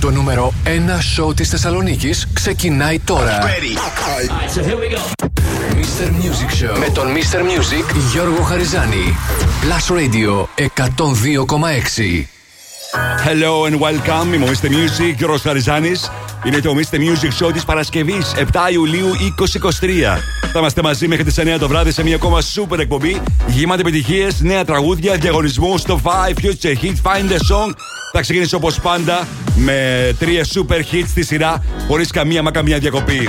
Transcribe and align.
Το 0.00 0.10
νούμερο 0.10 0.52
1 0.64 0.68
σόου 1.00 1.34
της 1.34 1.48
Θεσσαλονίκης 1.48 2.26
ξεκινάει 2.32 2.98
τώρα. 2.98 3.38
Μπέτει! 3.42 3.76
Με 6.78 6.90
τον 6.94 7.10
Μίστερ 7.10 7.42
Music, 7.42 7.94
Γιώργο 8.12 8.42
Χαριζάνη. 8.42 9.16
Plus 9.62 9.94
Radio 9.96 10.46
102,6. 10.56 12.41
Hello 12.94 13.64
and 13.66 13.80
welcome. 13.80 14.34
Είμαι 14.34 14.44
ο 14.44 14.48
Mr. 14.48 14.66
Music, 14.66 15.28
ο 15.28 15.36
Χαριζάνης. 15.36 16.10
Είναι 16.44 16.60
το 16.60 16.74
Mr. 16.76 16.96
Music 16.96 17.46
Show 17.46 17.52
της 17.52 17.64
Παρασκευής, 17.64 18.34
7 18.36 18.70
Ιουλίου 18.72 19.10
2023. 19.16 20.18
Θα 20.52 20.58
είμαστε 20.58 20.82
μαζί 20.82 21.08
μέχρι 21.08 21.24
τις 21.24 21.38
9 21.38 21.58
το 21.58 21.68
βράδυ 21.68 21.92
σε 21.92 22.02
μια 22.02 22.14
ακόμα 22.14 22.40
σούπερ 22.40 22.80
εκπομπή. 22.80 23.20
Γεμάτη 23.46 23.80
επιτυχίες, 23.80 24.40
νέα 24.40 24.64
τραγούδια, 24.64 25.14
διαγωνισμούς 25.14 25.80
στο 25.80 26.00
5 26.02 26.34
Future 26.40 26.76
Hit 26.82 26.94
Find 27.02 27.30
a 27.30 27.54
Song. 27.54 27.72
Θα 28.12 28.20
ξεκινήσω 28.20 28.56
όπως 28.56 28.80
πάντα 28.80 29.26
με 29.54 30.10
τρία 30.18 30.44
super 30.54 30.80
hits 30.92 31.06
στη 31.08 31.24
σειρά, 31.24 31.62
χωρίς 31.88 32.10
καμία 32.10 32.42
μα 32.42 32.50
καμία 32.50 32.78
διακοπή. 32.78 33.28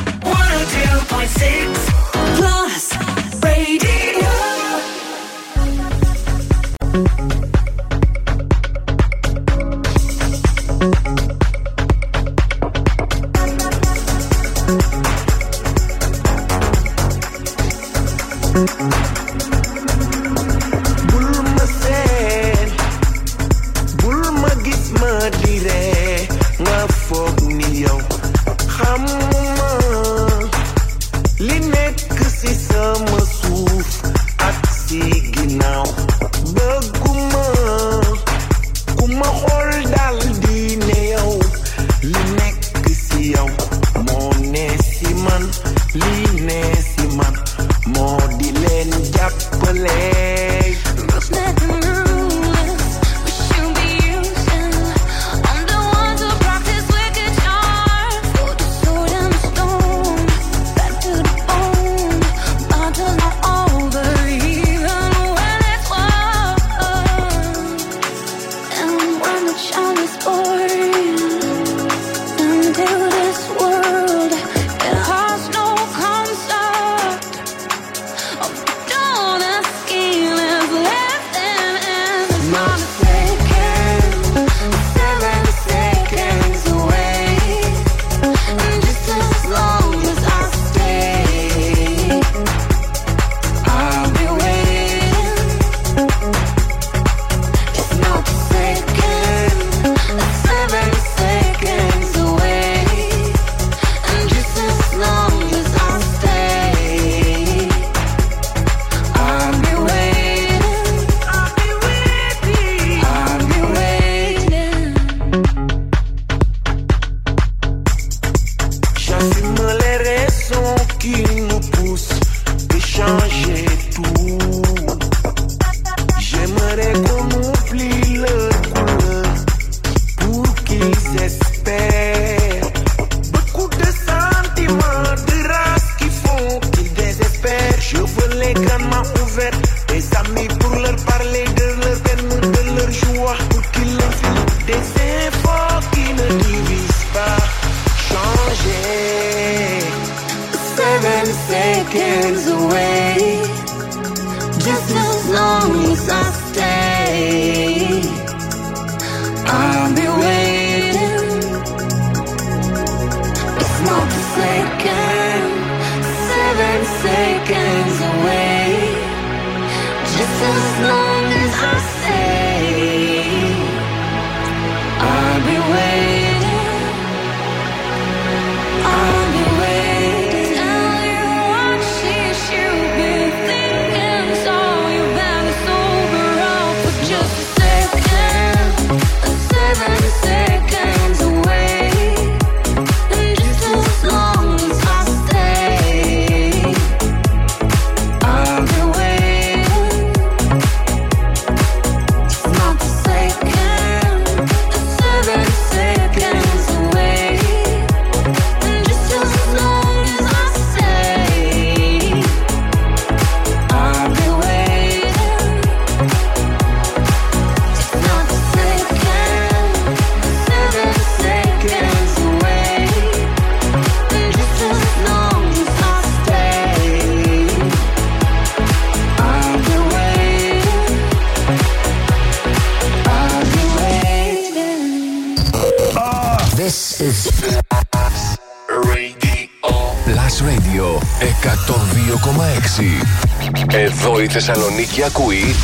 Εδώ 243.70 244.22
η 244.22 244.28
Θεσσαλονίκη 244.28 245.04
ακούει 245.04 245.56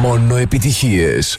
μόνο 0.00 0.36
επιτυχίες. 0.36 1.38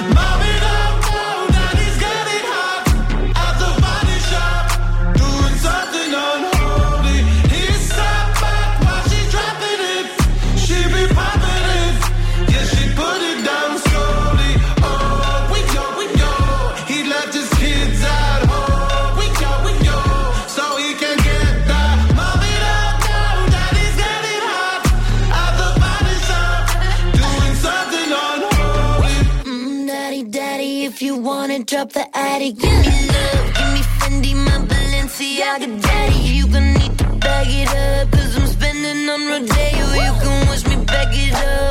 up 31.81 31.91
the 31.93 32.05
attic. 32.15 32.57
Give 32.57 32.77
me 32.85 33.07
love, 33.13 33.47
give 33.57 33.71
me 33.73 33.81
Fendi, 33.97 34.33
my 34.35 34.57
Balenciaga 34.69 35.81
daddy. 35.81 36.19
You 36.37 36.47
going 36.47 36.73
need 36.73 36.97
to 36.99 37.05
bag 37.23 37.47
it 37.49 37.69
up, 37.69 38.13
i 38.13 38.21
I'm 38.37 38.47
spending 38.47 39.09
on 39.09 39.21
Rodeo. 39.29 39.85
You 40.05 40.13
can 40.21 40.49
wish 40.49 40.65
me 40.67 40.75
back 40.85 41.11
it 41.11 41.33
up. 41.33 41.70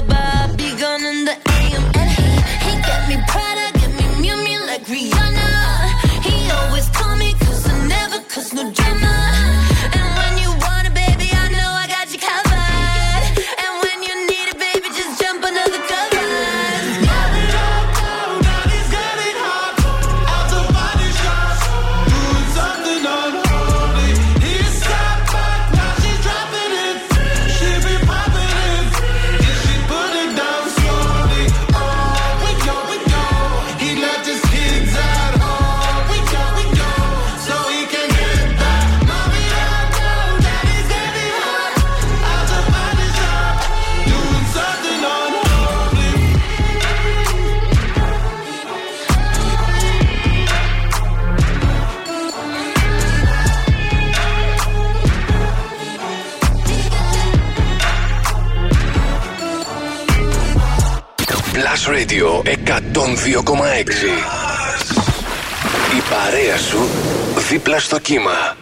τον 62.92 63.16
2,6. 63.16 63.18
Η 65.96 66.02
παρέα 66.10 66.58
σου 66.58 66.88
δίπλα 67.48 67.78
στο 67.78 67.98
κύμα. 67.98 68.56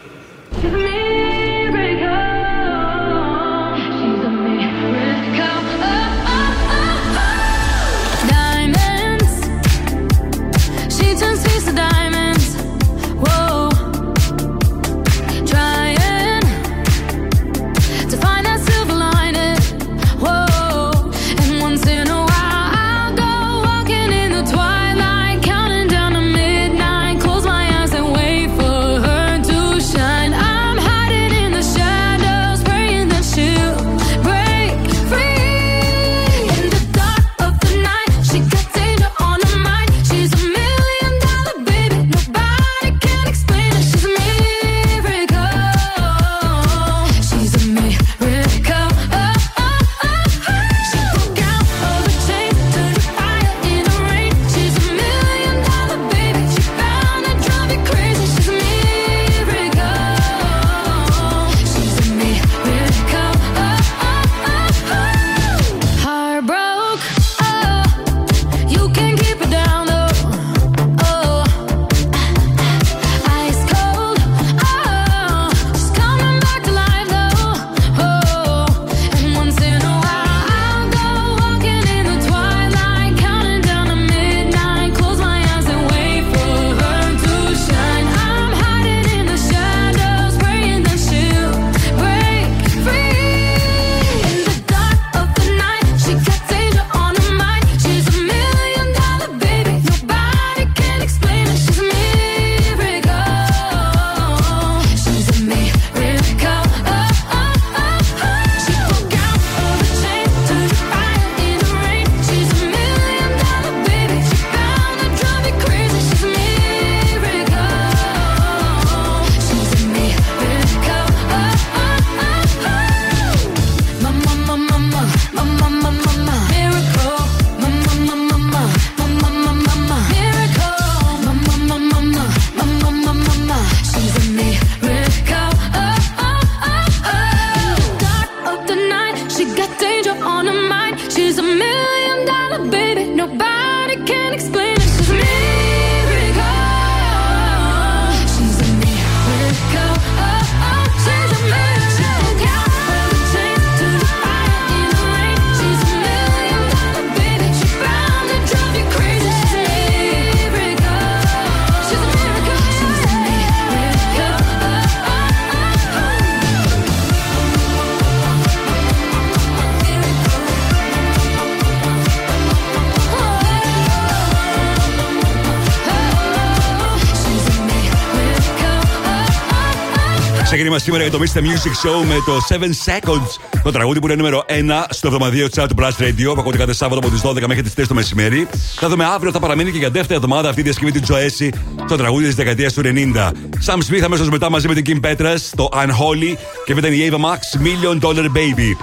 Ξεκίνημα 180.89 181.11
σήμερα 181.11 181.25
για 181.25 181.41
το 181.41 181.41
Mr. 181.41 181.69
Music 181.69 181.89
Show 181.89 182.07
με 182.07 182.15
το 182.27 182.33
7 182.49 183.13
Seconds. 183.15 183.61
Το 183.63 183.71
τραγούδι 183.71 183.99
που 183.99 184.07
είναι 184.07 184.15
νούμερο 184.15 184.45
1 184.49 184.85
στο 184.91 185.07
εβδομαδιαίο 185.07 185.47
chart 185.55 185.67
του 185.69 185.75
Blast 185.79 186.03
Radio. 186.03 186.35
Που 186.35 186.41
ακούτε 186.41 186.57
κάθε 186.57 186.73
Σάββατο 186.73 187.07
από 187.07 187.15
τις 187.15 187.23
12 187.25 187.47
μέχρι 187.47 187.63
τις 187.63 187.73
3 187.77 187.85
το 187.89 187.95
μεσημέρι. 187.95 188.49
Θα 188.75 188.89
δούμε 188.89 189.05
αύριο, 189.05 189.33
θα 189.33 189.41
παραμείνει 189.41 189.71
και 189.71 189.79
για 189.79 189.91
δεύτερη 189.91 190.15
εβδομάδα 190.15 190.49
αυτή 190.49 190.61
η 190.61 190.65
διασκευή 190.65 190.93
του 190.93 191.01
Τζοέση 191.01 191.53
στο 191.87 191.97
τραγούδι 191.97 192.25
της 192.25 192.35
δεκαετίας 192.35 192.73
του 192.73 192.83
90. 192.85 193.31
Sam 193.67 193.75
Smith 193.75 194.03
αμέσως 194.05 194.29
μετά 194.29 194.51
μαζί 194.51 194.69
με 194.69 194.75
την 194.75 194.85
Kim 195.03 195.07
Petras, 195.07 195.39
το 195.57 195.69
Unholy 195.73 196.37
και 196.65 196.75
μετά 196.75 196.89
η 196.89 197.09
Ava 197.11 197.17
Max 197.17 197.63
Million 197.67 198.01
Dollar 198.01 198.25
Baby. 198.25 198.77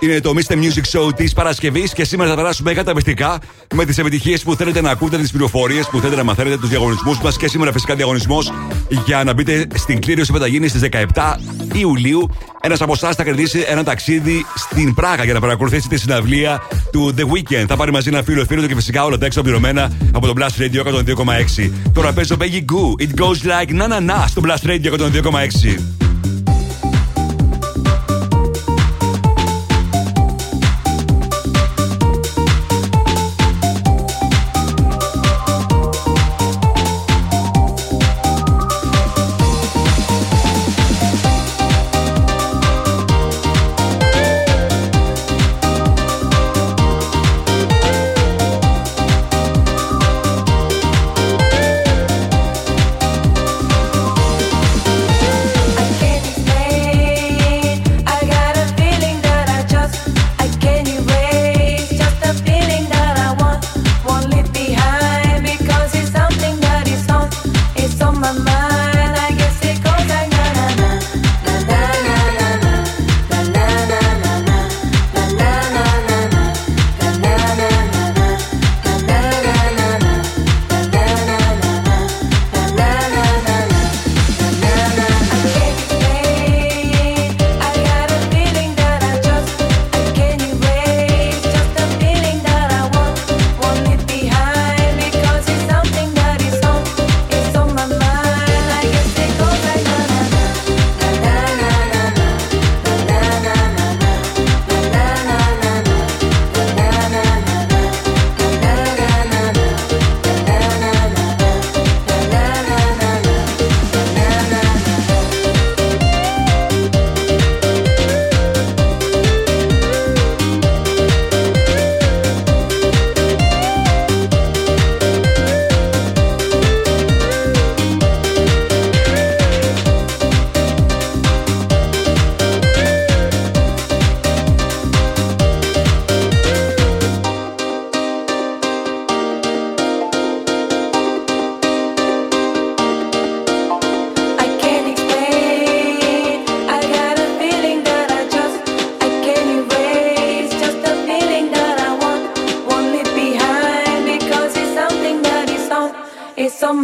Είναι 0.00 0.20
το 0.20 0.32
Mr. 0.36 0.52
Music 0.52 1.00
Show 1.00 1.14
της 1.16 1.32
Παρασκευής 1.32 1.92
και 1.92 2.04
σήμερα 2.04 2.30
θα 2.30 2.36
περάσουμε 2.36 2.72
καταπιστικά 2.72 3.38
με 3.74 3.84
τις 3.84 3.98
επιτυχίες 3.98 4.42
που 4.42 4.54
θέλετε 4.54 4.80
να 4.80 4.90
ακούτε, 4.90 5.18
τις 5.18 5.30
πληροφορίες 5.30 5.88
που 5.88 5.98
θέλετε 5.98 6.16
να 6.16 6.24
μαθαίνετε, 6.24 6.56
τους 6.56 6.68
διαγωνισμούς 6.68 7.20
μας 7.20 7.36
και 7.36 7.48
σήμερα 7.48 7.72
φυσικά 7.72 7.94
διαγωνισμός 7.94 8.52
για 8.88 9.24
να 9.24 9.32
μπείτε 9.32 9.66
στην 9.74 10.00
κλήρωση 10.00 10.32
που 10.32 10.38
θα 10.38 10.46
γίνει 10.46 10.68
στις 10.68 10.88
17 11.14 11.36
Ιουλίου. 11.72 12.30
Ένας 12.60 12.80
από 12.80 12.92
εσάς 12.92 13.14
θα 13.14 13.24
κερδίσει 13.24 13.64
ένα 13.68 13.84
ταξίδι 13.84 14.46
στην 14.54 14.94
Πράγα 14.94 15.24
για 15.24 15.32
να 15.32 15.40
παρακολουθήσει 15.40 15.88
τη 15.88 15.98
συναυλία 15.98 16.62
του 16.92 17.14
The 17.18 17.22
Weekend. 17.22 17.64
Θα 17.68 17.76
πάρει 17.76 17.92
μαζί 17.92 18.08
ένα 18.08 18.22
φίλο 18.22 18.44
φίλο 18.44 18.62
του 18.62 18.68
και 18.68 18.74
φυσικά 18.74 19.04
όλα 19.04 19.18
τα 19.18 19.26
έξω 19.26 19.42
πληρωμένα 19.42 19.90
από 20.12 20.26
το 20.26 20.32
Blast 20.36 20.62
Radio 20.62 20.92
102,6. 21.64 21.70
Τώρα 21.92 22.12
παίζω 22.12 22.36
Peggy 22.40 22.64
Goo. 22.72 23.06
It 23.06 23.20
goes 23.20 23.44
like 23.44 23.74
na 23.74 23.88
na 23.88 24.10
na 24.10 24.24
στο 24.28 24.42
Blast 24.44 24.68
Radio 24.68 24.92
102,6. 24.98 26.05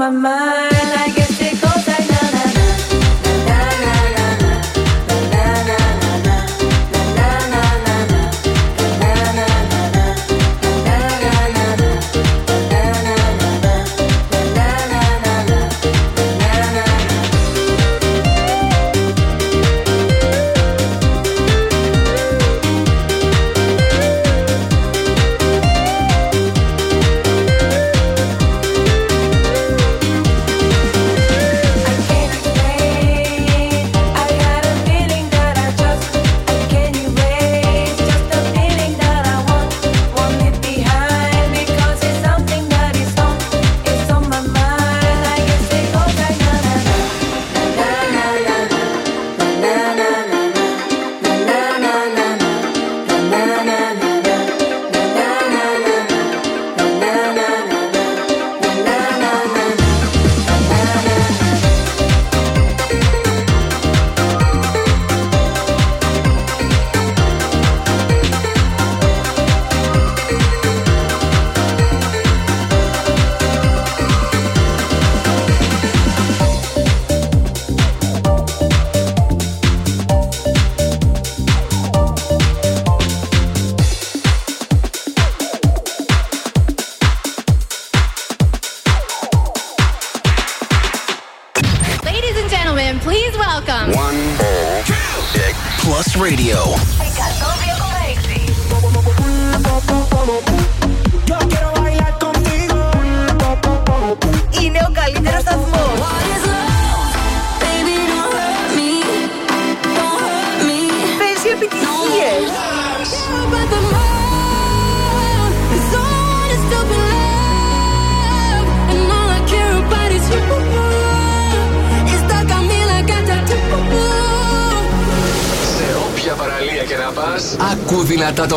My 0.02 0.10
mind. 0.10 0.41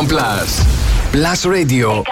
Plus. 0.04 0.60
Plus 1.10 1.46
Radio 1.46 2.04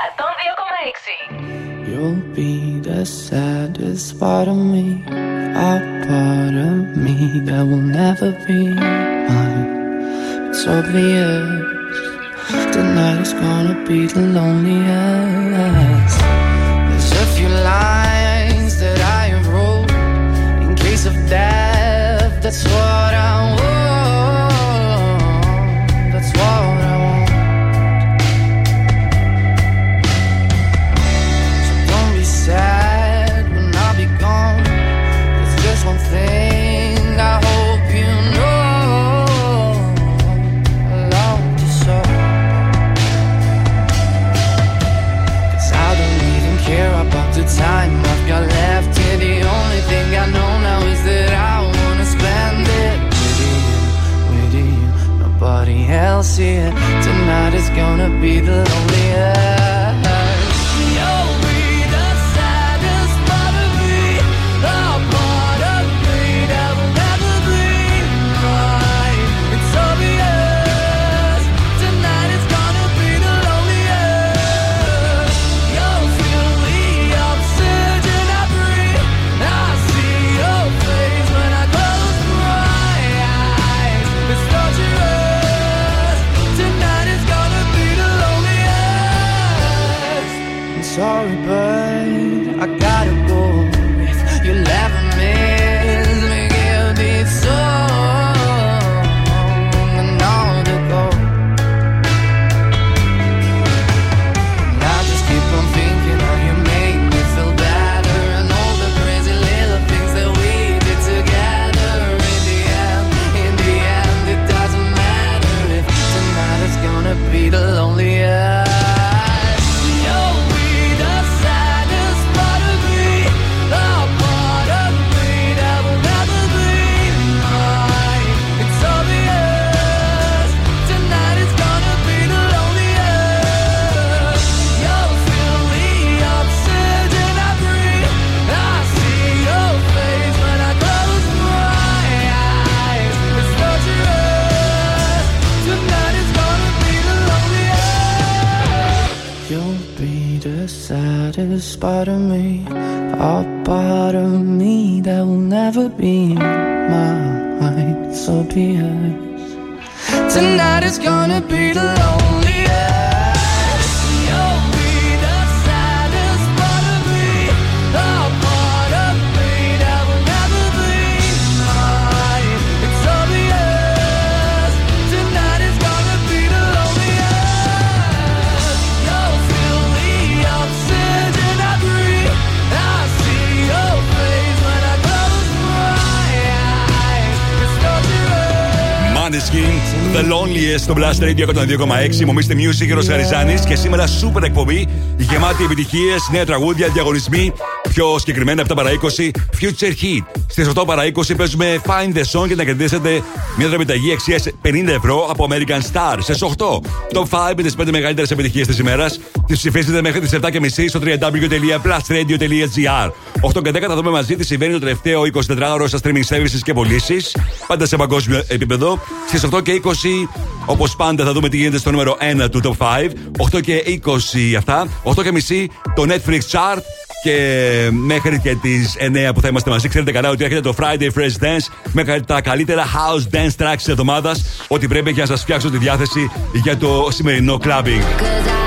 asking 189.57 189.74
Maneskin, 189.85 190.15
The 190.15 190.23
Loneliest 190.33 190.79
στο 190.79 190.95
Blast 190.97 191.21
Radio 191.23 191.49
102,6. 191.49 192.25
Μου 192.25 192.35
Mr. 192.35 192.53
Music, 192.53 192.95
Ρο 192.95 193.05
Χαριζάνης 193.05 193.65
και 193.65 193.77
σήμερα 193.77 194.07
σούπερ 194.07 194.43
εκπομπή 194.43 194.89
γεμάτη 195.17 195.65
επιτυχίες, 195.65 196.29
νέα 196.33 196.47
τραγούδια, 196.47 196.89
διαγωνισμοί. 196.89 197.53
Πιο 197.89 198.19
συγκεκριμένα 198.19 198.61
από 198.61 198.69
τα 198.69 198.75
παρά 198.75 198.91
20 198.91 199.31
Future 199.61 199.93
Hit. 200.03 200.23
Στις 200.47 200.69
8 200.75 200.85
παρά 200.87 201.05
20 201.05 201.37
παίζουμε 201.37 201.81
Find 201.87 202.13
the 202.17 202.23
Song 202.33 202.49
και 202.49 202.55
να 202.55 202.65
κερδίσετε 202.65 203.23
μια 203.59 203.69
δρομηταγή 203.69 204.13
αξίας 204.13 204.47
50 204.63 204.89
ευρώ 204.89 205.27
από 205.31 205.47
American 205.51 205.81
Star. 205.93 206.17
Στις 206.21 206.43
8 206.43 206.81
Top 207.13 207.25
5 207.31 207.55
με 207.57 207.63
τις 207.63 207.77
5 207.77 207.91
μεγαλύτερες 207.91 208.31
επιτυχίες 208.31 208.67
της 208.67 208.79
ημέρας. 208.79 209.21
Τις 209.47 209.59
ψηφίσετε 209.59 210.03
μέχρι 210.03 210.21
τις 210.21 210.33
7.30 210.33 210.89
στο 210.89 211.01
www.plusradio.gr. 211.03 213.11
8 213.41 213.63
και 213.63 213.71
10 213.71 213.81
θα 213.81 213.95
δούμε 213.95 214.11
μαζί 214.11 214.37
τι 214.37 214.45
συμβαίνει 214.45 214.73
το 214.73 214.79
τελευταίο 214.79 215.23
24ωρο 215.35 215.85
στα 215.87 215.99
streaming 216.03 216.25
services 216.29 216.61
και 216.63 216.73
πωλήσεις. 216.73 217.37
Πάντα 217.67 217.87
σε 217.87 217.97
παγκόσμιο 217.97 218.45
επίπεδο. 218.49 219.01
Στις 219.29 219.45
8 219.53 219.63
και 219.63 219.74
20, 219.85 220.29
όπως 220.67 220.97
πάντα, 220.97 221.25
θα 221.25 221.33
δούμε 221.33 221.49
τι 221.49 221.57
γίνεται 221.57 221.79
στο 221.79 221.91
νούμερο 221.91 222.17
1 222.45 222.51
του 222.51 222.61
Top 222.65 222.87
5. 222.87 223.11
8 223.53 223.61
και 223.61 223.83
20 224.05 224.55
αυτά. 224.57 224.89
8 225.05 225.23
και 225.23 225.33
μισή 225.33 225.71
το 225.95 226.05
Netflix 226.09 226.41
Chart. 226.51 226.79
Και 227.23 227.89
μέχρι 227.91 228.41
και 228.41 228.55
τις 228.55 228.97
9 228.99 229.35
που 229.35 229.41
θα 229.41 229.49
είμαστε 229.49 229.71
μαζί, 229.71 229.89
ξέρετε 229.89 230.13
καλά 230.13 230.31
ότι 230.31 230.45
έρχεται 230.45 230.61
το 230.61 230.75
Friday 230.79 231.09
Fresh 231.19 231.45
Dance 231.45 231.93
με 231.93 232.21
τα 232.21 232.41
καλύτερα 232.41 232.85
house 232.85 233.37
dance 233.37 233.65
tracks 233.65 233.77
της 233.77 233.89
εβδομάδας. 233.89 234.45
Ό,τι 234.69 234.89
πρέπει 234.89 235.11
για 235.11 235.23
να 235.23 235.29
σας 235.29 235.41
φτιάξω 235.41 235.71
τη 235.71 235.79
διάθεση 235.79 236.31
για 236.53 236.77
το 236.77 237.09
σημερινό 237.11 237.59
clubbing. 237.65 238.64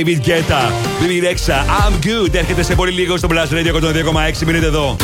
David 0.00 0.22
Guetta, 0.22 0.72
Bibi 0.98 1.20
Rexha, 1.20 1.58
I'm 1.68 1.94
good. 2.00 2.34
Έρχεται 2.34 2.62
σε 2.62 2.74
πολύ 2.74 2.90
λίγο 2.90 3.16
στο 3.16 3.28
Blast 3.30 3.52
Radio 3.52 3.74
102,6. 3.74 4.44
Μείνετε 4.46 4.66
εδώ. 4.66 4.96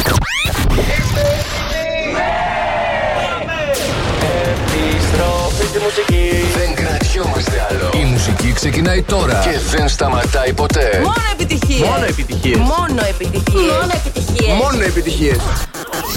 Επιστροφή 4.72 5.66
στη 5.66 5.78
μουσική. 5.78 6.30
Δεν 6.56 6.74
κρατιόμαστε 6.74 7.66
άλλο. 7.70 7.90
Η 8.02 8.04
μουσική 8.04 8.52
ξεκινάει 8.52 9.02
τώρα 9.02 9.42
και 9.44 9.58
δεν 9.76 9.88
σταματάει 9.88 10.52
ποτέ. 10.52 11.00
Μόνο 11.02 11.14
επιτυχίες. 11.32 11.88
Μόνο 11.88 12.04
επιτυχίες. 12.04 12.56
Μόνο 12.58 13.02
επιτυχίες. 13.08 13.72
Μόνο 13.72 13.92
επιτυχίες. 13.94 14.54
Μόνο 14.62 14.82
επιτυχίες. 14.84 15.36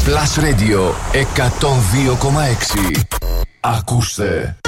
Plus 0.06 0.40
Radio 0.44 0.94
102,6. 1.14 3.02
Ακούστε. 3.60 4.59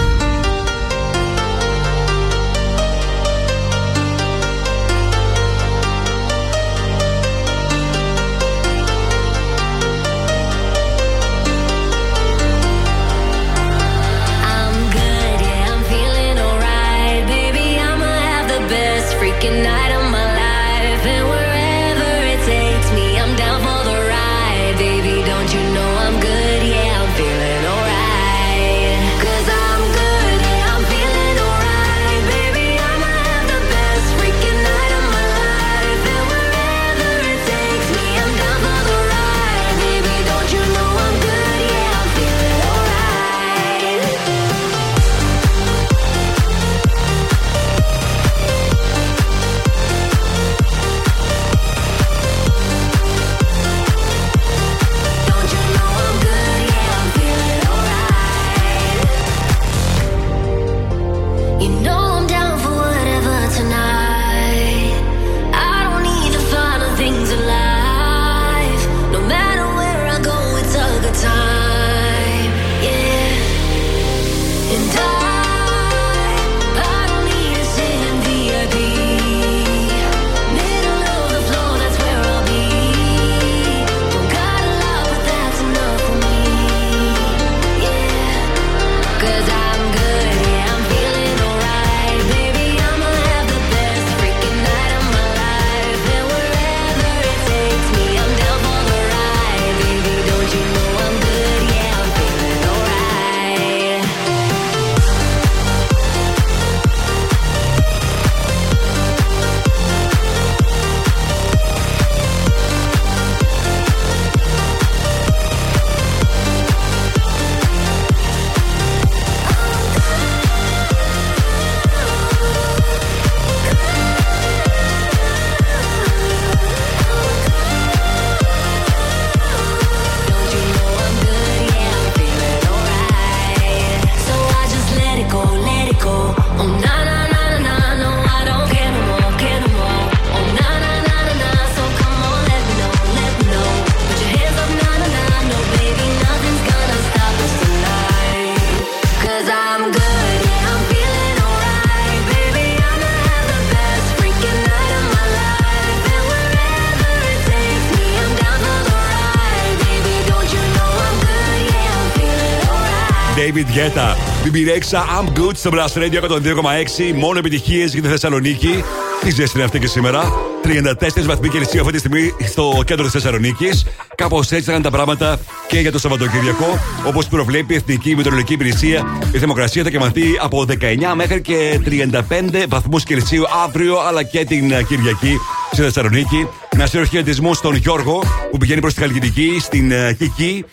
David 163.51 163.67
Guetta. 163.75 164.15
BB 164.43 164.57
Rexha, 164.71 165.01
I'm 165.17 165.39
good 165.39 165.55
στο 165.55 165.69
Blast 165.73 165.97
Radio 165.97 166.21
102,6. 166.21 167.13
Μόνο 167.15 167.37
επιτυχίες 167.37 167.93
για 167.93 168.01
τη 168.01 168.07
Θεσσαλονίκη. 168.07 168.83
Τι 169.21 169.29
ζέστη 169.29 169.51
είναι 169.55 169.65
αυτή 169.65 169.79
και 169.79 169.87
σήμερα. 169.87 170.33
34 170.63 171.25
βαθμοί 171.25 171.49
Κελσίου 171.49 171.79
αυτή 171.79 171.93
τη 171.93 171.99
στιγμή 171.99 172.33
στο 172.47 172.83
κέντρο 172.85 173.03
της 173.03 173.13
Θεσσαλονίκης. 173.13 173.85
Κάπως 174.15 174.51
έτσι 174.51 174.65
θα 174.65 174.73
είναι 174.73 174.81
τα 174.81 174.89
πράγματα 174.89 175.39
και 175.67 175.79
για 175.79 175.91
το 175.91 175.99
Σαββατοκύριακο. 175.99 176.79
Όπως 177.07 177.27
προβλέπει 177.27 177.73
η 177.73 177.75
Εθνική 177.75 178.15
Μετεωρολογική 178.15 178.53
Υπηρεσία, 178.53 179.19
η 179.33 179.37
θερμοκρασία 179.37 179.83
θα 179.83 179.89
κυμανθεί 179.89 180.23
από 180.41 180.65
19 180.67 180.75
μέχρι 181.15 181.41
και 181.41 181.79
35 181.85 182.65
βαθμούς 182.67 183.03
Κελσίου 183.03 183.43
αύριο 183.63 183.99
αλλά 184.07 184.23
και 184.23 184.45
την 184.45 184.71
ε, 184.71 184.83
Κυριακή 184.83 185.37
στη 185.71 185.81
Θεσσαλονίκη. 185.81 186.47
Να 186.77 186.85
στείλω 186.85 187.05
χαιρετισμού 187.05 187.53
στον 187.53 187.75
Γιώργο 187.75 188.23
που 188.51 188.57
πηγαίνει 188.57 188.81
προς 188.81 188.93
τη 188.93 188.99
Χαλκιδική, 188.99 189.57
στην 189.59 189.91
ε, 189.91 190.15
Κική. 190.17 190.65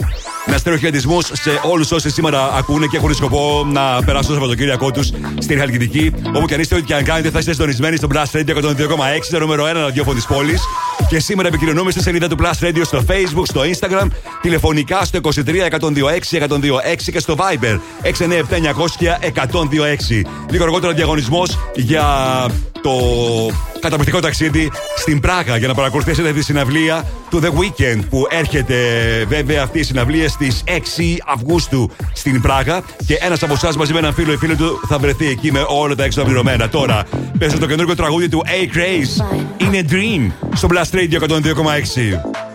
Να 0.51 0.59
στείλω 0.59 0.77
χαιρετισμούς 0.77 1.27
σε 1.27 1.61
όλους 1.63 1.91
όσοι 1.91 2.11
σήμερα 2.11 2.53
ακούνε 2.53 2.87
και 2.87 2.97
έχουν 2.97 3.15
σκοπό 3.15 3.67
να 3.73 4.03
περάσουν 4.05 4.29
το 4.29 4.35
Σαββατοκύριακό 4.35 4.91
τους 4.91 5.11
στην 5.39 5.59
Χαλκιδική. 5.59 6.13
Όπου 6.35 6.47
και 6.47 6.55
αν 6.55 6.61
είστε, 6.61 6.75
ό,τι 6.75 6.85
και 6.85 6.95
αν 6.95 7.05
κάνετε, 7.05 7.31
θα 7.31 7.39
είστε 7.39 7.53
συντονισμένοι 7.53 7.97
στο 7.97 8.09
Blast 8.13 8.39
Radio 8.39 8.51
102,6, 8.51 8.75
το 9.31 9.39
νούμερο 9.39 9.65
1 9.65 9.73
ραδιόφωνο 9.73 10.15
της 10.15 10.27
πόλης. 10.27 10.63
Και 11.09 11.21
σήμερα 11.21 11.49
επικοινωνούμε 11.49 11.91
στη 11.91 12.03
σελίδα 12.03 12.29
του 12.29 12.37
Blast 12.43 12.67
Radio 12.67 12.81
στο 12.85 13.05
Facebook, 13.09 13.45
στο 13.45 13.61
Instagram, 13.61 14.07
τηλεφωνικά 14.43 15.05
στο 15.05 15.21
23 15.23 15.31
126 15.71 16.39
126 16.39 17.11
και 17.13 17.19
στο 17.19 17.37
Viber 17.39 17.79
697 18.03 18.59
900 19.01 19.09
126. 19.35 20.23
Λίγο 20.51 20.65
αργότερα 20.65 20.93
διαγωνισμός 20.93 21.59
για 21.75 22.07
το 22.83 22.91
καταπληκτικό 23.81 24.21
ταξίδι 24.21 24.71
στην 24.97 25.21
Πράγα 25.21 25.57
για 25.57 25.69
να 25.69 25.75
παρακολουθήσετε 25.75 26.33
τη 26.33 26.43
συναυλία 26.43 27.05
του 27.31 27.41
The 27.43 27.47
Weekend 27.47 28.01
που 28.11 28.27
έρχεται 28.31 28.77
βέβαια 29.29 29.63
αυτή 29.63 29.79
η 29.79 29.83
συναυλία 29.83 30.29
στις 30.39 30.63
6 30.67 30.71
Αυγούστου 31.27 31.91
στην 32.13 32.41
Πράγα 32.41 32.83
και 33.07 33.15
ένας 33.15 33.43
από 33.43 33.53
εσάς 33.53 33.77
μαζί 33.77 33.93
με 33.93 33.99
έναν 33.99 34.15
φίλο 34.15 34.33
ή 34.33 34.37
φίλο 34.37 34.57
του 34.57 34.81
θα 34.89 34.99
βρεθεί 34.99 35.27
εκεί 35.27 35.53
με 35.53 35.65
όλα 35.69 35.95
τα 35.95 36.05
έξοδα 36.05 36.27
πληρωμένα. 36.27 36.69
Τώρα 36.69 37.05
παίζει 37.39 37.59
το 37.59 37.67
καινούργιο 37.67 37.95
τραγούδι 37.95 38.29
του 38.29 38.43
A 38.47 38.77
Craze 38.77 39.23
In 39.61 39.75
a 39.75 39.93
Dream 39.93 40.31
στο 40.55 40.69
Blast 40.71 40.95
Radio 40.95 41.29
102,6. 41.29 42.48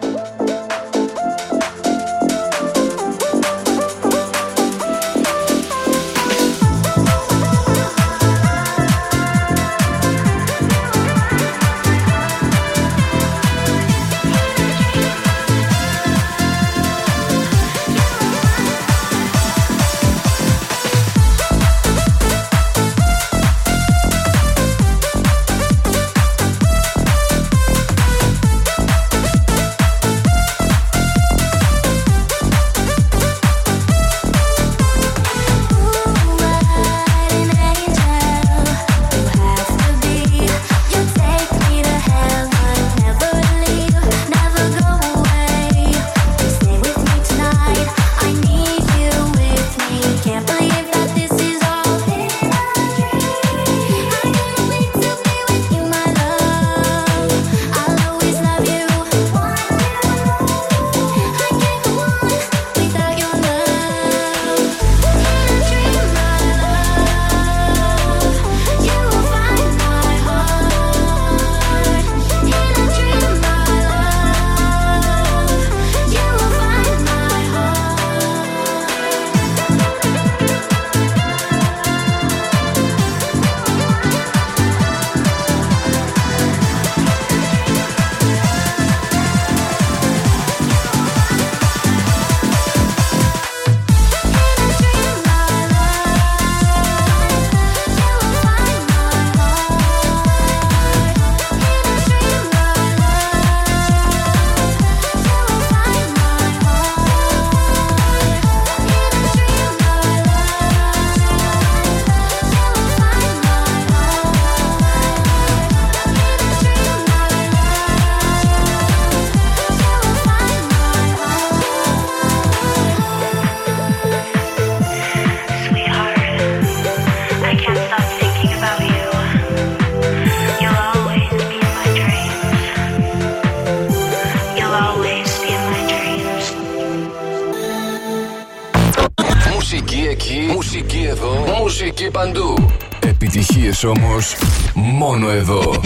Επιτυχίες 144.23 144.35
όμως 144.75 144.93
μόνο 144.93 145.29
εδώ. 145.29 145.81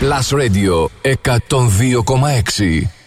Plus 0.00 0.36
Radio 0.38 0.86
102,6. 1.02 2.97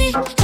see 0.00 0.39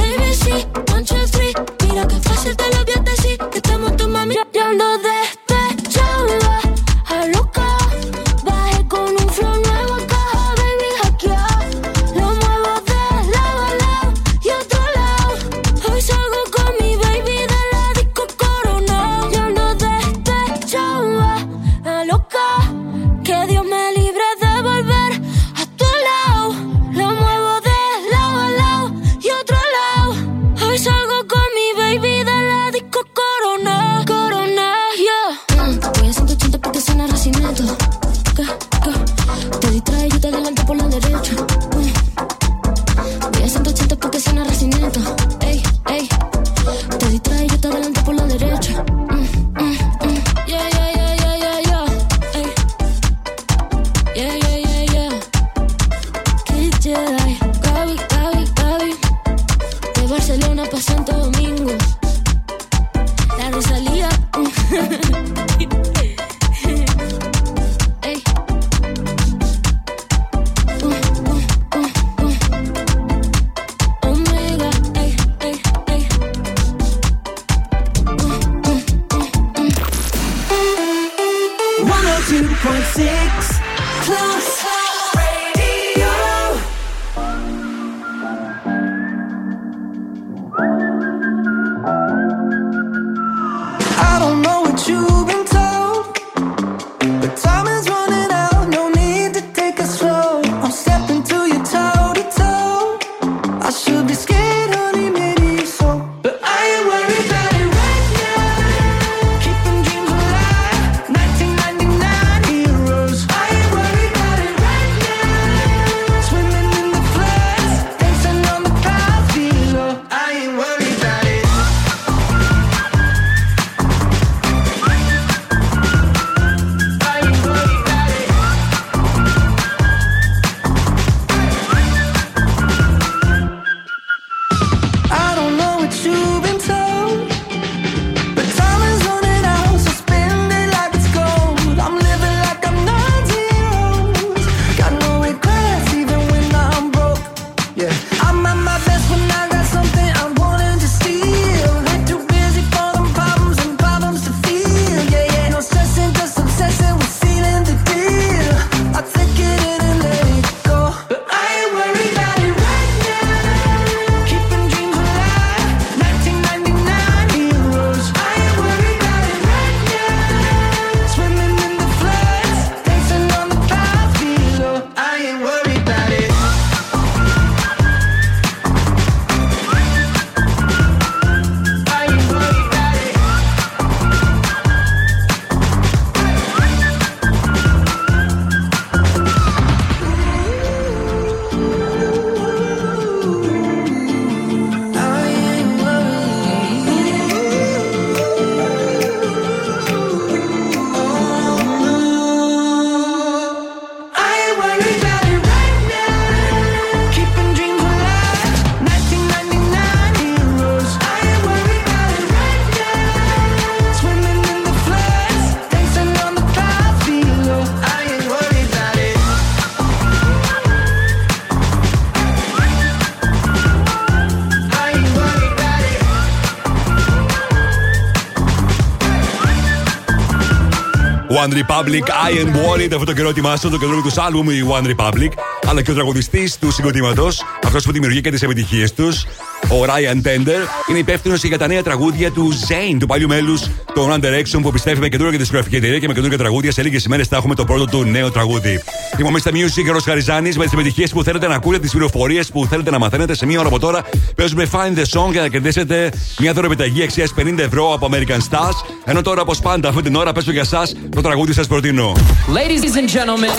One 231.43 231.53
Republic, 231.53 232.05
I 232.27 232.31
am 232.41 232.49
worried. 232.55 232.91
Αυτό 232.93 233.05
το 233.05 233.13
καιρό 233.13 233.29
ετοιμάσαν 233.29 233.71
το 233.71 233.77
καινούργιο 233.77 234.03
τους 234.03 234.17
άλμπουμ 234.17 234.49
η 234.49 234.63
One 234.69 234.95
Republic, 234.95 235.29
αλλά 235.67 235.81
και 235.81 235.91
ο 235.91 235.93
τραγουδιστής 235.93 236.57
του 236.57 236.71
συγκροτήματος, 236.71 237.43
αυτός 237.65 237.83
που 237.83 237.91
δημιουργεί 237.91 238.21
και 238.21 238.31
τις 238.31 238.41
επιτυχίες 238.41 238.93
τους, 238.93 239.25
ο 239.63 239.83
Ryan 239.85 240.27
Tender, 240.27 240.61
είναι 240.89 240.99
υπεύθυνος 240.99 241.43
για 241.43 241.57
τα 241.57 241.67
νέα 241.67 241.83
τραγούδια 241.83 242.31
του 242.31 242.53
Zane, 242.67 242.97
του 242.99 243.05
παλιού 243.05 243.27
μέλους 243.27 243.61
των 243.93 244.11
Under 244.11 244.41
Action, 244.41 244.59
που 244.61 244.71
πιστεύει 244.71 244.99
με 244.99 245.09
καινούργια 245.09 245.37
δισκογραφική 245.37 245.75
εταιρεία 245.75 245.99
και 245.99 246.07
με 246.07 246.13
καινούργια 246.13 246.37
τραγούδια. 246.37 246.71
Σε 246.71 246.81
λίγες 246.81 247.03
ημέρες 247.03 247.27
θα 247.27 247.35
έχουμε 247.35 247.55
το 247.55 247.65
πρώτο 247.65 247.85
του 247.85 248.03
νέο 248.03 248.31
τραγούδι. 248.31 248.83
Είμαι 249.19 249.39
στα 249.39 249.51
Music 249.51 249.83
και 249.83 249.89
ο 249.89 250.33
με 250.57 250.63
τις 250.63 250.73
επιτυχίες 250.73 251.11
που 251.11 251.23
θέλετε 251.23 251.47
να 251.47 251.55
ακούτε, 251.55 251.79
τις 251.79 251.91
πληροφορίες 251.91 252.47
που 252.51 252.65
θέλετε 252.65 252.91
να 252.91 252.99
μαθαίνετε. 252.99 253.35
Σε 253.35 253.45
μία 253.45 253.59
ώρα 253.59 253.67
από 253.67 253.79
τώρα 253.79 254.01
παίζουμε 254.35 254.67
Find 254.71 254.97
the 254.97 255.19
Song 255.19 255.31
για 255.31 255.41
να 255.41 255.47
κερδίσετε 255.47 256.11
μια 256.39 256.53
δωρεπιταγή 256.53 257.03
αξίας 257.03 257.33
50 257.37 257.57
ευρώ 257.57 257.93
από 257.93 258.09
American 258.11 258.37
Stars. 258.49 258.75
Ενώ 259.05 259.21
τώρα, 259.21 259.41
όπως 259.41 259.59
πάντα, 259.59 259.89
αυτή 259.89 260.01
την 260.01 260.15
ώρα 260.15 260.31
παίζω 260.31 260.51
για 260.51 260.61
εσά 260.61 260.87
το 261.17 261.23
τραγούδι 261.23 261.53
σας 261.53 261.67
προτείνω. 261.67 262.11
Ladies 262.47 262.95
and 262.95 263.09
gentlemen. 263.09 263.51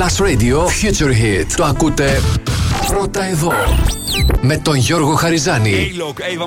Last 0.00 0.18
Radio 0.24 0.56
Future 0.56 1.10
Hit. 1.10 1.46
Το 1.56 1.64
ακούτε 1.64 2.20
πρώτα 2.86 3.24
εδώ. 3.24 3.52
Με 4.40 4.56
τον 4.56 4.74
Γιώργο 4.76 5.14
Χαριζάνη. 5.14 5.90
Ava 6.18 6.46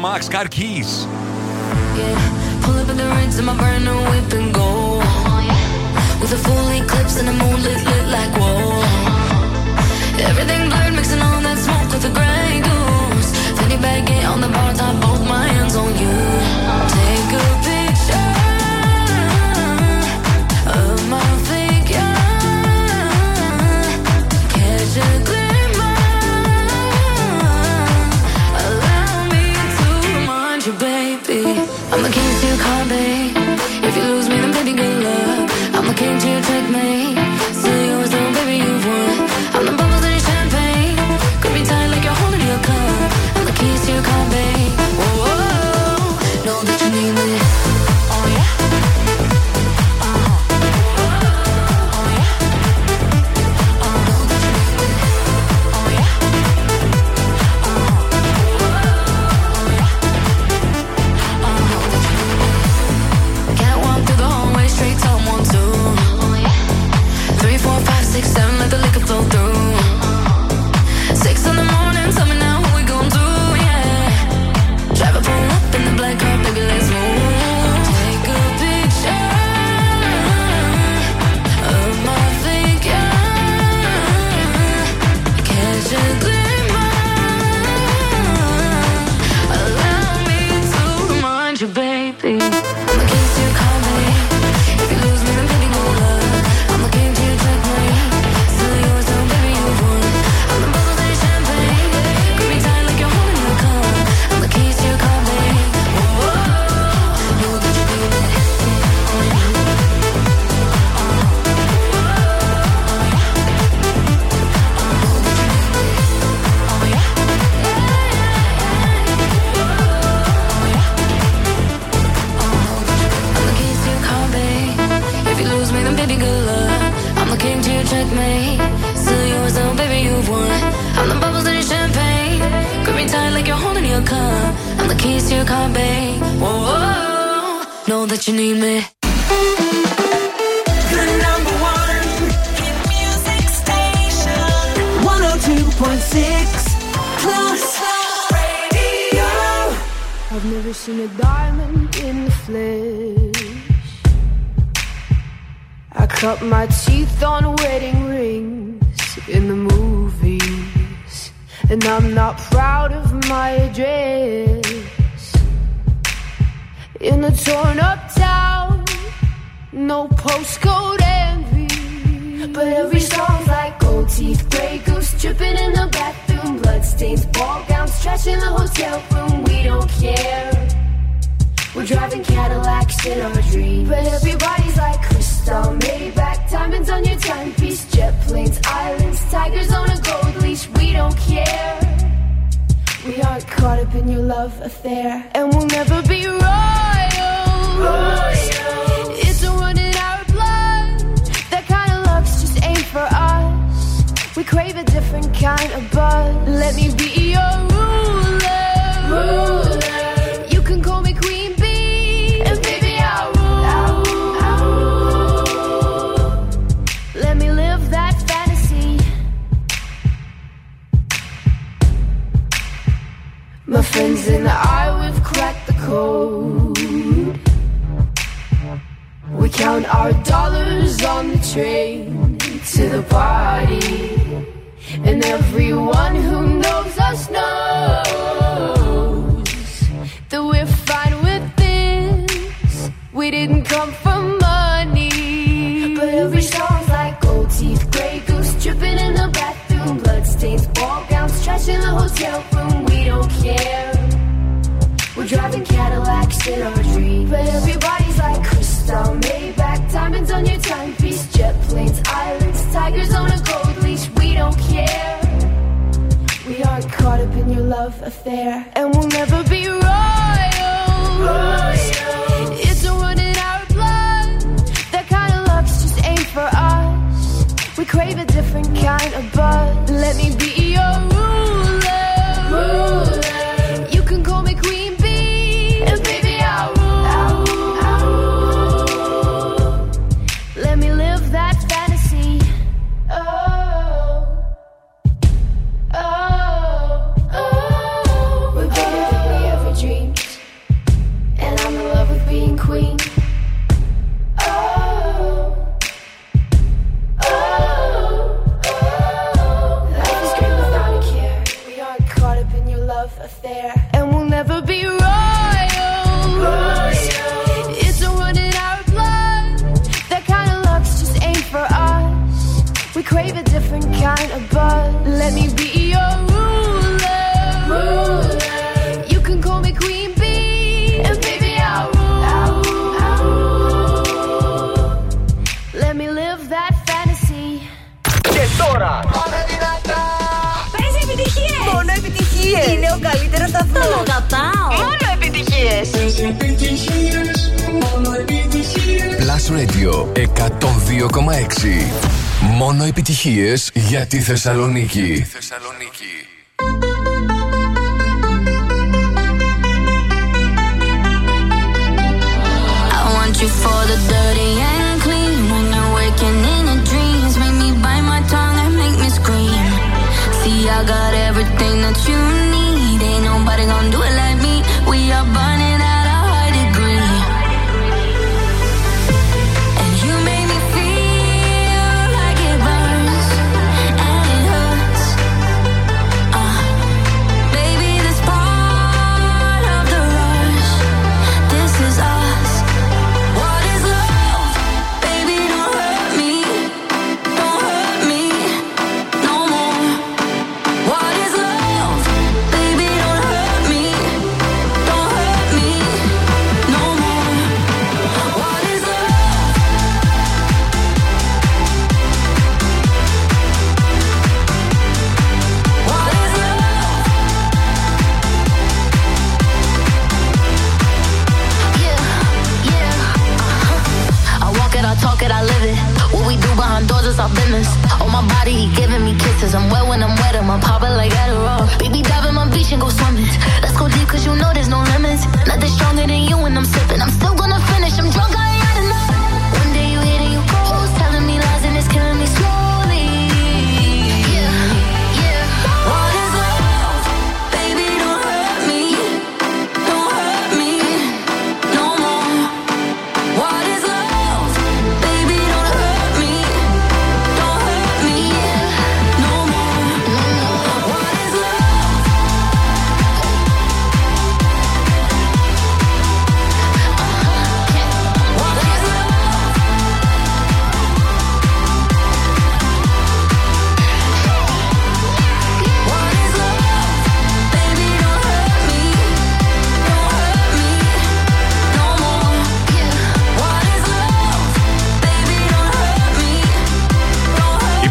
για 353.98 354.06
τη 354.06 354.20
Θεσσαλονίκη. 354.22 355.28
Θεσσαλονίκη. 355.32 356.28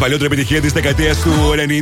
παλιότερη 0.07 0.33
επιτυχία 0.33 0.61
της 0.61 0.71
δεκαετίας 0.71 1.21
του 1.21 1.31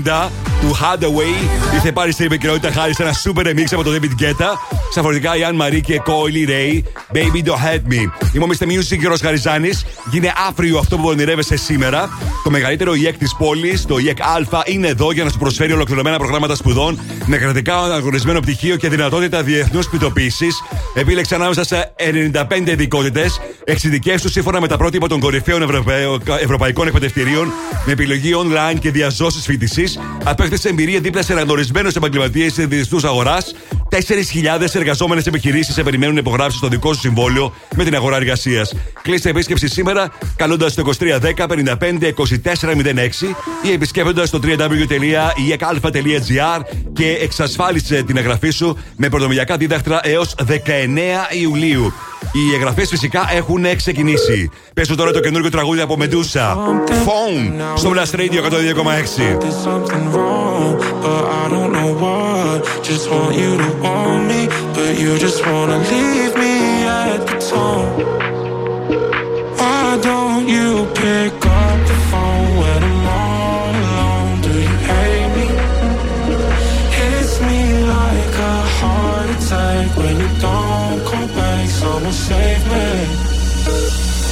90 0.06 0.30
του 0.62 0.76
Hadaway. 0.76 1.76
Είχε 1.78 1.92
πάρει 1.92 2.12
στην 2.12 2.26
επικαιρότητα 2.26 2.72
χάρη 2.72 2.94
σε 2.94 3.04
ένα 3.04 3.14
super 3.14 3.46
remix 3.46 3.68
από 3.72 3.84
τον 3.84 3.94
David 3.94 4.24
Guetta. 4.24 4.48
Ξαφορικά 4.90 5.38
η 5.38 5.44
Αν 5.44 5.56
Μαρή 5.56 5.82
και 5.82 6.00
Κόιλι 6.00 6.44
Ρέι. 6.44 6.86
Baby, 7.14 7.48
don't 7.48 7.50
hurt 7.50 7.94
me. 7.94 8.10
Είμαι 8.34 8.44
ο 8.44 8.48
Music 8.60 8.98
και 9.00 9.06
ο 9.06 9.10
Ροσχαριζάνη. 9.10 9.70
Γίνε 10.12 10.34
αύριο 10.48 10.78
αυτό 10.78 10.98
που 10.98 11.08
ονειρεύεσαι 11.08 11.58
σήμερα. 11.58 12.10
Το 12.44 12.50
μεγαλύτερο 12.50 12.94
ΙΕΚ 12.94 13.18
της 13.18 13.36
πόλης, 13.36 13.86
το 13.86 13.98
ΙΕΚ 13.98 14.22
Α, 14.22 14.64
είναι 14.66 14.88
εδώ 14.88 15.12
για 15.12 15.24
να 15.24 15.30
σου 15.30 15.38
προσφέρει 15.38 15.74
ολοκληρωμένα 15.74 16.18
προγράμματα 16.18 16.56
σπουδών 16.56 17.00
με 17.26 17.38
κρατικά 17.38 17.78
αναγνωρισμένο 17.78 18.40
πτυχίο 18.40 18.76
και 18.76 18.90
δυνατότητα 18.90 19.44
διεθνούς 19.44 19.90
πιτοποίηση. 19.90 20.48
Επίλεξε 20.94 21.36
ανάμεσα 21.36 21.64
σε 21.64 21.94
95 21.96 22.72
ειδικότητες, 22.72 23.42
εξειδικεύσου 23.64 24.30
σύμφωνα 24.30 24.62
με 24.62 24.68
τα 24.68 24.78
πρότυπα 24.78 25.08
των 25.08 25.20
κορυφαίων 25.20 25.62
ευρωπαϊκών 26.42 26.88
εκπαιδευτηρίων 26.88 27.52
με 27.86 27.92
επιλογή 27.92 28.32
online 28.36 28.80
και 28.80 28.92
διαζώσεις 28.92 29.46
φοιτησής, 29.46 30.00
απέκτησε 30.24 30.70
εμπειρία 30.70 31.00
δίπλα 31.00 31.22
σε 31.22 31.34
αναγνωρισμένους 31.34 31.96
επαγγελματίες 31.96 32.54
της 32.54 32.68
διεθνούς 32.68 33.04
αγοράς. 33.04 33.56
4.000 33.90 34.74
εργαζόμενες 34.74 35.26
επιχειρήσεις 35.26 35.74
σε 35.74 35.84
περιμένουν 35.84 36.18
υπογράψεις 36.18 36.60
στο 36.60 36.68
δικό 36.68 36.94
σου 36.94 37.00
συμβόλαιο 37.00 37.54
με 37.76 37.84
την 37.84 37.96
αγορά 37.96 38.16
εργασίας. 38.16 38.74
Κλείστε 39.02 39.30
επίσκεψη 39.30 39.68
σήμερα 39.68 40.12
καλώντας 40.36 40.74
το 40.74 40.84
2310-552406 40.84 43.36
ή 43.62 43.72
επισκέπτοντας 43.72 44.30
το 44.30 44.40
www.ekalfa.gr 44.44 46.62
και 46.94 47.18
εξασφάλισε 47.22 48.04
την 48.04 48.18
εγγραφή 48.18 48.50
σου 48.50 48.78
με 48.98 49.10
προνομιακά 49.10 49.58
δίδακτρα 49.58 50.00
έως 50.04 50.36
19 50.48 50.54
Ιουλίου. 51.42 51.94
Οι 52.38 52.54
εγγραφές 52.54 52.90
φυσικά 52.90 53.30
έχουν 53.34 53.66
ξεκινήσει. 53.76 54.50
Πέσω 54.74 54.96
τώρα 54.96 55.12
το 55.12 55.20
καινούργιο 55.20 55.50
τραγούδι 55.50 55.82
από 55.82 55.98
Μεντούσα. 55.98 56.58
Phone 56.88 57.52
στο 57.76 57.94
Blast 57.96 58.16
Radio 58.16 58.42
102,6. 58.44 59.38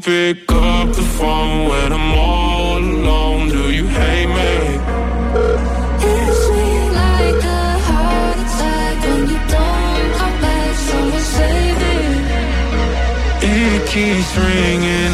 pick 0.00 0.50
up 0.50 0.88
the 0.94 1.02
phone 1.18 1.68
when 1.68 1.92
I'm 1.92 2.18
all 2.18 2.78
alone? 2.78 3.48
Do 3.48 3.70
you 3.72 3.86
hate 3.86 4.26
me? 4.26 4.78
Like 6.92 7.44
a 7.44 7.78
when 9.04 9.28
you 9.30 9.38
don't 9.54 10.14
come 10.18 10.40
back. 10.40 10.76
Me. 11.80 11.96
It 13.42 13.86
keeps 13.88 14.36
ringing. 14.36 15.05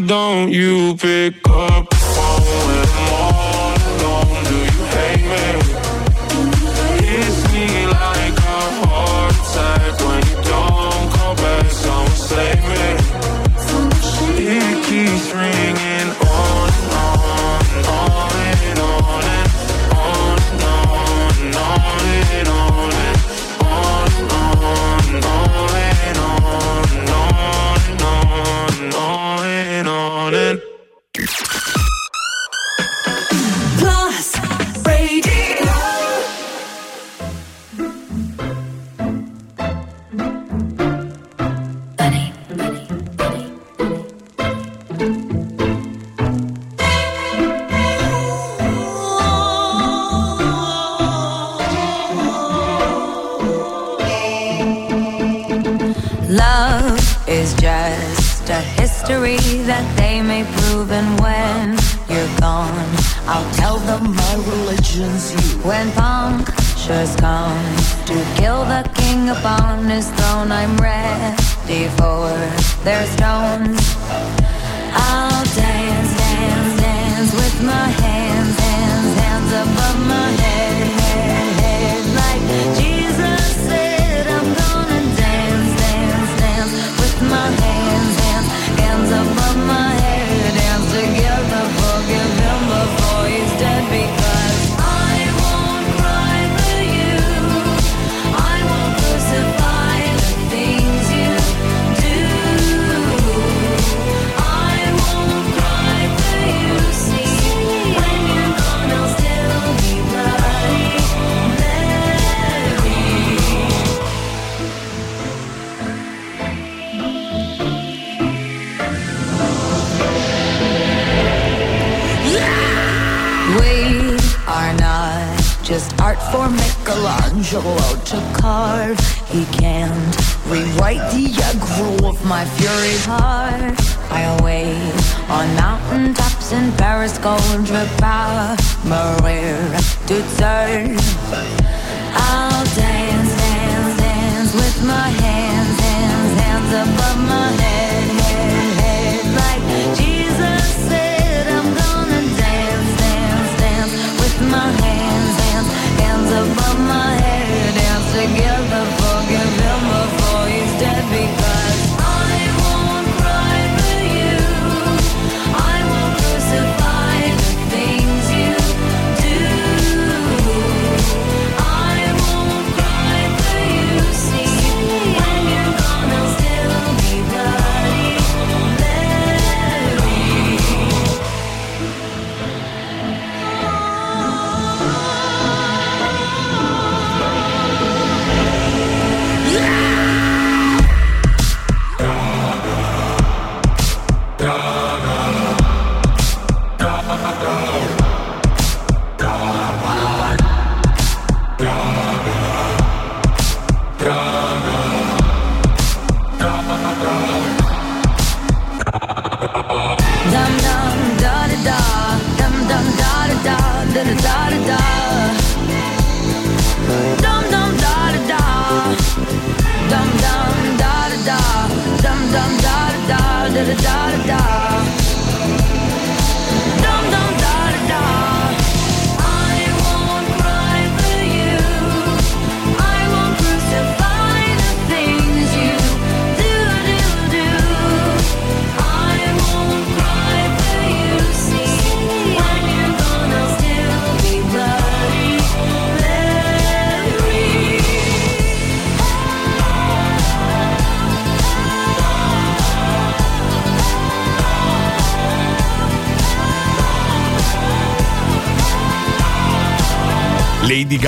don't 0.00 0.50
you 0.50 0.96
pick 0.96 1.36
up? 1.48 1.83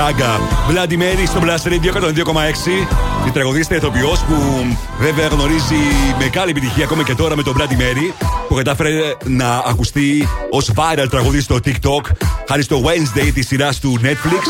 Lady 0.06 0.12
Gaga. 0.12 0.38
Bloody 0.70 0.96
Mary 0.96 1.26
στο 1.26 1.40
Blast 1.42 1.68
Radio 1.68 1.92
102,6. 1.96 3.26
Η 3.26 3.30
τραγουδίστρια 3.30 3.78
ηθοποιός 3.78 4.20
που 4.20 4.34
βέβαια 5.00 5.26
γνωρίζει 5.26 5.74
μεγάλη 6.18 6.50
επιτυχία 6.50 6.84
ακόμα 6.84 7.02
και 7.02 7.14
τώρα 7.14 7.36
με 7.36 7.42
τον 7.42 7.56
Bloody 7.56 7.72
Mary 7.72 8.26
που 8.48 8.54
κατάφερε 8.54 9.14
να 9.24 9.62
ακουστεί 9.66 10.28
ως 10.50 10.70
viral 10.74 11.06
τραγούδι 11.10 11.40
στο 11.40 11.58
TikTok 11.64 12.10
χάρη 12.48 12.62
στο 12.62 12.82
Wednesday 12.84 13.30
της 13.34 13.46
σειράς 13.46 13.80
του 13.80 13.98
Netflix 14.02 14.44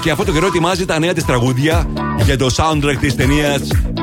και 0.00 0.10
αυτό 0.10 0.24
το 0.24 0.32
καιρό 0.32 0.46
ετοιμάζει 0.46 0.84
τα 0.84 0.98
νέα 0.98 1.12
της 1.12 1.24
τραγούδια 1.24 1.86
για 2.24 2.38
το 2.38 2.46
soundtrack 2.56 2.96
της 3.00 3.14
ταινίας 3.14 3.60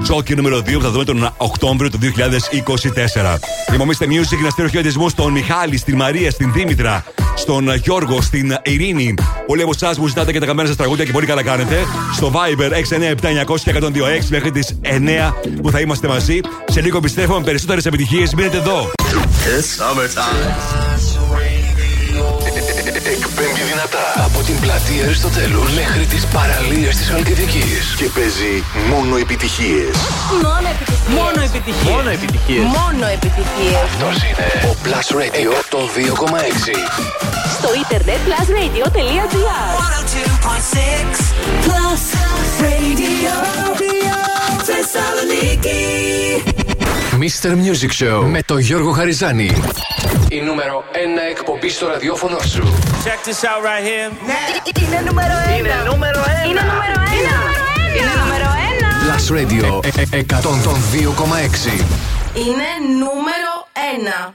Joker 0.09 0.35
νούμερο 0.35 0.57
2 0.57 0.73
που 0.73 0.81
θα 0.81 0.91
δούμε 0.91 1.03
τον 1.03 1.33
Οκτώβριο 1.37 1.89
του 1.89 1.99
2024. 1.99 3.37
Θυμόμαστε 3.71 4.05
Music 4.09 4.43
να 4.43 4.49
στείλω 4.49 4.67
χαιρετισμούς 4.67 5.11
στον 5.11 5.31
Μιχάλη, 5.31 5.77
στην 5.77 5.95
Μαρία, 5.95 6.31
στην 6.31 6.51
Δήμητρα, 6.53 7.03
στον 7.35 7.75
Γιώργο, 7.75 8.21
στην 8.21 8.57
Ειρήνη. 8.63 9.15
Πολλοί 9.45 9.61
από 9.61 9.71
εσάς 9.75 9.97
μου 9.97 10.07
ζητάτε 10.07 10.31
και 10.31 10.39
τα 10.39 10.45
καμένα 10.45 10.67
σας 10.67 10.77
τραγούδια 10.77 11.05
και 11.05 11.11
πολύ 11.11 11.25
καλά 11.25 11.43
κάνετε. 11.43 11.77
Στο 12.13 12.31
Viber 12.33 12.71
697 12.71 13.63
και 13.63 13.73
126 13.73 14.29
μέχρι 14.29 14.51
τις 14.51 14.79
9 14.81 15.33
που 15.61 15.71
θα 15.71 15.79
είμαστε 15.79 16.07
μαζί. 16.07 16.39
Σε 16.71 16.81
λίγο 16.81 16.99
πιστεύω 16.99 17.37
με 17.37 17.43
περισσότερες 17.43 17.85
επιτυχίες. 17.85 18.33
Μείνετε 18.33 18.57
εδώ. 18.57 18.91
Εκπέμπει 23.15 23.61
δυνατά 23.71 24.05
από 24.25 24.39
την 24.43 24.59
πλατεία 24.59 25.03
Αριστοτέλους 25.03 25.71
μέχρι 25.73 26.05
τις 26.05 26.25
παραλίες 26.25 26.95
της 26.95 27.07
Χαλκιδικής. 27.09 27.95
Και 27.97 28.09
παίζει 28.15 28.63
μόνο 28.89 29.17
επιτυχίες. 29.17 29.95
Μόνο 30.41 30.67
επιτυχίες. 30.73 31.17
Μόνο 31.21 31.41
επιτυχίες. 31.49 31.93
Μόνο 31.93 32.09
επιτυχίες. 32.09 32.63
Μόνο 32.63 33.05
επιτυχίες. 33.17 33.75
Αυτός 33.83 34.15
είναι 34.27 34.47
ο 34.69 34.75
Plus 34.83 35.07
Radio 35.19 35.49
102,6. 35.61 37.22
Στο 37.53 37.69
ίντερνετ 37.73 38.17
plusradio.gr 38.27 39.27
Plus 41.65 42.03
Radio. 42.63 43.35
Θεσσαλονίκη. 44.63 45.81
Mr. 47.19 47.49
Music 47.49 48.03
Show 48.03 48.23
με 48.25 48.41
τον 48.43 48.59
Γιώργο 48.59 48.91
Χαριζάνη. 48.91 49.51
Η 50.29 50.41
νούμερο 50.41 50.83
1 50.91 50.95
εκπομπή 51.29 51.69
στο 51.69 51.87
ραδιόφωνο 51.87 52.39
σου. 52.39 52.73
Check 53.05 53.27
this 53.27 53.41
out 53.43 53.61
right 53.67 53.83
here. 53.87 54.11
Είναι 54.83 55.03
νούμερο 55.07 55.33
ένα. 55.45 55.57
Είναι 55.57 55.73
νούμερο 55.89 56.19
ένα. 56.19 56.43
Είναι 56.49 56.61
νούμερο 56.61 57.01
ένα. 57.19 57.35
Είναι 57.97 58.13
νούμερο 58.23 58.49
ένα. 58.71 58.89
Plus 59.05 59.25
Radio 59.37 59.85
ε- 59.85 60.17
ε- 60.17 60.25
102,6. 60.29 61.85
Είναι 62.33 62.67
νούμερο 62.99 63.53
ένα. 63.95 64.33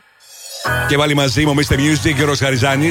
Και 0.89 0.97
πάλι 0.97 1.15
μαζί 1.15 1.45
μου, 1.45 1.55
Mr. 1.55 1.75
Music 1.75 2.13
και 2.17 2.23
ο 2.23 2.27
Ροσχαριζάνη. 2.27 2.89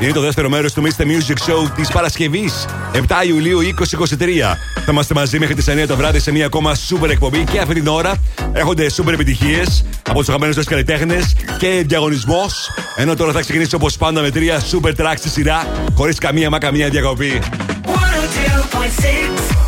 Είναι 0.00 0.12
το 0.12 0.20
δεύτερο 0.20 0.48
μέρος 0.48 0.72
του 0.72 0.82
Mr. 0.82 1.02
Music 1.02 1.50
Show 1.50 1.70
της 1.76 1.88
Παρασκευής, 1.88 2.66
7 2.92 2.98
Ιουλίου 3.26 3.60
2023. 3.60 4.56
Θα 4.74 4.92
είμαστε 4.92 5.14
μαζί 5.14 5.38
μέχρι 5.38 5.54
τις 5.54 5.68
9 5.68 5.86
το 5.86 5.96
βράδυ 5.96 6.18
σε 6.18 6.32
μια 6.32 6.46
ακόμα 6.46 6.74
super 6.74 7.10
εκπομπή 7.10 7.44
και 7.44 7.58
αυτή 7.58 7.74
την 7.74 7.86
ώρα 7.86 8.14
έχονται 8.52 8.86
super 8.96 9.12
επιτυχίες 9.12 9.84
από 10.08 10.18
τους 10.18 10.28
αγαπημένους 10.28 10.56
σα 10.56 10.64
καλλιτέχνες 10.70 11.34
και 11.58 11.82
διαγωνισμός. 11.86 12.70
Ενώ 12.96 13.14
τώρα 13.14 13.32
θα 13.32 13.40
ξεκινήσει 13.40 13.74
όπως 13.74 13.96
πάντα 13.96 14.20
με 14.20 14.30
τρία 14.30 14.62
super 14.72 14.90
tracks 14.96 15.16
στη 15.16 15.28
σειρά, 15.28 15.66
χωρίς 15.94 16.18
καμία 16.18 16.50
μα 16.50 16.58
καμία 16.58 16.88
διακοπή. 16.88 17.42
102.6 17.86 19.59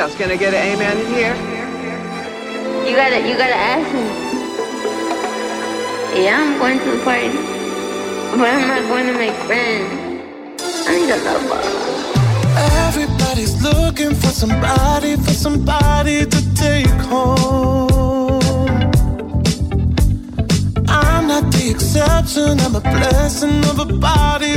else? 0.00 0.14
Can 0.16 0.30
I 0.30 0.36
get 0.36 0.54
an 0.54 0.62
amen 0.72 0.96
in 0.96 1.06
here? 1.12 1.34
You 2.88 2.96
gotta, 2.96 3.18
you 3.28 3.36
gotta 3.36 3.60
ask 3.74 3.86
me. 3.92 4.06
Yeah, 6.24 6.40
I'm 6.40 6.58
going 6.58 6.78
to 6.78 6.90
the 6.96 7.04
party, 7.04 7.28
but 8.38 8.48
I'm 8.48 8.66
not 8.66 8.82
going 8.88 9.06
to 9.06 9.12
make 9.12 9.36
friends. 9.44 9.90
I 10.88 10.96
need 10.96 11.10
a 11.10 11.18
lover. 11.28 11.60
Everybody's 12.88 13.62
looking 13.62 14.14
for 14.14 14.32
somebody, 14.42 15.16
for 15.16 15.34
somebody 15.46 16.24
to 16.24 16.54
take 16.54 16.98
home. 17.12 18.40
I'm 20.88 21.28
not 21.28 21.52
the 21.52 21.70
exception, 21.70 22.58
I'm 22.60 22.74
a 22.74 22.80
blessing 22.80 23.62
of 23.66 23.78
a 23.78 23.98
body 23.98 24.56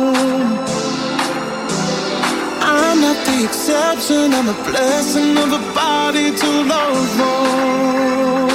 The 3.71 3.93
exception, 3.93 4.33
I'm 4.33 4.49
a 4.49 4.53
blessing 4.69 5.37
of 5.37 5.53
a 5.53 5.73
body 5.73 6.35
to 6.35 6.49
love 6.63 7.21
on. 7.21 8.50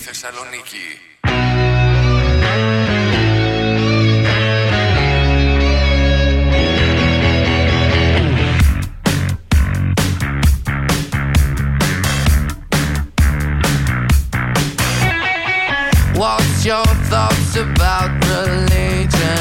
What's 16.15 16.65
your 16.65 16.89
thoughts 17.11 17.53
about 17.67 18.11
religion? 18.33 19.39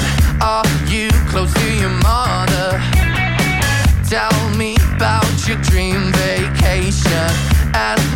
Are 0.54 0.72
you 0.94 1.08
close 1.32 1.54
to 1.62 1.70
your 1.82 1.96
mother? 2.06 2.27
Dream 5.64 6.12
vacation 6.14 7.58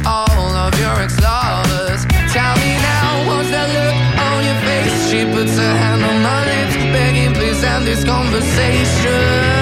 all 0.06 0.56
of 0.56 0.78
your 0.80 0.96
ex-lovers. 1.02 2.06
Tell 2.34 2.56
me 2.58 2.74
now, 2.78 3.28
what's 3.28 3.50
that 3.50 3.70
look 3.78 3.96
on 4.28 4.40
your 4.48 4.60
face? 4.66 5.10
She 5.10 5.26
puts 5.26 5.56
hand 5.78 6.04
on 6.04 6.22
my 6.22 6.42
lips, 6.46 6.76
begging 6.94 7.34
please 7.34 7.64
end 7.64 7.86
this 7.86 8.04
conversation. 8.04 9.61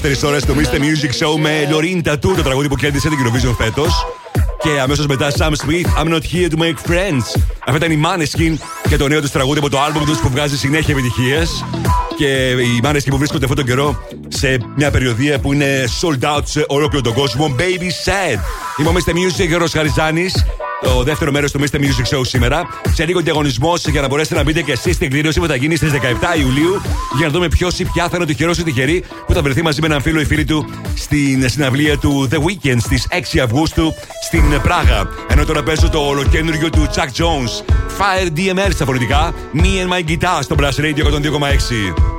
Δεύτερη 0.00 0.26
ώρα 0.26 0.40
στο 0.40 0.54
Mr. 0.54 0.76
Music 0.76 1.26
Show 1.26 1.38
με 1.40 1.68
Loreen 1.70 2.08
Tattoo, 2.08 2.34
το 2.36 2.42
τραγούδι 2.42 2.68
που 2.68 2.76
κέρδισε 2.76 3.08
την 3.08 3.18
Eurovision 3.18 3.54
φέτος. 3.58 4.06
Και 4.62 4.80
αμέσως 4.80 5.06
μετά 5.06 5.30
Sam 5.38 5.50
Smith, 5.50 6.02
I'm 6.02 6.08
not 6.08 6.20
here 6.20 6.48
to 6.50 6.58
make 6.58 6.90
friends. 6.90 7.40
Αυτά 7.66 7.86
ήταν 7.86 7.90
η 7.90 8.00
Maneskin 8.04 8.56
και 8.88 8.96
το 8.96 9.08
νέο 9.08 9.20
τους 9.20 9.30
τραγούδι 9.30 9.58
από 9.58 9.68
το 9.68 9.78
album 9.78 10.02
τους 10.06 10.18
που 10.18 10.28
βγάζει 10.28 10.58
συνέχεια 10.58 10.94
επιτυχίες. 10.94 11.64
Και 12.16 12.50
οι 12.50 12.80
Maneskin 12.82 13.10
που 13.10 13.18
βρίσκονται 13.18 13.44
αυτόν 13.44 13.56
τον 13.56 13.66
καιρό 13.66 14.06
σε 14.28 14.58
μια 14.76 14.90
περιοδία 14.90 15.38
που 15.38 15.52
είναι 15.52 15.84
sold 16.00 16.36
out 16.36 16.42
σε 16.44 16.64
ολόκληρο 16.68 17.02
τον 17.02 17.12
κόσμο. 17.12 17.54
Baby 17.58 18.10
Sad. 18.10 18.38
Είμαι 18.78 18.88
ο 18.88 18.92
Mr. 18.92 19.10
Music, 19.10 19.46
Γιώργος 19.46 19.72
Χαριζάνης. 19.72 20.44
Το 20.80 21.02
δεύτερο 21.02 21.32
μέρος 21.32 21.52
του 21.52 21.60
Mr. 21.60 21.76
Music 21.76 22.16
Show 22.16 22.20
σήμερα. 22.22 22.66
Σε 22.92 23.04
λίγο 23.04 23.20
διαγωνισμός 23.20 23.86
για 23.86 24.00
να 24.00 24.08
μπορέσετε 24.08 24.34
να 24.34 24.42
μπείτε 24.42 24.62
και 24.62 24.72
εσείς 24.72 24.94
στην 24.94 25.10
κλήρωση 25.10 25.40
που 25.40 25.46
θα 25.46 25.56
γίνει 25.56 25.76
στις 25.76 25.92
17 25.92 25.94
Ιουλίου 26.40 26.80
για 27.16 27.26
να 27.26 27.32
δούμε 27.32 27.48
ποιος 27.48 27.78
ή 27.78 27.84
ποια 27.84 28.02
θα 28.08 28.10
είναι 28.14 28.24
ο 28.24 28.26
τυχερός 28.26 28.58
ή 28.58 28.62
τυχερή 28.62 29.04
που 29.26 29.32
θα 29.32 29.42
βρεθεί 29.42 29.62
μαζί 29.62 29.80
με 29.80 29.86
έναν 29.86 30.02
φίλο 30.02 30.20
ή 30.20 30.24
φίλη 30.24 30.44
του 30.44 30.66
στην 30.94 31.48
συναυλία 31.48 31.98
του 31.98 32.28
The 32.32 32.36
Weekend 32.36 32.76
στις 32.78 33.06
6 33.34 33.38
Αυγούστου 33.38 33.94
στην 34.24 34.60
Πράγα. 34.62 35.08
Ενώ 35.28 35.44
τώρα 35.44 35.62
παίζω 35.62 35.88
το 35.88 35.98
ολοκένουργιο 35.98 36.70
του 36.70 36.86
Chuck 36.94 37.22
Jones. 37.22 37.72
Fire 37.98 38.38
DMR 38.38 38.70
στα 38.72 38.84
φωνητικά. 38.84 39.34
Me 39.54 39.58
and 39.58 39.92
my 39.92 40.10
guitar 40.10 40.38
στο 40.42 40.56
Blast 40.58 40.80
Radio 40.80 41.04
102,6. 41.04 42.15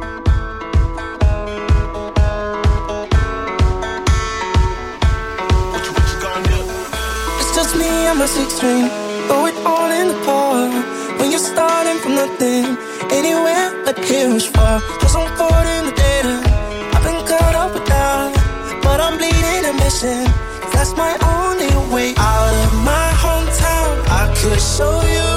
And 8.07 8.19
my 8.19 8.25
six 8.25 8.53
string, 8.53 8.87
throw 9.27 9.45
it 9.47 9.57
all 9.65 9.91
in 9.91 10.07
the 10.07 10.19
park. 10.23 10.71
When 11.19 11.29
you're 11.31 11.47
starting 11.53 11.97
from 11.99 12.15
nothing, 12.15 12.65
anywhere 13.11 13.65
but 13.85 13.97
here's 13.99 14.45
far. 14.45 14.79
Cause 15.01 15.15
I'm 15.15 15.27
caught 15.35 15.67
in 15.75 15.85
the 15.87 15.95
data. 16.07 16.35
I've 16.93 17.03
been 17.03 17.21
caught 17.27 17.55
up 17.55 17.73
with 17.73 17.85
that, 17.87 18.31
but 18.83 18.99
I'm 19.05 19.17
bleeding 19.17 19.63
and 19.69 19.77
missing. 19.83 20.25
That's 20.73 20.93
my 20.95 21.13
only 21.35 21.71
way 21.93 22.13
out 22.17 22.53
of 22.63 22.71
my 22.91 23.07
hometown. 23.23 23.91
I 24.21 24.23
could 24.39 24.61
show 24.61 24.95
you 25.15 25.36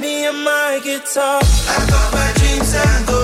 me 0.00 0.26
and 0.26 0.44
my 0.44 0.80
guitar. 0.82 1.40
I 1.42 1.86
got 1.90 2.12
my 2.12 2.32
dreams 2.36 2.74
and 2.74 3.06
go, 3.06 3.17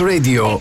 Radio. 0.00 0.58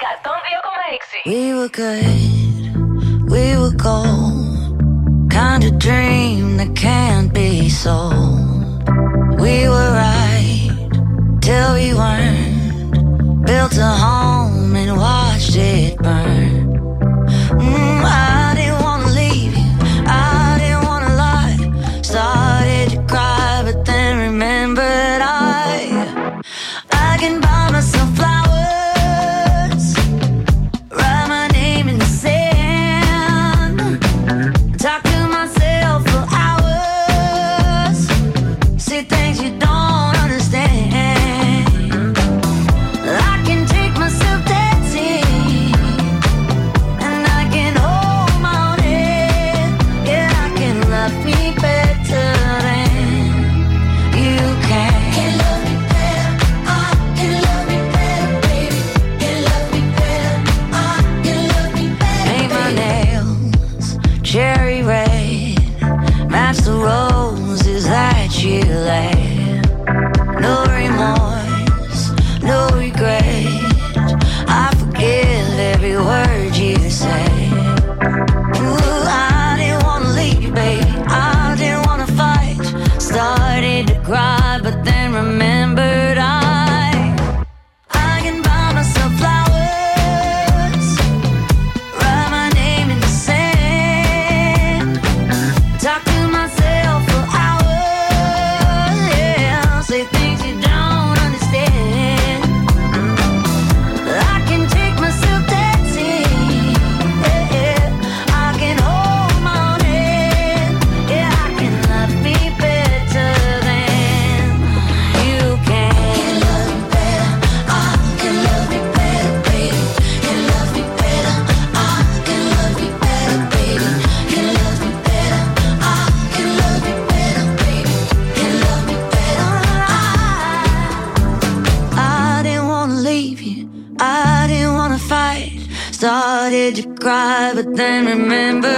everything, 137.57 138.05
remember 138.05 138.74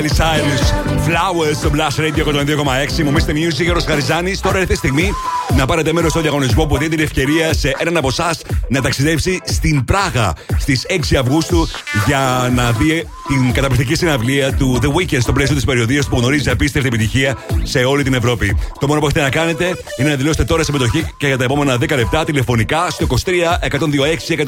Miley 0.00 0.08
Cyrus, 0.08 0.62
Flowers 1.06 1.54
στο 1.54 1.70
Blast 1.74 2.00
Radio 2.00 2.24
102,6. 2.24 3.02
Μου 3.02 3.12
Mr. 3.12 3.30
Music, 3.30 3.62
Γιώργος 3.62 3.84
Χαριζάνης. 3.84 4.40
Τώρα 4.40 4.58
ήρθε 4.58 4.72
η 4.72 4.76
στιγμή 4.76 5.10
να 5.56 5.66
πάρετε 5.66 5.92
μέρος 5.92 6.10
στο 6.10 6.20
διαγωνισμό 6.20 6.66
που 6.66 6.76
δίνει 6.76 6.90
την 6.90 7.00
ευκαιρία 7.00 7.54
σε 7.54 7.74
έναν 7.78 7.96
από 7.96 8.08
εσάς 8.08 8.40
να 8.68 8.80
ταξιδέψει 8.80 9.40
στην 9.44 9.84
Πράγα 9.84 10.32
στις 10.58 10.86
6 10.88 11.16
Αυγούστου 11.16 11.68
για 12.06 12.50
να 12.54 12.70
δει 12.70 13.06
την 13.26 13.52
καταπληκτική 13.52 13.94
συναυλία 13.94 14.54
του 14.54 14.78
The 14.82 14.86
Weeknd 14.86 15.20
στο 15.20 15.32
πλαίσιο 15.32 15.54
της 15.54 15.64
περιοδίας 15.64 16.08
που 16.08 16.18
γνωρίζει 16.18 16.50
απίστευτη 16.50 16.88
επιτυχία 16.88 17.36
σε 17.62 17.78
όλη 17.78 18.02
την 18.02 18.14
Ευρώπη. 18.14 18.56
Το 18.80 18.86
μόνο 18.86 19.00
που 19.00 19.06
έχετε 19.06 19.22
να 19.22 19.30
κάνετε 19.30 19.76
είναι 19.96 20.08
να 20.08 20.16
δηλώσετε 20.16 20.44
τώρα 20.44 20.62
συμμετοχή 20.62 21.06
και 21.16 21.26
για 21.26 21.38
τα 21.38 21.44
επόμενα 21.44 21.74
10 21.74 21.96
λεπτά 21.96 22.24
τηλεφωνικά 22.24 22.90
στο 22.90 23.06
23 23.24 23.30
126 23.70 24.44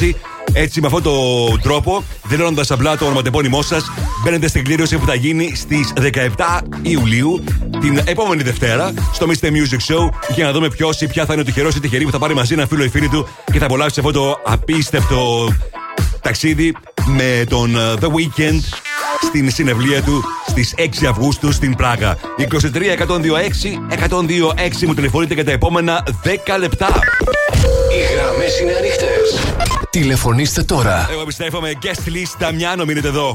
126. 0.00 0.14
Έτσι, 0.52 0.80
με 0.80 0.86
αυτόν 0.86 1.02
τον 1.02 1.60
τρόπο, 1.62 2.04
δηλώνοντας 2.24 2.70
απλά 2.70 2.96
το 2.96 3.04
ονοματεπώνυμό 3.04 3.62
σας, 3.62 3.90
μπαίνετε 4.24 4.48
στην 4.48 4.64
κλήρωση 4.64 4.98
που 4.98 5.06
θα 5.06 5.14
γίνει 5.14 5.52
στις 5.54 5.92
17 6.36 6.60
Ιουλίου, 6.82 7.44
την 7.80 8.00
επόμενη 8.04 8.42
Δευτέρα, 8.42 8.92
στο 9.12 9.26
Mr. 9.26 9.46
Music 9.46 9.94
Show, 9.94 10.08
για 10.34 10.44
να 10.44 10.52
δούμε 10.52 10.68
ποιος 10.68 11.00
ή 11.00 11.06
ποια 11.06 11.24
θα 11.24 11.32
είναι 11.32 11.42
ο 11.42 11.44
τυχερός 11.44 11.74
ή 11.74 11.80
τυχερή 11.80 12.04
που 12.04 12.10
θα 12.10 12.18
πάρει 12.18 12.34
μαζί 12.34 12.54
ένα 12.54 12.66
φίλο 12.66 12.84
ή 12.84 12.88
φίλη 12.88 13.08
του 13.08 13.28
και 13.52 13.58
θα 13.58 13.64
απολαύσει 13.64 14.00
αυτό 14.00 14.12
το 14.12 14.40
απίστευτο 14.44 15.48
ταξίδι 16.20 16.76
με 17.06 17.44
τον 17.48 17.76
ε, 17.76 17.94
The 18.00 18.06
Weeknd 18.06 18.60
στην 19.22 19.50
συνευλία 19.50 20.02
του 20.02 20.24
στις 20.46 20.74
6 20.76 20.82
Αυγούστου 21.08 21.52
στην 21.52 21.76
Πράγα. 21.76 22.16
23 22.38 22.44
126 22.44 22.46
126 24.08 24.86
μου 24.86 24.94
τηλεφωνείτε 24.94 25.34
για 25.34 25.44
τα 25.44 25.50
επόμενα 25.50 26.02
10 26.24 26.58
λεπτά. 26.58 26.88
Οι 27.92 28.14
γραμμές 28.14 28.60
είναι 28.60 28.72
ανοιχτές. 28.72 29.54
Τηλεφωνήστε 29.90 30.62
τώρα. 30.62 31.08
Εγώ 31.10 31.20
επιστρέφω 31.20 31.60
guest 31.62 32.08
list. 32.08 32.34
Ταμιάνο, 32.38 32.84
μείνετε 32.84 33.08
εδώ. 33.08 33.34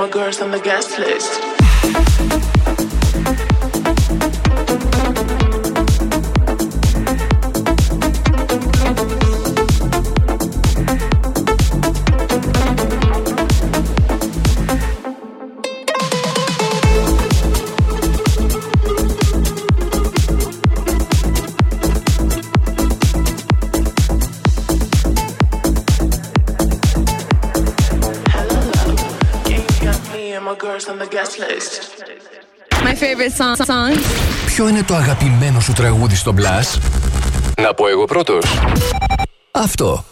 My 0.00 0.08
girls 0.08 0.40
on 0.40 0.50
the 0.50 0.58
guest 0.60 0.98
list? 0.98 1.29
My 30.98 30.98
girls 30.98 30.98
on 30.98 30.98
the 30.98 31.16
guest 31.16 31.38
list? 31.38 31.72
My 32.82 32.94
favorite 32.94 33.32
song. 33.32 33.56
song. 33.66 33.98
Ποιο 34.46 34.68
είναι 34.68 34.82
το 34.82 34.94
αγαπημένο 34.94 35.60
σου 35.60 35.72
τραγούδι 35.72 36.14
στο 36.14 36.34
Blast? 36.36 36.80
Να 37.62 37.74
πω 37.74 37.88
εγώ 37.88 38.04
πρώτος. 38.04 38.44
Αυτό. 39.50 40.04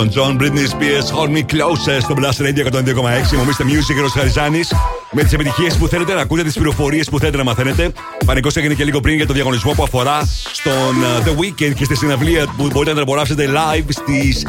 Elton 0.00 0.10
John, 0.16 0.38
Britney 0.38 0.66
Spears, 0.66 1.10
Hold 1.10 1.30
Me 1.36 1.42
Closer 1.52 1.98
στο 2.00 2.14
Blast 2.18 2.40
Radio 2.42 2.64
102,6. 2.72 3.36
Μου 3.36 3.44
Mr. 3.44 3.64
Music, 3.64 4.00
Ρος 4.00 4.12
Χαριζάνης. 4.12 4.72
Με 5.10 5.22
τις 5.22 5.32
επιτυχίες 5.32 5.76
που 5.76 5.88
θέλετε 5.88 6.14
να 6.14 6.20
ακούτε, 6.20 6.42
τις 6.42 6.54
πληροφορίες 6.54 7.08
που 7.08 7.18
θέλετε 7.18 7.36
να 7.36 7.44
μαθαίνετε. 7.44 7.92
Πανικός 8.26 8.56
έγινε 8.56 8.74
και 8.74 8.84
λίγο 8.84 9.00
πριν 9.00 9.16
για 9.16 9.26
το 9.26 9.32
διαγωνισμό 9.32 9.72
που 9.72 9.82
αφορά 9.82 10.28
στον 10.52 10.72
uh, 10.72 11.28
The 11.28 11.30
Weekend 11.30 11.74
και 11.74 11.84
στη 11.84 11.96
συναυλία 11.96 12.46
που 12.56 12.62
μπορείτε 12.62 12.84
να 12.84 12.92
την 12.92 13.00
απολαύσετε 13.02 13.48
live 13.52 13.84
στις 13.88 14.46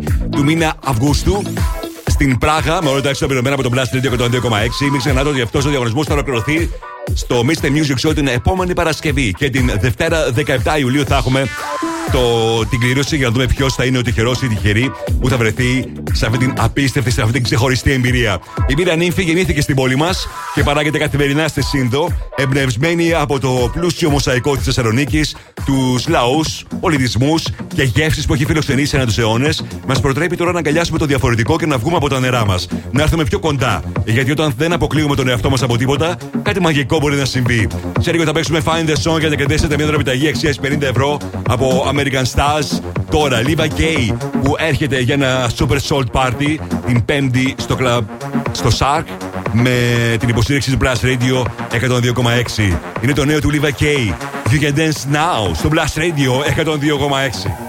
6 0.00 0.08
του 0.30 0.44
μήνα 0.44 0.74
Αυγούστου 0.84 1.42
στην 2.06 2.38
Πράγα 2.38 2.82
με 2.82 2.88
όλα 2.88 3.00
τα 3.00 3.08
έξοδα 3.08 3.26
πληρωμένα 3.26 3.54
από 3.54 3.62
τον 3.62 3.72
Blast 3.74 3.96
Radio 3.96 4.24
102,6. 4.24 4.90
Μην 4.90 4.98
ξεχνάτε 4.98 5.28
ότι 5.28 5.40
αυτός 5.40 5.64
ο 5.64 5.68
διαγωνισμός 5.68 6.06
θα 6.06 6.12
ολοκληρωθεί 6.12 6.70
στο 7.14 7.44
Mr. 7.46 7.64
Music 7.64 8.08
Show 8.08 8.14
την 8.14 8.26
επόμενη 8.26 8.74
Παρασκευή. 8.74 9.34
Και 9.38 9.50
την 9.50 9.72
Δευτέρα 9.80 10.32
17 10.36 10.78
Ιουλίου 10.78 11.04
θα 11.04 11.16
έχουμε 11.16 11.48
το, 12.12 12.66
την 12.66 12.80
κλήρωση 12.80 13.16
για 13.16 13.26
να 13.26 13.32
δούμε 13.32 13.46
ποιος 13.46 13.74
θα 13.74 13.84
είναι 13.84 13.98
ο 13.98 14.02
τυχερός 14.02 14.42
ή 14.42 14.46
η 14.46 14.48
τυχερή 14.48 14.92
που 15.20 15.28
θα 15.28 15.36
βρεθεί 15.36 15.92
σε 16.12 16.26
αυτή 16.26 16.38
την 16.38 16.52
απίστευτη, 16.58 17.10
σε 17.10 17.20
αυτή 17.20 17.32
την 17.32 17.42
ξεχωριστή 17.42 17.92
εμπειρία. 17.92 18.38
Η 18.66 18.74
Μίρα 18.76 18.96
Νύμφη 18.96 19.22
γεννήθηκε 19.22 19.60
στην 19.60 19.74
πόλη 19.74 19.96
μας 19.96 20.28
και 20.54 20.62
παράγεται 20.62 20.98
καθημερινά 20.98 21.48
στη 21.48 21.62
Σύνδο, 21.62 22.08
εμπνευσμένη 22.36 23.12
από 23.12 23.40
το 23.40 23.70
πλούσιο 23.72 24.10
μοσαϊκό 24.10 24.56
της 24.56 24.64
Θεσσαλονίκης, 24.64 25.36
τους 25.64 26.08
λαούς, 26.08 26.64
πολιτισμούς 26.80 27.44
και 27.74 27.82
γεύσεις 27.82 28.26
που 28.26 28.34
έχει 28.34 28.44
φιλοξενήσει 28.44 28.96
ανά 28.96 29.04
τους 29.04 29.18
αιώνες, 29.18 29.64
μας 29.86 30.00
προτρέπει 30.00 30.36
τώρα 30.36 30.52
να 30.52 30.58
αγκαλιάσουμε 30.58 30.98
το 30.98 31.06
διαφορετικό 31.06 31.56
και 31.56 31.66
να 31.66 31.78
βγούμε 31.78 31.96
από 31.96 32.08
τα 32.08 32.20
νερά 32.20 32.46
μας. 32.46 32.68
Να 32.90 33.02
έρθουμε 33.02 33.24
πιο 33.24 33.38
κοντά. 33.38 33.82
Γιατί 34.04 34.30
όταν 34.30 34.54
δεν 34.56 34.72
αποκλείουμε 34.72 35.14
τον 35.14 35.28
εαυτό 35.28 35.50
μας 35.50 35.62
από 35.62 35.76
τίποτα, 35.76 36.16
κάτι 36.42 36.60
μαγικό 36.60 36.98
μπορεί 36.98 37.16
να 37.16 37.24
συμβεί. 37.24 37.68
Σε 38.00 38.12
λίγο 38.12 38.24
θα 38.24 38.32
παίξουμε 38.32 38.60
Find 38.64 38.88
the 38.88 39.12
Song 39.12 39.18
για 39.18 39.28
να 39.28 39.34
κερδίσετε 39.34 39.76
μια 39.76 39.84
δωρεπιταγή 39.84 40.28
αξίας 40.28 40.60
50 40.62 40.82
ευρώ 40.82 41.18
από 41.48 41.92
American 41.94 42.24
Stars 42.34 42.80
τώρα. 43.10 43.40
Λίβα 43.40 43.66
Γκέι 43.66 44.16
που 44.42 44.54
έρχεται 44.58 45.00
για 45.00 45.14
ένα 45.14 45.50
super 45.58 45.78
short 45.88 46.06
party 46.12 46.56
την 46.86 47.04
Πέμπτη 47.04 47.54
στο 48.52 48.68
Sark 48.78 49.04
με 49.52 49.70
την 50.18 50.28
υποστήριξη 50.28 50.76
του 50.76 50.78
Blast 50.82 51.04
Radio 51.04 51.42
102,6. 51.72 52.76
Είναι 53.02 53.12
το 53.12 53.24
νέο 53.24 53.40
του 53.40 53.50
Λίβα 53.50 53.68
Γκέι. 53.68 54.14
You 54.50 54.62
can 54.62 54.78
dance 54.78 55.14
now 55.14 55.54
στο 55.54 55.68
Blast 55.72 55.98
Radio 55.98 56.64
102,6. 56.64 57.65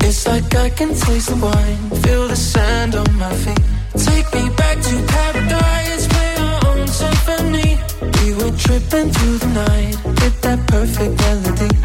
It's 0.00 0.26
like 0.26 0.54
I 0.54 0.70
can 0.70 0.88
taste 0.88 1.28
the 1.28 1.36
wine, 1.36 2.00
feel 2.02 2.28
the 2.28 2.36
sand 2.36 2.94
on 2.94 3.12
my 3.16 3.34
feet. 3.34 3.64
Take 3.96 4.32
me 4.34 4.48
back 4.56 4.80
to 4.80 4.94
paradise, 5.14 6.06
play 6.08 6.34
our 6.38 6.66
own 6.68 6.88
symphony. 6.88 7.78
We 8.18 8.34
were 8.34 8.56
tripping 8.56 9.10
through 9.12 9.38
the 9.38 9.50
night 9.66 9.96
with 10.04 10.40
that 10.42 10.66
perfect 10.66 11.18
melody. 11.20 11.82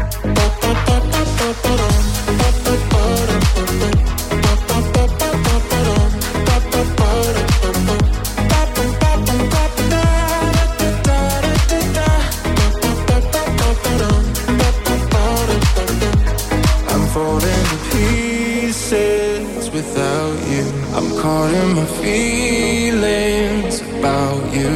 Feelings 22.02 23.80
about 23.80 24.42
you. 24.54 24.72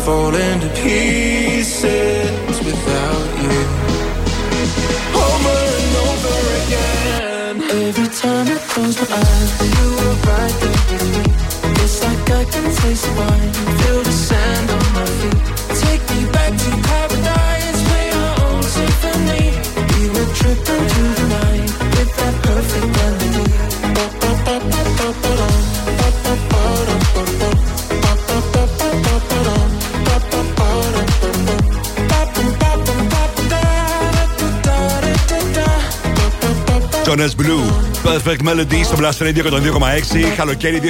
Falling 0.00 0.60
to 0.60 0.68
pieces 0.82 1.25
Perfect 38.26 38.48
Melody 38.48 38.80
στο 38.84 38.96
Blast 38.98 39.18
Radio 39.22 39.42
102,6. 39.42 39.50
Καλοκαίρι 40.36 40.80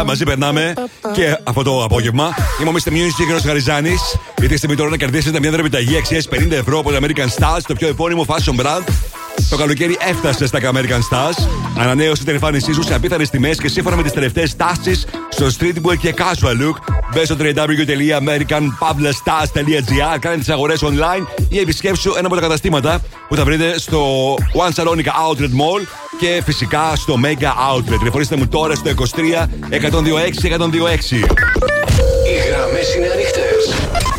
2023. 0.00 0.02
Μαζί 0.06 0.24
περνάμε 0.24 0.74
και 1.12 1.38
αυτό 1.44 1.62
το 1.62 1.84
απόγευμα. 1.84 2.34
Είμαι 2.60 2.70
ο 2.70 2.72
Mr. 2.72 2.88
Music 2.88 3.26
και 3.26 3.34
ο 3.34 3.38
Χαριζάνης. 3.46 4.00
Ήρθε 4.42 4.54
η 4.54 4.56
στιγμή 4.56 4.76
τώρα 4.76 4.90
να 4.90 4.96
κερδίσετε 4.96 5.40
μια 5.40 5.50
δωρεπιταγή 5.50 5.96
αξίας 5.96 6.28
50 6.30 6.50
ευρώ 6.50 6.78
από 6.78 6.90
το 6.90 6.98
American 7.02 7.28
Stars, 7.38 7.60
το 7.66 7.74
πιο 7.74 7.88
επώνυμο 7.88 8.24
fashion 8.28 8.54
brand. 8.60 8.82
Το 9.50 9.56
καλοκαίρι 9.56 9.96
έφτασε 10.08 10.46
στα 10.46 10.58
American 10.62 11.00
Stars. 11.10 11.46
Ανανέωσε 11.78 12.24
την 12.24 12.34
εμφάνισή 12.34 12.72
σου 12.72 12.82
σε 12.82 12.94
απίθανες 12.94 13.30
τιμές 13.30 13.58
και 13.58 13.68
σύμφωνα 13.68 13.96
με 13.96 14.02
τις 14.02 14.12
τελευταίες 14.12 14.56
τάσεις 14.56 15.06
στο 15.28 15.46
streetwear 15.46 15.96
και 15.98 16.14
casual 16.16 16.60
look. 16.62 16.74
Μπες 17.12 17.26
στο 17.26 17.36
www.americanpavlastars.gr, 17.38 20.18
κάνε 20.20 20.36
τις 20.36 20.48
αγορές 20.48 20.84
online 20.84 21.26
ή 21.48 21.58
επισκέψου 21.58 22.14
ένα 22.16 22.26
από 22.26 22.34
τα 22.34 22.40
καταστήματα 22.40 23.00
που 23.28 23.36
θα 23.36 23.44
βρείτε 23.44 23.78
στο 23.78 24.34
One 24.34 24.72
Salonica 24.74 25.12
Outlet 25.28 25.40
Mall 25.40 25.86
και 26.20 26.42
φυσικά 26.44 26.96
στο 26.96 27.18
Mega 27.24 27.76
Outlet. 27.76 27.98
Τηλεφωνήστε 27.98 28.36
μου 28.36 28.48
τώρα 28.48 28.74
στο 28.74 28.90
23 28.90 28.94
126 28.94 29.46
126. 30.44 31.14
Οι 32.26 32.48
γραμμές 32.48 32.94
είναι 32.94 33.06
ανοιχτές. 33.12 33.74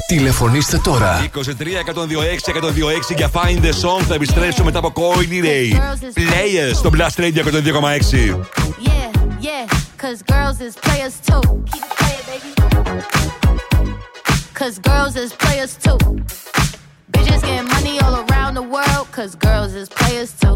Τηλεφωνήστε 0.08 0.78
τώρα. 0.84 1.30
23 1.36 1.40
126 1.40 2.52
126 2.52 3.16
για 3.16 3.30
Find 3.34 3.60
the 3.62 3.74
Song. 3.88 4.02
Θα 4.08 4.14
επιστρέψω 4.14 4.64
μετά 4.64 4.80
από 4.80 4.94
Coily 4.96 5.44
Ray. 5.46 5.74
Players 6.16 6.74
στο 6.74 6.90
Blast 6.94 7.20
Radio 7.20 7.44
102,6. 7.44 8.40
Yeah, 8.88 9.10
yeah, 9.48 9.66
cause 10.02 10.22
girls 10.34 10.58
is 10.68 10.76
players 10.86 11.16
too. 11.28 11.42
Keep 11.72 11.84
it 11.88 11.94
playing, 12.00 12.26
baby. 12.30 12.50
Cause 14.60 14.76
girls 14.90 15.16
is 15.24 15.32
players 15.44 15.74
too. 15.86 16.00
Bitches 17.14 17.42
getting 17.48 17.68
money 17.76 17.96
all 18.04 18.16
around 18.26 18.54
the 18.60 18.66
world, 18.76 19.06
cause 19.18 19.32
girls 19.48 19.74
is 19.82 19.88
players 20.00 20.32
too. 20.42 20.56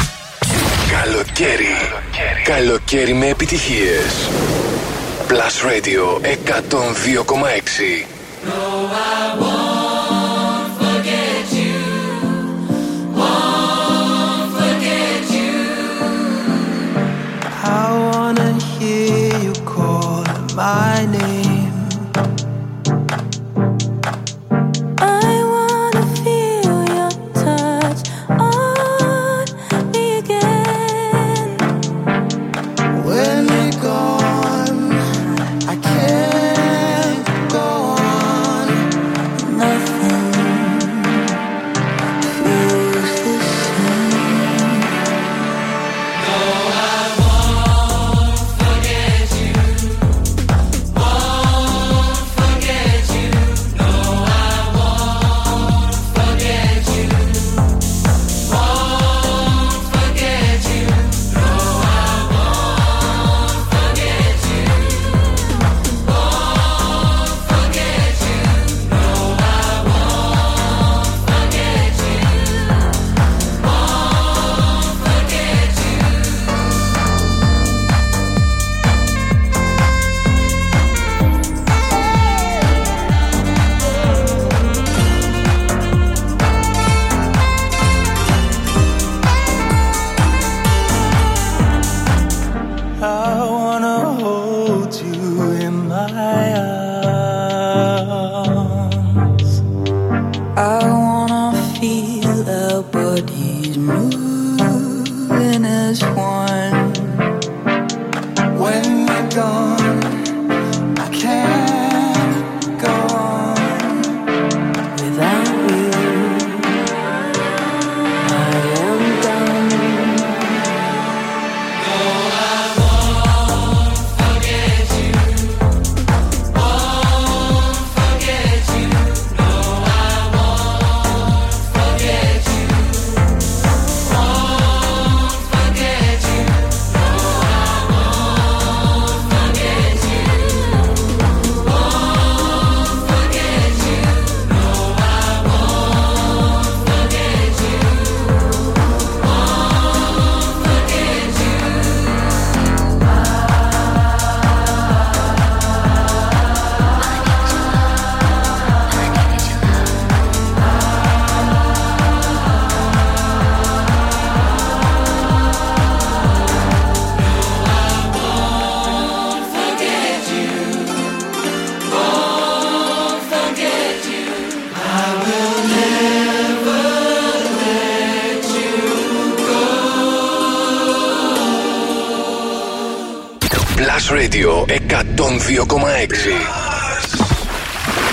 Καλοκαίρι. 0.91 1.75
Καλοκαίρι 2.43 3.13
με 3.13 3.27
επιτυχίες. 3.27 4.29
Plus 5.27 5.55
Radio 5.69 6.03
102,6. 6.21 8.05
I 17.63 17.87
wanna 18.07 18.49
hear 18.73 19.29
you 19.45 19.53
call 19.73 20.23
my 20.55 21.05
name. 21.15 21.40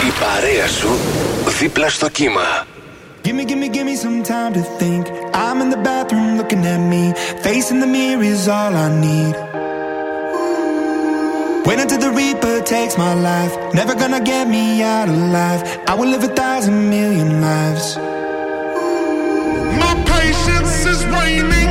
Η 0.07 0.11
παρέα 0.19 0.67
σου 0.67 0.89
δίπλα 1.59 1.89
στο 1.89 2.09
κύμα. 2.09 2.65
Give 3.25 3.35
me, 3.39 3.45
give 3.49 3.59
me, 3.63 3.69
give 3.75 3.85
me 3.89 3.95
some 4.05 4.19
time 4.34 4.51
to 4.57 4.63
think. 4.80 5.03
I'm 5.43 5.57
in 5.63 5.69
the 5.75 5.81
bathroom 5.89 6.30
looking 6.39 6.63
at 6.73 6.81
me. 6.93 7.03
Facing 7.45 7.80
the 7.84 7.89
mirror 7.97 8.23
is 8.34 8.43
all 8.57 8.73
I 8.85 8.88
need. 9.05 9.35
Wait 11.67 11.80
until 11.84 11.99
the 12.05 12.11
Reaper 12.19 12.57
takes 12.73 12.95
my 13.05 13.13
life. 13.31 13.53
Never 13.80 13.93
gonna 14.01 14.23
get 14.31 14.45
me 14.55 14.65
out 14.95 15.07
alive. 15.17 15.61
I 15.91 15.93
will 15.97 16.09
live 16.13 16.23
a 16.31 16.34
thousand 16.43 16.77
million 16.95 17.30
lives. 17.49 17.85
My 19.81 19.93
patience 20.13 20.75
is 20.93 20.99
waning. 21.15 21.63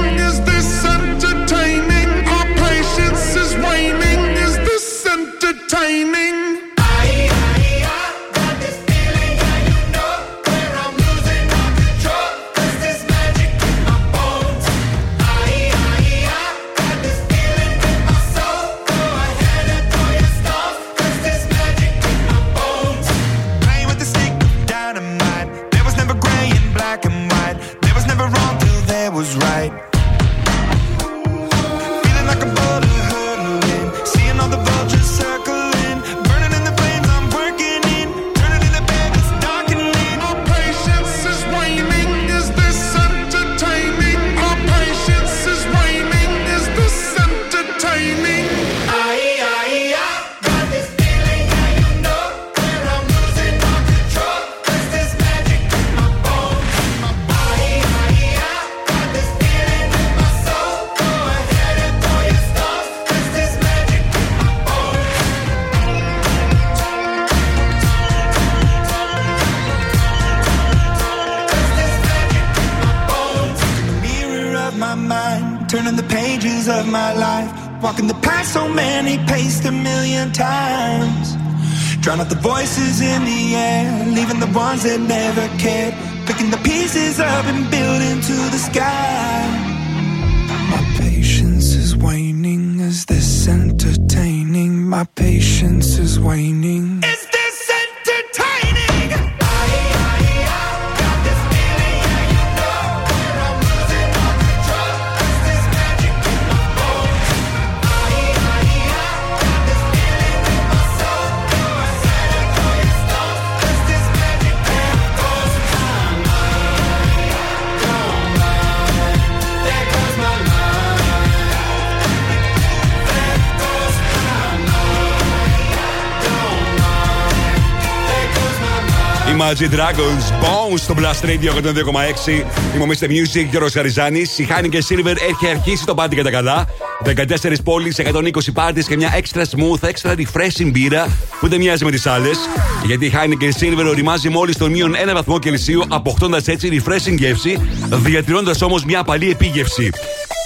Imagine 129.48 129.74
Dragons 129.76 130.44
Bones 130.44 130.78
στο 130.78 130.96
Blast 130.98 131.26
Radio 131.26 131.52
102,6. 131.52 132.46
Είμαι 132.76 132.84
ο 132.84 132.88
Mr. 132.88 133.06
Music, 133.06 133.48
Γιώργος 133.50 133.74
Χαριζάνης. 133.74 134.38
Η 134.38 134.44
Χάνη 134.44 134.70
και 134.70 134.84
Silver 134.90 135.16
έχει 135.30 135.48
αρχίσει 135.50 135.86
το 135.86 135.94
πάρτι 135.94 136.16
κατά 136.16 136.32
καλά. 136.32 136.66
14 137.04 137.64
πόλεις, 137.64 138.00
120 138.00 138.52
πάρτις 138.54 138.88
και 138.88 138.96
μια 138.96 139.20
extra 139.20 139.42
smooth, 139.42 139.90
extra 139.90 140.12
refreshing 140.12 140.72
μπύρα 140.72 141.18
που 141.40 141.48
δεν 141.48 141.60
μοιάζει 141.60 141.86
με 141.86 141.92
τις 141.92 142.06
άλλες. 142.06 142.38
Γιατί 142.86 143.06
η 143.06 143.10
Χάνη 143.10 143.38
και 143.38 143.54
Silver 143.60 143.86
οριμάζει 143.88 144.30
μόλις 144.30 144.58
τον 144.58 144.72
μείον 144.72 144.96
1 144.96 145.14
βαθμό 145.14 145.40
Κελσίου, 145.40 145.84
αποκτώντα 145.88 146.42
έτσι 146.46 146.82
refreshing 146.84 147.18
γεύση, 147.18 147.62
διατηρώντας 147.90 148.62
όμως 148.62 148.86
μια 148.86 149.00
απαλή 149.00 149.30
επίγευση. 149.30 149.92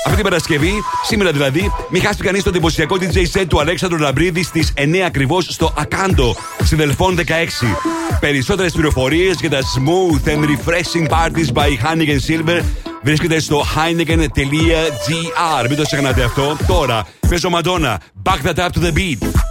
Αυτή 0.06 0.16
την 0.16 0.24
Παρασκευή, 0.24 0.74
σήμερα 1.04 1.32
δηλαδή, 1.32 1.72
μην 1.90 2.02
χάσει 2.02 2.22
κανείς 2.22 2.44
το 2.44 2.50
εντυπωσιακό 2.50 2.98
DJ 3.00 3.40
set 3.40 3.46
του 3.48 3.60
Αλέξανδρου 3.60 3.98
Λαμπρίδη 3.98 4.44
στις 4.44 4.74
9 4.78 4.98
ακριβώς 5.06 5.46
στο 5.50 5.74
Ακάντο, 5.78 6.36
συνδελφών 6.64 7.18
16. 7.18 7.22
Περισσότερες 8.20 8.72
πληροφορίες 8.72 9.38
για 9.40 9.50
τα 9.50 9.60
smooth 9.60 10.28
and 10.28 10.44
refreshing 10.44 11.10
parties 11.10 11.54
by 11.54 11.68
Heineken 11.68 12.20
Silver 12.28 12.62
βρίσκεται 13.04 13.40
στο 13.40 13.64
heineken.gr. 13.76 15.68
Μην 15.68 15.78
το 15.78 15.84
ξεχνάτε 15.84 16.24
αυτό. 16.24 16.58
Τώρα, 16.68 17.08
παίζω 17.30 17.50
Madonna, 17.54 17.96
back 18.24 18.42
that 18.44 18.56
up 18.56 18.72
to 18.72 18.80
the 18.80 18.94
beat. 18.94 19.51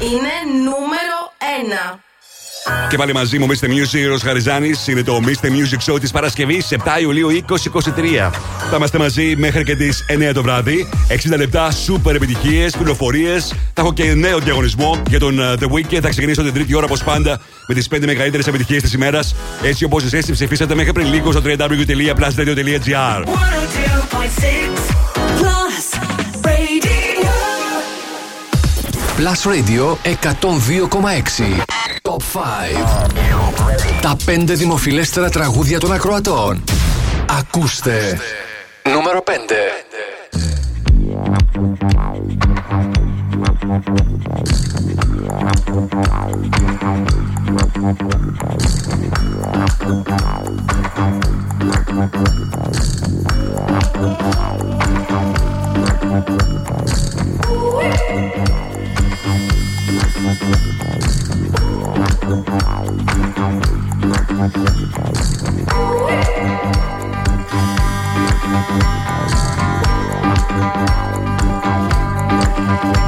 είναι 0.00 0.32
νούμερο 0.64 1.18
1. 1.94 1.98
Και 2.88 2.96
πάλι 2.96 3.12
μαζί 3.12 3.38
μου, 3.38 3.46
Mr. 3.46 3.64
Music, 3.64 4.14
ο 4.14 4.18
Χαριζάνης. 4.18 4.86
Είναι 4.86 5.02
το 5.02 5.20
Mr. 5.24 5.46
Music 5.46 5.92
Show 5.92 6.00
της 6.00 6.10
Παρασκευής, 6.10 6.68
7 6.70 7.00
Ιουλίου 7.00 7.28
2023. 7.28 8.30
Θα 8.70 8.76
είμαστε 8.76 8.98
μαζί 8.98 9.34
μέχρι 9.36 9.64
και 9.64 9.76
τις 9.76 10.04
9 10.08 10.32
το 10.34 10.42
βράδυ. 10.42 10.88
60 11.08 11.36
λεπτά, 11.36 11.70
σούπερ 11.70 12.14
επιτυχίες, 12.14 12.76
πληροφορίες. 12.76 13.54
Θα 13.74 13.82
έχω 13.82 13.92
και 13.92 14.14
νέο 14.14 14.38
διαγωνισμό 14.38 15.02
για 15.08 15.18
τον 15.18 15.40
ε, 15.40 15.54
The 15.60 15.64
Weekend. 15.64 16.00
Θα 16.02 16.08
ξεκινήσω 16.08 16.42
την 16.42 16.52
τρίτη 16.52 16.74
ώρα, 16.74 16.84
όπως 16.84 17.04
πάντα, 17.04 17.40
με 17.66 17.74
τις 17.74 17.88
5 17.94 18.04
μεγαλύτερες 18.04 18.46
επιτυχίες 18.46 18.82
της 18.82 18.92
ημέρας. 18.92 19.34
Έτσι 19.62 19.84
όπως 19.84 20.04
εσείς 20.04 20.24
τις 20.24 20.34
ψηφίσατε 20.34 20.74
μέχρι 20.74 20.92
πριν 20.92 21.06
λίγο 21.12 21.32
στο 21.32 21.42
www.plusradio.gr. 21.44 23.22
Plus 29.18 29.42
Radio 29.46 29.98
102,6 30.04 31.62
Top 32.02 32.22
5 32.32 34.00
Τα 34.00 34.16
5 34.26 34.44
δημοφιλέστερα 34.46 35.30
τραγούδια 35.30 35.78
των 35.78 35.92
ακροατών. 35.92 36.64
Ακούστε. 37.26 38.18
Νούμερο 38.92 39.22
5 39.26 39.30
Thank 72.78 73.07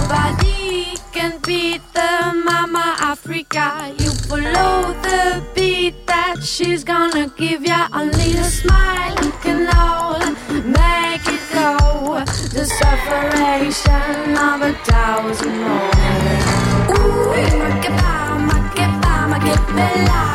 alive. 19.81 20.30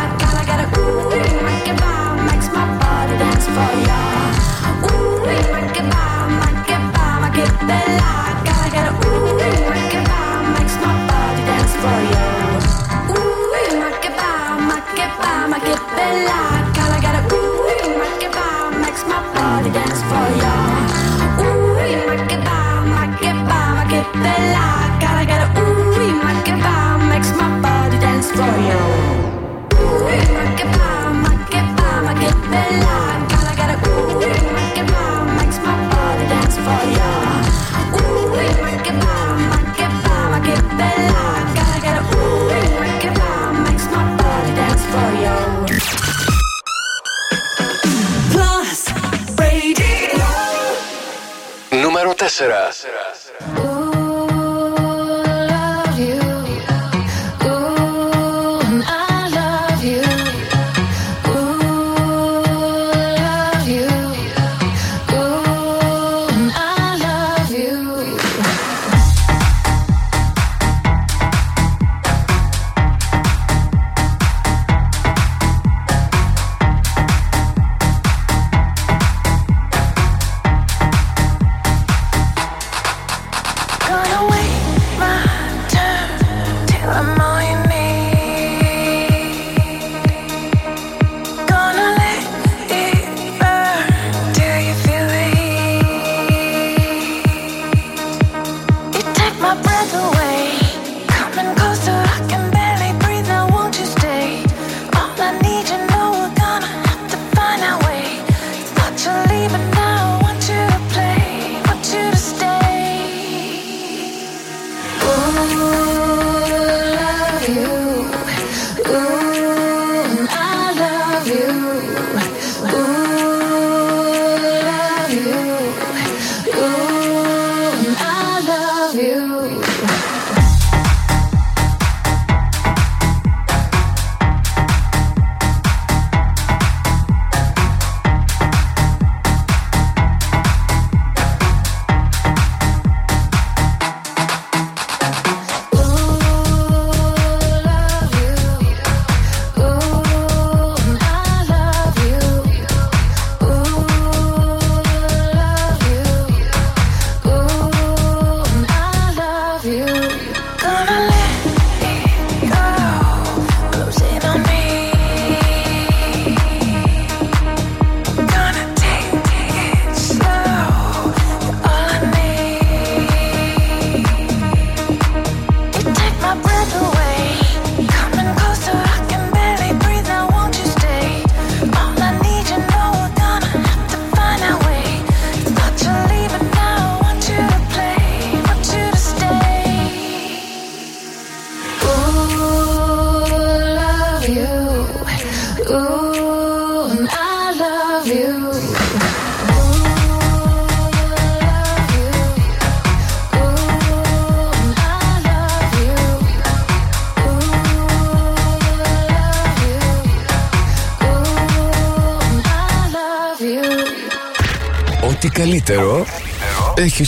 será. 52.72 53.14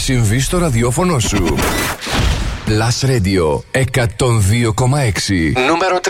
Συμβεί 0.09 0.39
στο 0.39 0.57
ραδιόφωνο 0.57 1.19
σου. 1.19 1.55
Plus 2.67 3.09
Radio 3.09 3.59
102,6 3.73 3.83
Νούμερο 5.67 5.99
3 6.03 6.09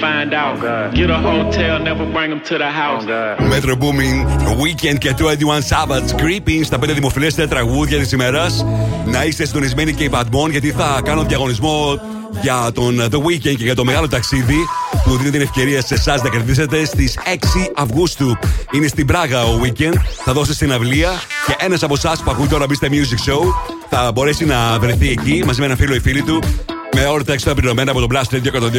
Find 0.00 0.32
out. 0.42 0.58
Get 0.94 1.10
a 1.10 1.20
hotel, 1.30 1.74
never 1.90 2.04
bring 2.14 2.30
them 2.32 2.42
to 2.50 2.54
the 2.62 2.70
house. 2.82 3.04
Metro 3.54 3.74
Booming, 3.82 4.16
Weekend 4.62 4.98
και 4.98 5.14
21 5.18 5.62
Savage 5.72 6.10
Creeping 6.22 6.60
στα 6.64 6.78
πέντε 6.78 6.92
δημοφιλέστερα 6.92 7.48
τραγούδια 7.48 7.98
της 7.98 8.12
ημέρας. 8.12 8.64
Να 9.04 9.24
είστε 9.24 9.46
συντονισμένοι 9.46 9.94
και 9.94 10.04
οι 10.04 10.10
Bad 10.12 10.50
γιατί 10.50 10.70
θα 10.70 11.00
κάνω 11.04 11.22
διαγωνισμό 11.22 12.00
για 12.40 12.70
τον 12.74 13.08
The 13.10 13.16
Weekend 13.16 13.56
και 13.56 13.64
για 13.64 13.74
το 13.74 13.84
μεγάλο 13.84 14.08
ταξίδι 14.08 14.58
που 15.04 15.16
δίνει 15.16 15.30
την 15.30 15.40
ευκαιρία 15.40 15.82
σε 15.82 15.94
εσάς 15.94 16.22
να 16.22 16.28
κερδίσετε 16.28 16.84
στις 16.84 17.18
6 17.24 17.70
Αυγούστου. 17.76 18.38
Είναι 18.72 18.86
στην 18.86 19.06
Πράγα 19.06 19.44
ο 19.44 19.60
Weekend, 19.62 19.94
θα 20.24 20.32
δώσει 20.32 20.54
στην 20.54 20.72
αυλία 20.72 21.10
και 21.46 21.54
ένας 21.58 21.82
από 21.82 21.94
εσάς 21.94 22.22
που 22.22 22.30
ακούει 22.30 22.46
τώρα 22.46 22.66
Mr. 22.68 22.86
Music 22.86 23.32
Show 23.32 23.54
θα 23.88 24.12
μπορέσει 24.12 24.44
να 24.44 24.78
βρεθεί 24.78 25.10
εκεί 25.10 25.42
μαζί 25.46 25.60
με 25.60 25.66
ένα 25.66 25.76
φίλο 25.76 25.94
ή 25.94 26.00
φίλη 26.00 26.22
του 26.22 26.42
με 26.94 27.04
όλα 27.04 27.24
τα 27.24 27.32
έξοδα 27.32 27.54
πληρωμένα 27.54 27.90
από 27.90 28.00
τον 28.00 28.08
Blast 28.12 28.34
Radio 28.34 28.62
102,6 28.62 28.70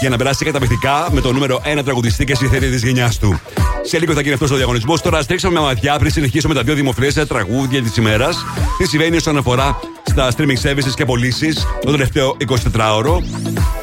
για 0.00 0.10
να 0.10 0.16
περάσει 0.16 0.44
καταπληκτικά 0.44 1.08
με 1.10 1.20
το 1.20 1.32
νούμερο 1.32 1.62
1 1.78 1.84
τραγουδιστή 1.84 2.24
και 2.24 2.34
συνθέτη 2.34 2.70
της 2.70 2.82
γενιάς 2.82 3.18
του. 3.18 3.40
Σε 3.82 3.98
λίγο 3.98 4.12
θα 4.12 4.20
γίνει 4.20 4.34
αυτός 4.34 4.50
ο 4.50 4.56
διαγωνισμός. 4.56 5.00
Τώρα 5.00 5.22
στρίξαμε 5.22 5.52
μια 5.58 5.62
ματιά 5.62 5.98
πριν 5.98 6.10
συνεχίσουμε 6.10 6.54
τα 6.54 6.62
δύο 6.62 6.74
δημοφιλέστερα 6.74 7.26
τραγούδια 7.26 7.82
της 7.82 7.96
ημέρας. 7.96 8.36
Τι 8.78 8.86
συμβαίνει 8.86 9.16
όσον 9.16 9.36
αφορά 9.36 9.78
στα 10.02 10.32
streaming 10.36 10.68
services 10.68 10.94
και 10.94 11.04
πωλήσεις 11.04 11.66
το 11.84 11.90
τελευταίο 11.90 12.36
24ωρο. 12.76 13.22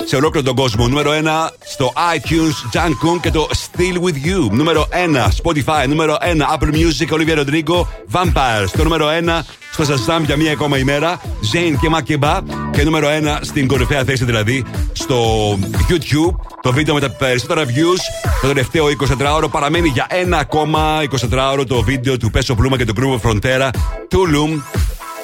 Σε 0.10 0.16
ολόκληρο 0.16 0.46
τον 0.46 0.56
κόσμο. 0.56 0.88
Νούμερο 0.88 1.12
1 1.12 1.50
στο 1.60 1.94
iTunes, 2.16 2.78
Jan 2.78 2.90
Kung 2.90 3.20
και 3.22 3.32
το 3.32 3.48
Still 3.52 4.06
With 4.06 4.28
You. 4.28 4.52
Νούμερο 4.52 4.88
1 4.92 5.28
Spotify. 5.44 5.88
Νούμερο 5.88 6.18
1 6.22 6.56
Apple 6.56 6.74
Music, 6.74 7.18
Olivia 7.18 7.38
Rodrigo, 7.38 7.86
Vampires. 8.12 8.70
Το 8.78 8.84
νούμερο 8.84 9.08
1 9.08 9.40
στο 9.72 9.84
Shazam 9.84 10.22
για 10.26 10.36
μία 10.38 10.52
ακόμα 10.52 10.78
ημέρα, 10.78 11.22
Zane 11.54 11.76
και 11.82 11.90
Makeba. 11.94 12.40
Και 12.72 12.84
νούμερο 12.84 13.08
1 13.08 13.38
στην 13.42 13.68
κορυφαία 13.68 14.04
θέση 14.04 14.26
δηλαδή 14.26 14.66
στο 14.94 15.52
YouTube. 15.90 16.36
Το 16.62 16.72
βίντεο 16.72 16.94
με 16.94 17.00
τα 17.00 17.10
περισσότερα 17.10 17.64
views 17.64 18.30
το 18.42 18.48
τελευταίο 18.48 18.86
24ωρο 19.20 19.48
παραμένει 19.52 19.88
για 19.88 20.06
ένα 20.10 20.38
ακόμα 20.38 21.02
24ωρο 21.32 21.64
το 21.68 21.82
βίντεο 21.82 22.18
του 22.18 22.32
Πέσο 22.32 22.56
Πλούμα 22.56 22.78
και 22.78 22.86
του 22.86 22.94
Groove 23.00 23.30
Frontera 23.30 23.70
Tulum. 24.12 24.62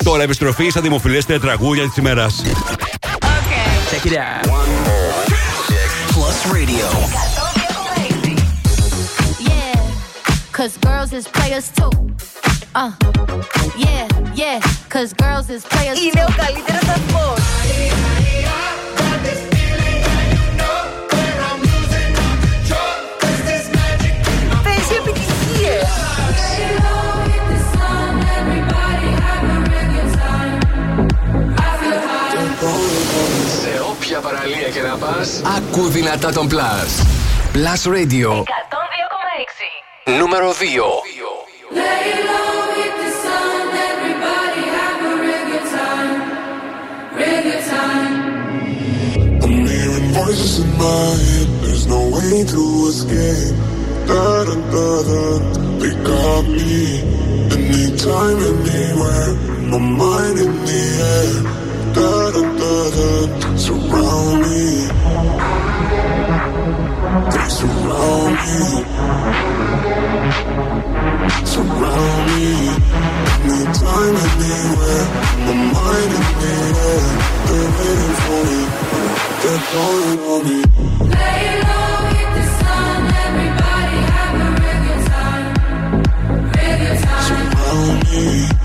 Τώρα 0.04 0.24
επιστροφή 0.24 0.70
στα 0.70 0.82
δημοφιλέστερα 0.82 1.40
τραγούδια 1.40 1.84
της 1.84 1.98
ημέρας. 1.98 2.44
Check 3.96 4.12
it 4.12 4.18
out. 4.18 4.46
One 4.48 4.68
six 5.68 5.94
plus 6.12 6.46
radio. 6.52 6.86
Yeah, 9.40 9.92
cause 10.52 10.76
girls 10.76 11.14
is 11.14 11.30
players 11.30 11.72
too. 11.72 11.90
Uh, 12.76 12.92
yeah, 13.78 14.06
yeah, 14.36 14.60
cause 14.90 15.14
girls 15.14 15.50
is 15.50 15.64
players. 15.64 15.98
Y 15.98 16.12
Neocalitre 16.12 16.78
Tambor. 16.82 19.55
Ο 34.26 34.32
καλύτερος 34.40 34.98
σταθμός. 34.98 35.28
Plus. 35.42 35.58
Ακού 35.58 35.88
δυνατά 35.88 36.32
τον 36.32 36.48
Plus. 36.52 36.92
Plus 37.54 37.82
Radio. 37.98 38.30
102,6. 38.44 40.18
Νούμερο 40.20 40.52
2. 40.52 40.56
Lay 41.80 42.08
low, 42.30 42.52
hit 42.78 42.94
the 43.04 43.12
sun, 43.24 43.66
everybody 43.92 44.64
have 44.78 45.00
a 45.10 45.14
real 45.24 45.44
good 45.52 45.68
time, 45.78 46.20
real 47.20 47.42
good 47.48 47.64
time. 47.76 48.14
I'm 49.44 49.56
hearing 49.72 50.08
voices 50.20 50.54
in 50.64 50.70
my 50.84 51.08
head. 51.26 51.50
There's 51.64 51.86
no 51.96 52.02
way 52.16 52.36
to 52.54 52.64
escape. 52.92 53.56
Da 54.10 54.26
da 54.48 54.56
da 54.74 54.90
da. 55.10 55.24
They 55.82 55.94
got 56.10 56.44
me. 56.58 56.76
Anytime, 57.58 58.40
anywhere. 58.52 59.32
My 59.72 59.80
mind 60.02 60.38
in 60.46 60.54
the 60.70 60.82
air. 61.14 61.65
Da 61.96 62.32
da 62.32 62.42
da 62.60 62.74
da. 62.96 63.08
Surround 63.56 64.42
me. 64.42 64.68
They 67.32 67.48
surround 67.58 68.36
me. 68.44 68.60
Surround 71.54 72.24
me. 72.28 72.46
Anytime, 73.48 74.18
anywhere. 74.36 75.06
My 75.46 75.54
mind 75.74 76.12
in 76.20 76.26
the. 76.42 76.56
They're 77.48 77.72
waiting 77.78 78.16
for 78.24 78.42
me. 78.50 78.60
They're 79.42 79.64
calling 79.72 80.20
on 80.32 80.42
me. 80.48 80.60
Lay 81.16 81.48
low, 81.64 82.12
the 82.36 82.44
sun, 82.60 83.00
everybody 83.26 84.00
have 84.16 84.36
a 84.36 84.60
time, 85.10 85.48
time. 87.06 87.24
Surround 87.28 88.00
me. 88.12 88.65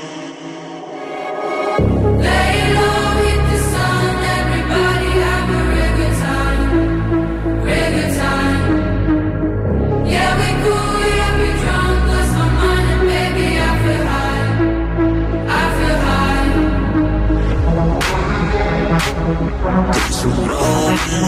surround 19.61 20.97
me. 21.07 21.21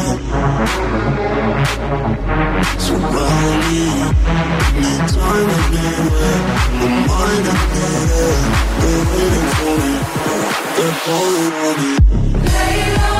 Surround. 2.80 3.64
My 6.80 6.90
mind. 7.08 7.46
They're 8.80 9.06
waiting 9.12 9.50
for 9.58 9.76
me. 9.82 9.94
They're 10.76 10.98
calling 11.06 11.54
on 11.64 11.76
me. 11.82 11.92
Lay 12.54 12.78
low, 12.98 13.13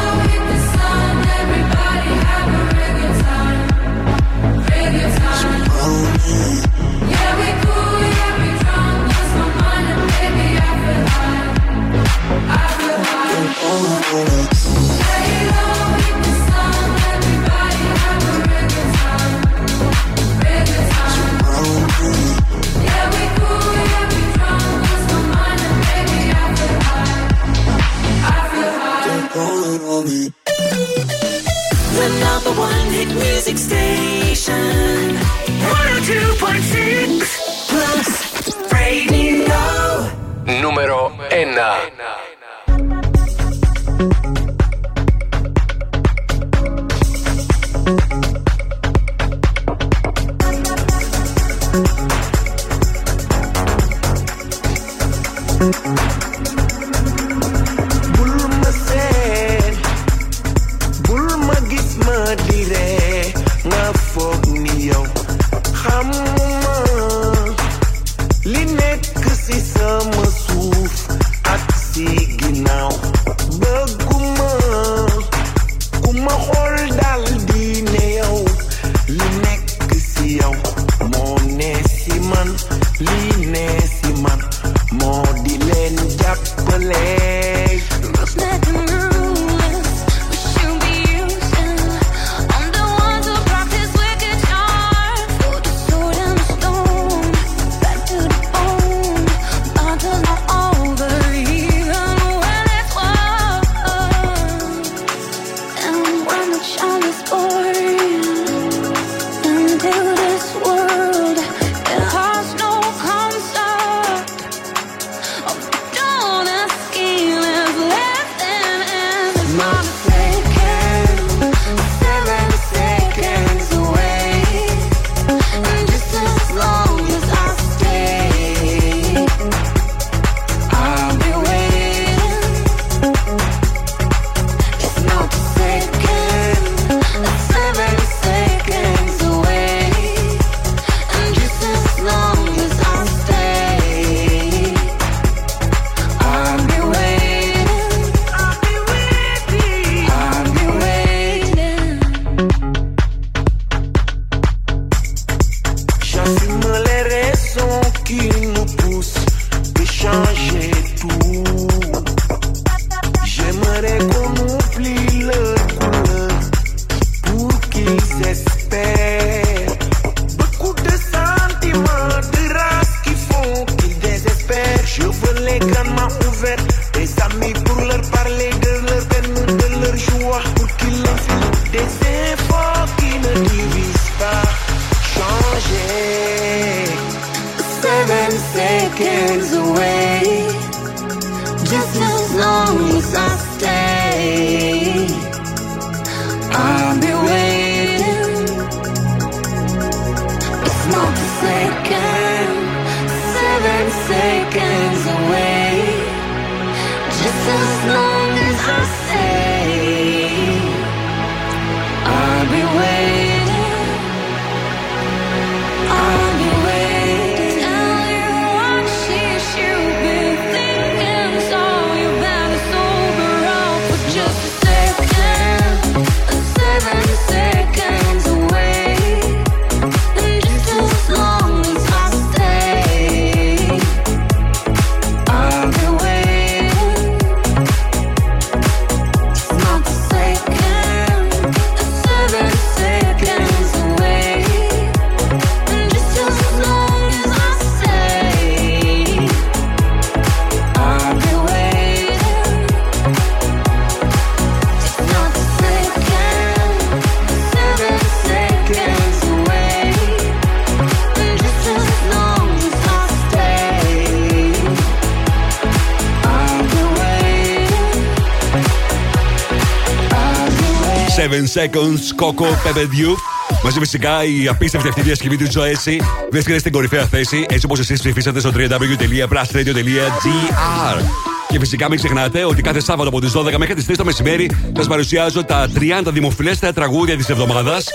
7 271.16 271.48
Seconds, 271.48 272.14
Coco, 272.16 272.48
Pepediu. 272.64 273.16
Μαζί 273.64 273.80
φυσικά 273.80 274.24
η 274.24 274.48
απίστευτη 274.48 274.88
αυτή 274.88 275.02
διασκευή 275.02 275.38
του 275.38 275.48
Τζοέση 275.48 276.02
βρίσκεται 276.32 276.60
στην 276.60 276.72
κορυφαία 276.72 277.06
θέση, 277.06 277.46
έτσι 277.50 277.66
όπως 277.66 277.80
εσείς 277.80 278.00
ψηφίσατε 278.00 278.40
στο 278.40 278.52
www.blastradio.gr. 278.56 281.33
Και 281.54 281.60
φυσικά 281.60 281.90
μην 281.90 281.98
ξεχνάτε 281.98 282.46
ότι 282.46 282.62
κάθε 282.62 282.80
Σάββατο 282.80 283.10
από 283.10 283.20
τις 283.20 283.32
12 283.36 283.58
μέχρι 283.58 283.74
τις 283.74 283.86
3 283.90 283.94
το 283.98 284.06
μεσημέρι 284.06 284.50
θα 284.64 284.72
σας 284.76 284.88
παρουσιάζω 284.88 285.44
τα 285.44 285.70
30 286.06 286.12
δημοφιλέστερα 286.12 286.74
τραγούδια 286.74 287.18
της 287.18 287.30
εβδομάδας. 287.30 287.88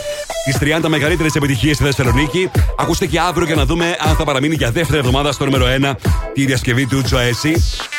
Τις 0.45 0.59
30 0.59 0.89
μεγαλύτερες 0.89 1.35
επιτυχίες 1.35 1.77
στη 1.77 1.85
Θεσσαλονίκη. 1.85 2.51
Ακούστε 2.79 3.07
και 3.07 3.21
αύριο 3.21 3.47
για 3.47 3.55
να 3.55 3.65
δούμε 3.65 3.97
αν 4.09 4.17
θα 4.17 4.25
παραμείνει 4.25 4.55
για 4.55 4.71
δεύτερη 4.71 4.99
εβδομάδα 4.99 5.33
στο 5.33 5.45
νούμερο 5.45 5.67
1 5.81 5.97
τη 6.35 6.45
διασκευή 6.45 6.87
του 6.87 7.03
Joesy. 7.03 7.53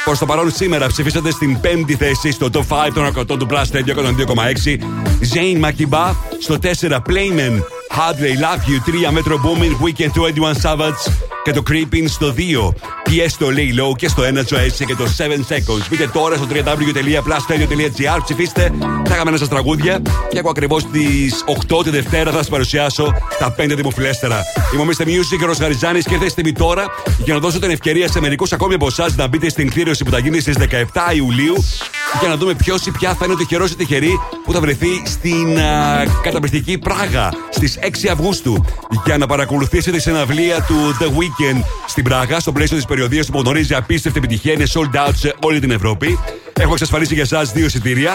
Προς 0.04 0.20
το 0.20 0.26
παρόν 0.26 0.52
σήμερα 0.52 0.88
ψηφίσατε 0.88 1.32
στην 1.32 1.58
5η 1.62 1.94
θέση 1.94 2.32
στο 2.32 2.48
top 2.54 2.88
5 2.88 2.92
των 2.94 3.06
ακροτών 3.06 3.40
του 3.40 3.48
Plus 3.50 3.76
Radio 3.76 3.96
102,6. 3.96 4.80
Zane 5.34 5.66
Makiba 5.66 6.14
στο 6.40 6.58
4 6.62 6.92
Playman. 6.92 7.62
Hard 7.98 8.18
They 8.20 8.36
Love 8.46 8.62
You 8.70 8.80
3 8.86 9.12
Metro 9.18 9.38
Booming 9.38 9.76
Weekend 9.84 10.12
21 10.14 10.54
Savage 10.64 11.02
και 11.44 11.52
το 11.52 11.64
Creeping 11.70 12.06
στο 12.08 12.34
2. 12.38 12.40
PS 13.10 13.28
στο 13.28 13.48
Lay 13.48 13.80
Low 13.80 13.96
και 13.96 14.08
στο 14.08 14.24
1 14.24 14.26
Joyce 14.26 14.86
και 14.86 14.96
το 14.96 15.08
7 15.18 15.24
Seconds. 15.24 15.88
Μπείτε 15.90 16.08
τώρα 16.08 16.36
στο 16.36 16.48
www.plusradio.gr, 16.52 18.20
ψηφίστε 18.24 18.72
τα 18.80 19.12
αγαπημένα 19.12 19.38
σας 19.38 19.48
τραγούδια 19.48 20.02
και 20.30 20.38
εγώ 20.38 20.50
ακριβώς 20.50 20.86
τις 20.86 21.44
8 21.70 21.84
τη 21.84 21.90
Δευτέρα 21.90 22.32
θα 22.32 22.38
σας 22.38 22.50
παρουσιάσω 22.50 23.14
τα 23.40 23.56
5 23.58 23.72
δημοφιλέστερα. 23.76 24.42
Είμαι 24.74 24.82
ο 24.82 24.86
Mr. 24.86 25.04
Music, 25.04 25.50
ο 25.50 25.52
Γαριζάνης 25.62 26.06
και 26.06 26.18
θέστε 26.18 26.42
mi 26.46 26.52
τώρα 26.58 26.86
για 27.24 27.34
να 27.34 27.40
δώσω 27.40 27.60
την 27.60 27.70
ευκαιρία 27.70 28.08
σε 28.08 28.20
μερικούς 28.20 28.52
ακόμη 28.52 28.74
από 28.74 28.88
εσάς 28.88 29.16
να 29.16 29.28
μπείτε 29.28 29.50
στην 29.50 29.70
κλήρωση 29.70 30.04
που 30.04 30.12
θα 30.12 30.20
γίνει 30.20 30.40
στις 30.40 30.56
17 30.58 31.16
Ιουλίου 31.16 31.66
για 32.20 32.30
να 32.30 32.38
δούμε 32.38 32.54
ποιος 32.54 32.86
ή 32.86 32.92
ποια 32.92 33.14
θα 33.14 33.26
είναι 33.26 33.34
ο 33.34 33.38
τυχερός 33.38 33.72
ή 33.72 33.76
τυχερή 33.76 34.20
που 34.46 34.54
θα 34.54 34.60
βρεθεί 34.60 35.02
στην 35.06 35.60
α, 35.60 36.04
καταπληκτική 36.24 36.78
Πράγα 36.78 37.30
στις 37.50 37.80
6 37.82 38.08
Αυγούστου 38.12 38.66
για 39.06 39.18
να 39.18 39.26
παρακολουθήσει 39.26 39.92
τη 39.92 40.00
συναυλία 40.00 40.62
του 40.62 40.98
The 41.00 41.06
Weekend 41.30 41.64
στην 41.88 42.04
Πράγα 42.04 42.40
στο 42.40 42.52
πλαίσιο 42.52 42.76
της 42.76 42.86
περιοδίας 42.86 43.28
που 43.28 43.40
γνωρίζει 43.40 43.74
απίστευτη 43.74 44.18
επιτυχία. 44.18 44.54
Είναι 44.54 44.66
sold 44.74 45.08
out 45.08 45.12
σε 45.16 45.36
όλη 45.42 45.60
την 45.60 45.72
Ευρώπη. 45.72 46.20
Έχω 46.60 46.72
εξασφαλίσει 46.72 47.14
για 47.14 47.24
εσά 47.24 47.44
δύο 47.44 47.66
εισιτήρια. 47.66 48.12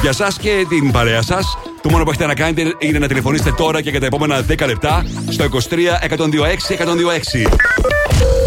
Για 0.00 0.10
εσά 0.10 0.32
και 0.40 0.66
την 0.68 0.90
παρέα 0.90 1.22
σας. 1.22 1.58
Το 1.82 1.90
μόνο 1.90 2.04
που 2.04 2.10
έχετε 2.10 2.26
να 2.26 2.34
κάνετε 2.34 2.74
είναι 2.78 2.98
να 2.98 3.08
τηλεφωνήσετε 3.08 3.52
τώρα 3.52 3.80
και 3.80 3.90
για 3.90 4.00
τα 4.00 4.06
επόμενα 4.06 4.44
10 4.48 4.66
λεπτά 4.66 5.04
στο 5.28 5.44
23 5.44 5.48
126 5.48 6.76
126. 6.76 7.50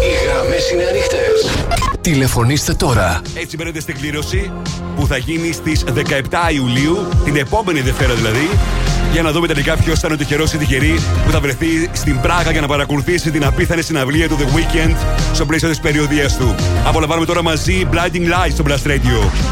Οι 0.02 0.24
γραμμές 0.24 0.70
είναι 0.72 0.84
ανοιχτές. 0.90 1.66
Τηλεφωνήστε 2.00 2.74
τώρα. 2.74 3.22
Έτσι 3.34 3.56
μπαίνετε 3.56 3.80
στην 3.80 3.94
κλήρωση 3.98 4.52
που 4.96 5.06
θα 5.06 5.16
γίνει 5.16 5.52
στις 5.52 5.84
17 5.84 6.52
Ιουλίου, 6.54 7.08
την 7.24 7.36
επόμενη 7.36 7.80
Δευτέρα 7.80 8.14
δηλαδή, 8.14 8.48
για 9.16 9.24
να 9.24 9.32
δούμε 9.32 9.46
τελικά 9.46 9.76
ποιος 9.76 9.98
ήταν 9.98 10.12
ο 10.12 10.16
τυχερός 10.16 10.52
ή 10.52 10.58
τυχερή 10.58 11.00
που 11.24 11.30
θα 11.30 11.40
βρεθεί 11.40 11.90
στην 11.92 12.20
Πράγα 12.20 12.50
για 12.50 12.60
να 12.60 12.66
παρακολουθήσει 12.66 13.30
την 13.30 13.44
απίθανη 13.44 13.82
συναυλία 13.82 14.28
του 14.28 14.36
The 14.38 14.42
Weekend 14.42 14.96
στο 15.32 15.46
πλαίσιο 15.46 15.68
της 15.68 15.80
περιοδίας 15.80 16.36
του. 16.36 16.54
Απολαμβάνουμε 16.84 17.26
τώρα 17.26 17.42
μαζί 17.42 17.88
Blinding 17.92 18.26
Lights 18.26 18.52
στο 18.52 18.64
Blast 18.66 18.86
Radio. 18.86 19.46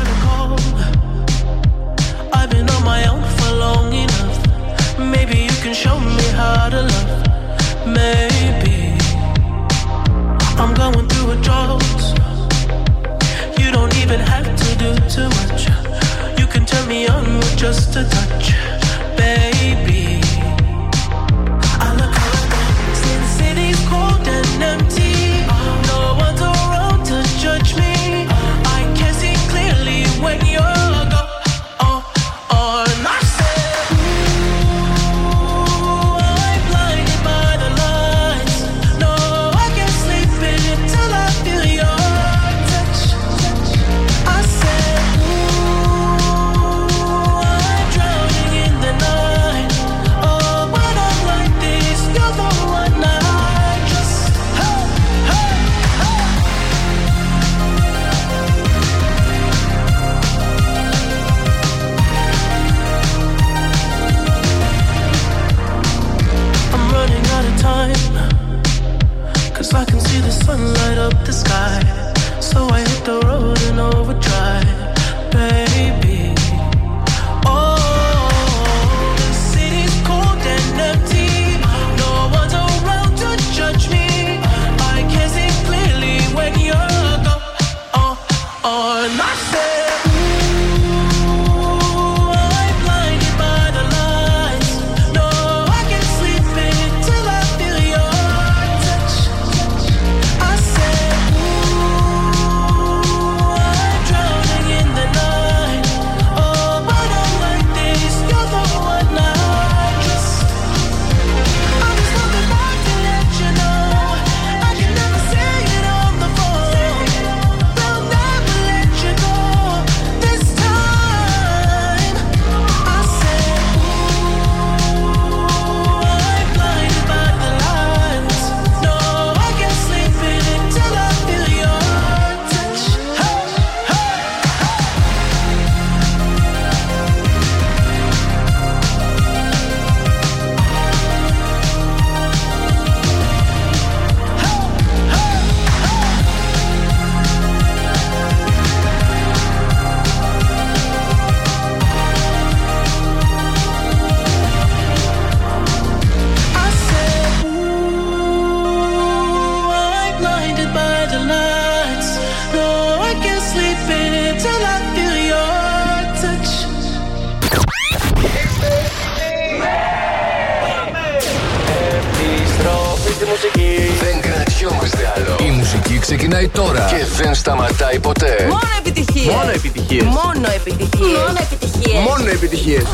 Ξεκινάει 176.17 176.49
τώρα 176.49 176.87
και 176.91 177.23
δεν 177.23 177.35
σταματάει 177.35 177.99
ποτέ. 177.99 178.37
Μόνο 178.49 178.61
επιτυχίες. 178.79 179.35
Μόνο 179.35 179.51
επιτυχίες. 179.51 180.05
Μόνο 180.05 180.49
επιτυχίες. 180.55 181.19
Μόνο 181.27 181.39
επιτυχίες. 181.41 182.03
Μόνο 182.03 182.29
επιτυχίες. 182.31 182.85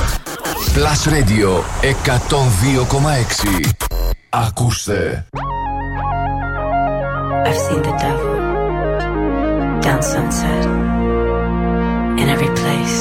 Plus 0.74 1.12
Radio 1.12 1.62
102,6. 1.82 3.70
Ακούστε. 4.28 5.26
I've 7.46 7.60
seen 7.66 7.82
the 7.88 7.94
devil 8.04 8.34
down 9.86 10.02
sunset 10.12 10.64
in 12.20 12.26
every 12.34 12.50
place, 12.60 12.96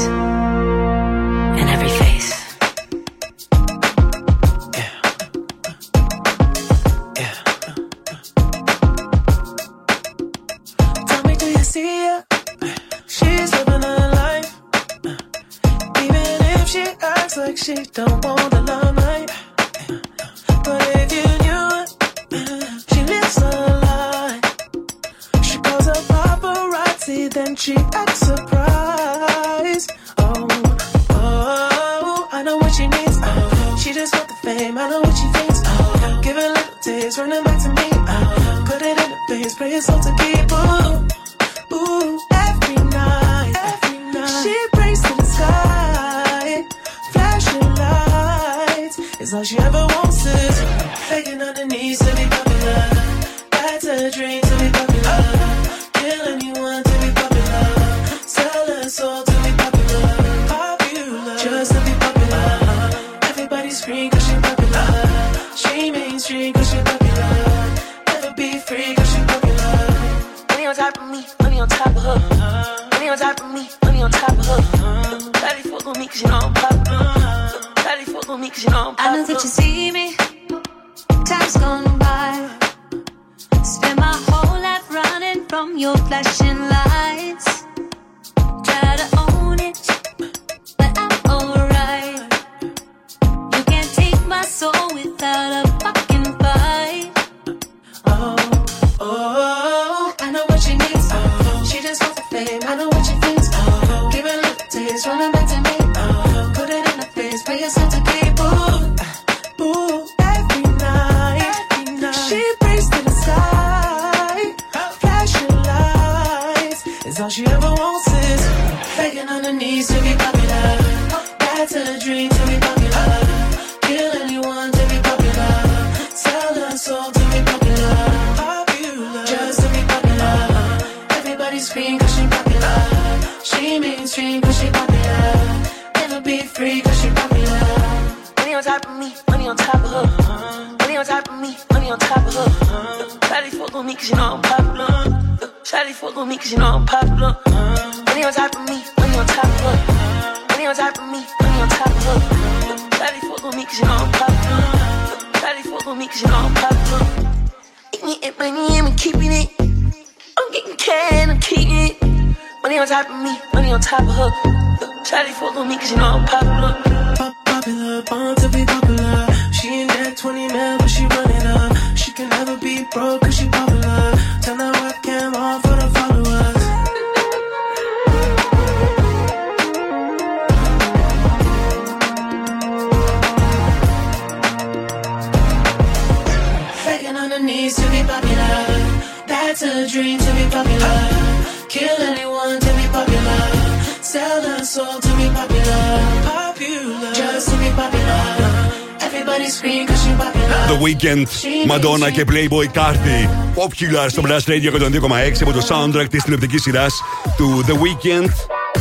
Και 202.14 202.26
Playboy 202.27 202.80
Carty. 202.80 203.30
Popular 203.56 204.06
στο 204.07 204.22
Blast 204.26 204.49
Radio 204.49 204.81
102,6 204.81 205.41
από 205.41 205.52
το 205.52 205.65
soundtrack 205.69 206.06
της 206.10 206.23
τηλεοπτικής 206.23 206.61
σειράς 206.61 207.02
του 207.38 207.65
The 207.68 207.72
Weekend 207.72 208.30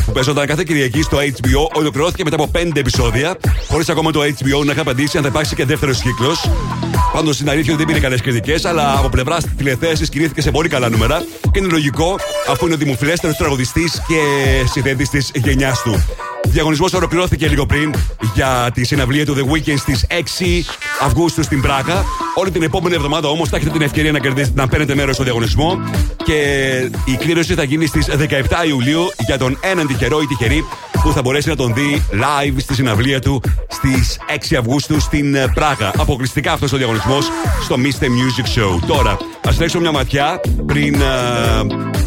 που 0.06 0.12
παίζονταν 0.12 0.46
κάθε 0.46 0.62
Κυριακή 0.66 1.02
στο 1.02 1.18
HBO. 1.18 1.76
Ολοκληρώθηκε 1.76 2.24
μετά 2.24 2.36
από 2.36 2.50
5 2.55 2.70
επεισόδια, 2.74 3.36
χωρίς 3.68 3.88
ακόμα 3.88 4.10
το 4.10 4.20
HBO 4.20 4.64
να 4.64 4.70
έχει 4.70 4.80
απαντήσει 4.80 5.16
αν 5.16 5.22
θα 5.22 5.28
υπάρξει 5.28 5.55
και 5.55 5.64
δεύτερος 5.64 6.00
κύκλος. 6.00 6.50
Πάντως 7.12 7.34
στην 7.34 7.50
αλήθεια 7.50 7.76
δεν 7.76 7.86
πήρε 7.86 8.00
καλές 8.00 8.20
κριτικές, 8.20 8.64
αλλά 8.64 8.98
από 8.98 9.09
πλευράς 9.09 9.44
τηλεθέασης 9.56 10.09
κινήθηκε 10.09 10.40
σε 10.40 10.50
πολύ 10.50 10.68
καλά 10.68 10.88
νούμερα 10.88 11.24
και 11.52 11.59
είναι 11.59 11.68
λογικό 11.70 12.16
αφού 12.48 12.66
είναι 12.66 12.74
ο 12.74 12.78
δημοφιλέστερος 12.78 13.36
τραγουδιστής 13.36 14.02
και 14.09 14.20
συνθέτης 14.72 15.09
της 15.09 15.30
γενιάς 15.34 15.82
του. 15.82 16.05
Διαγωνισμός 16.44 16.92
ολοκληρώθηκε 16.92 17.48
λίγο 17.48 17.66
πριν 17.66 17.94
για 18.34 18.70
τη 18.74 18.84
συναυλία 18.84 19.26
του 19.26 19.34
The 19.34 19.52
Weeknd 19.52 19.78
στις 19.78 20.06
6 20.09 20.12
Αυγούστου 21.01 21.43
στην 21.43 21.61
Πράκα. 21.61 22.05
Όλη 22.35 22.51
την 22.51 22.62
επόμενη 22.62 22.95
εβδομάδα 22.95 23.29
όμως 23.29 23.49
θα 23.49 23.57
έχετε 23.57 23.70
την 23.70 23.83
ευκαιρία 23.83 24.12
να, 24.12 24.19
κερδίσετε, 24.19 24.61
να 24.61 24.69
παίρνετε 24.69 24.95
μέρος 24.95 25.15
στο 25.15 25.25
διαγωνισμό. 25.25 25.81
Και 26.25 26.35
η 27.05 27.16
κλήρωση 27.16 27.55
θα 27.55 27.62
γίνει 27.62 27.87
στις 27.87 28.07
17 28.11 28.69
Ιουλίου 28.69 29.03
για 29.27 29.39
τον 29.39 29.59
έναν 29.61 29.87
τυχερό 29.87 30.20
ή 30.20 30.27
τυχερή 30.27 30.65
που 31.03 31.12
θα 31.12 31.23
μπορέσει 31.23 31.49
να 31.49 31.57
τον 31.57 31.75
δει 31.75 32.03
live 32.12 32.55
στη 32.57 32.75
συναυλία 32.75 33.20
του 33.20 33.43
στις 33.69 34.19
6 34.51 34.57
Αυγούστου 34.59 35.01
στην 35.01 35.35
ε, 35.35 35.47
Πράγα. 35.55 35.93
Αποκλειστικά 35.99 36.53
αυτός 36.53 36.73
ο 36.73 36.77
διαγωνισμός 36.77 37.29
στο 37.62 37.77
Mr. 37.79 38.05
Music 38.05 38.59
Show. 38.59 38.81
Τώρα, 38.87 39.16
ας 39.45 39.59
ρίξω 39.59 39.81
μια 39.81 39.93
ματιά 39.93 40.41
πριν 40.66 41.03
α, 41.03 41.07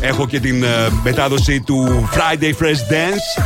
έχω 0.02 0.28
και 0.28 0.40
την 0.40 0.66
α, 0.66 0.68
μετάδοση 1.04 1.62
του 1.62 2.10
Friday 2.14 2.64
Fresh 2.64 2.92
Dance 2.92 3.44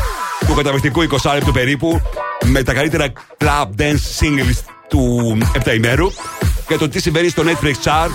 του 0.47 0.53
καταπληκτικού 0.53 1.01
20 1.23 1.33
λεπτού 1.33 1.51
περίπου 1.51 2.01
με 2.45 2.63
τα 2.63 2.73
καλύτερα 2.73 3.05
club 3.37 3.81
dance 3.81 4.19
singles 4.19 4.74
του 4.87 5.37
7 5.65 5.75
ημέρου 5.75 6.07
για 6.67 6.77
το 6.77 6.89
τι 6.89 7.01
συμβαίνει 7.01 7.29
στο 7.29 7.43
Netflix 7.43 7.89
Chart 7.89 8.11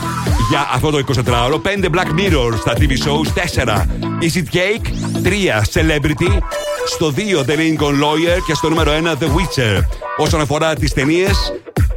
για 0.51 0.69
αυτό 0.73 0.91
το 0.91 1.03
24ωρο. 1.07 1.55
5 1.55 1.85
Black 1.85 2.19
Mirror 2.19 2.59
στα 2.59 2.73
TV 2.73 2.91
shows. 2.91 3.29
4 3.65 3.85
Easy 4.21 4.43
Cake. 4.55 4.87
3 5.25 5.31
Celebrity. 5.73 6.39
Στο 6.87 7.15
2 7.17 7.21
The 7.45 7.57
Lincoln 7.57 7.95
Lawyer. 8.03 8.39
Και 8.47 8.55
στο 8.55 8.69
νούμερο 8.69 8.93
1 8.93 9.23
The 9.23 9.27
Witcher. 9.27 9.81
Όσον 10.17 10.41
αφορά 10.41 10.75
τις 10.75 10.93
ταινίες, 10.93 11.53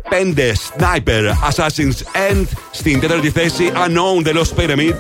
5 0.10 0.54
Sniper 0.78 1.32
Assassin's 1.50 2.32
End. 2.32 2.46
Στην 2.72 3.00
τέταρτη 3.00 3.30
θέση 3.30 3.72
Unknown 3.74 4.28
The 4.28 4.34
Lost 4.34 4.62
Pyramid. 4.62 4.96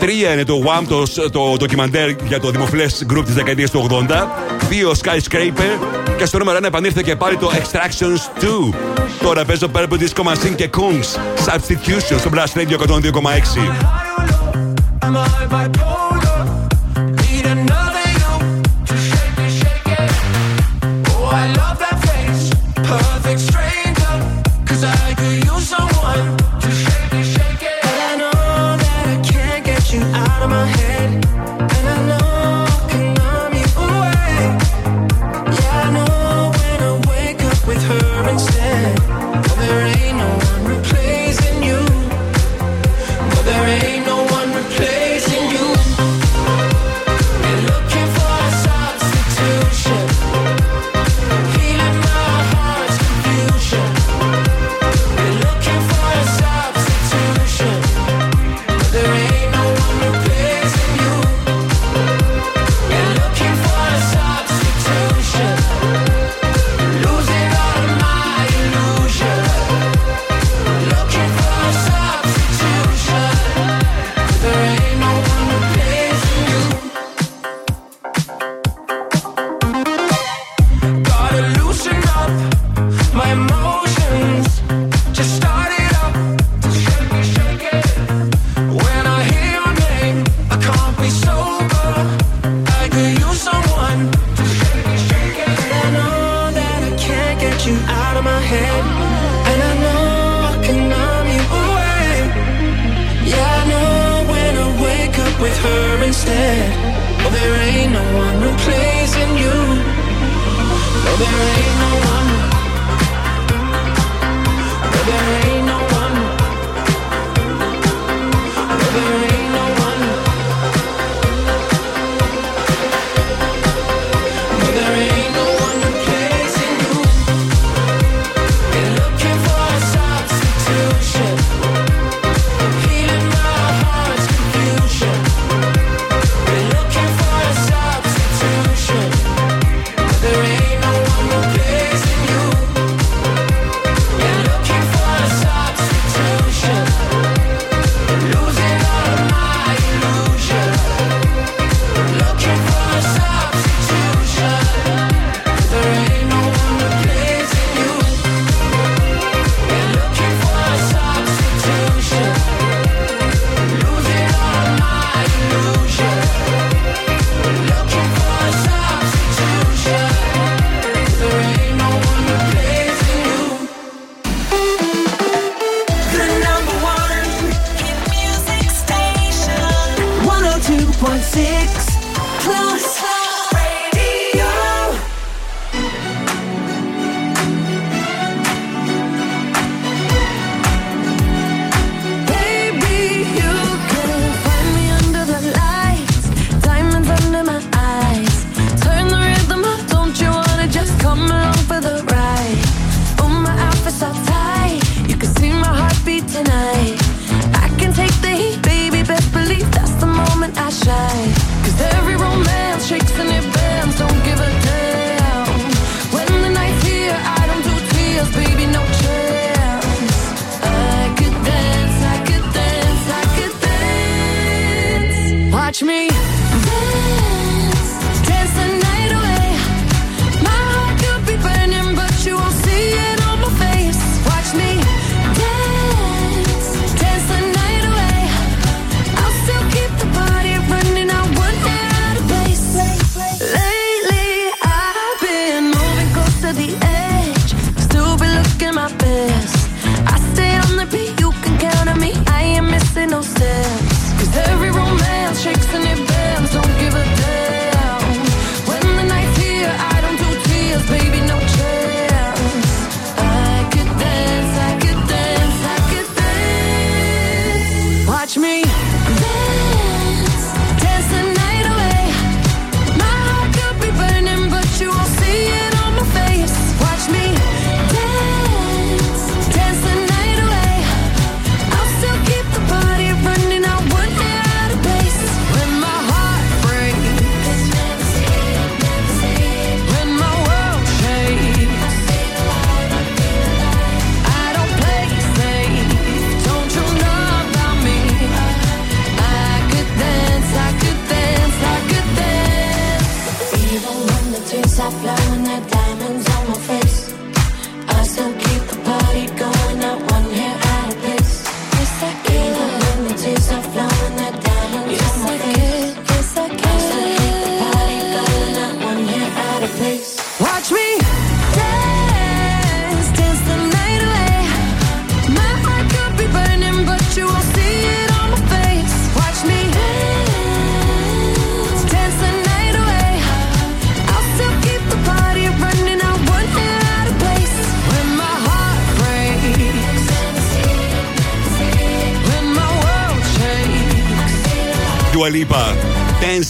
3 0.00 0.32
είναι 0.32 0.44
το 0.44 0.62
WAM, 0.66 0.84
το, 0.88 1.30
το 1.30 1.56
ντοκιμαντέρ 1.56 2.10
για 2.26 2.40
το 2.40 2.50
δημοφιλές 2.50 3.02
γκρουπ 3.06 3.24
της 3.24 3.34
δεκαετίας 3.34 3.70
του 3.70 3.86
80. 3.90 4.28
2 4.70 4.92
Skyscraper. 5.02 6.03
Και 6.16 6.24
στο 6.24 6.38
νούμερο 6.38 6.58
1 6.58 6.64
επανήλθε 6.64 7.02
και 7.02 7.16
πάλι 7.16 7.36
το 7.36 7.50
Extractions 7.52 8.18
2. 8.72 8.74
Τώρα 9.22 9.44
παίζω 9.44 9.70
Purple 9.74 9.98
Disco 9.98 10.24
Machine 10.24 10.54
και 10.56 10.70
Kungs 10.76 11.18
Substitution 11.46 12.18
στο 12.18 12.30
Blast 12.34 12.52
Radio 12.58 12.78
102,6. 12.78 12.84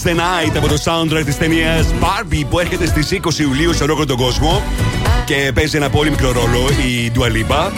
the 0.05 0.11
Night 0.11 0.57
από 0.57 0.67
το 0.67 0.75
soundtrack 0.83 1.25
της 1.25 1.37
ταινίας 1.37 1.85
Barbie 1.99 2.43
που 2.49 2.59
έρχεται 2.59 2.85
στις 2.85 3.19
20 3.23 3.39
Ιουλίου 3.39 3.73
σε 3.73 3.83
ολόκληρο 3.83 4.07
τον 4.07 4.17
κόσμο 4.17 4.61
και 5.25 5.51
παίζει 5.55 5.77
ένα 5.77 5.89
πολύ 5.89 6.09
μικρό 6.09 6.31
ρόλο 6.31 6.69
η 6.69 7.11
Dua 7.15 7.25
Lipa. 7.25 7.71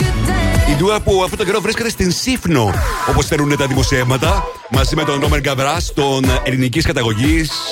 Η 0.69 0.75
Dua 0.79 0.97
που 1.03 1.21
αυτόν 1.23 1.37
τον 1.37 1.45
καιρό 1.45 1.61
βρίσκεται 1.61 1.89
στην 1.89 2.11
Σύφνο, 2.11 2.73
όπως 3.09 3.25
θέλουν 3.25 3.57
τα 3.57 3.67
δημοσιεύματα, 3.67 4.43
μαζί 4.69 4.95
με 4.95 5.03
τον 5.03 5.19
Ρόμερ 5.19 5.39
Γκαβρά, 5.39 5.77
τον 5.93 6.25
ελληνικής 6.43 6.85
καταγωγής 6.85 7.71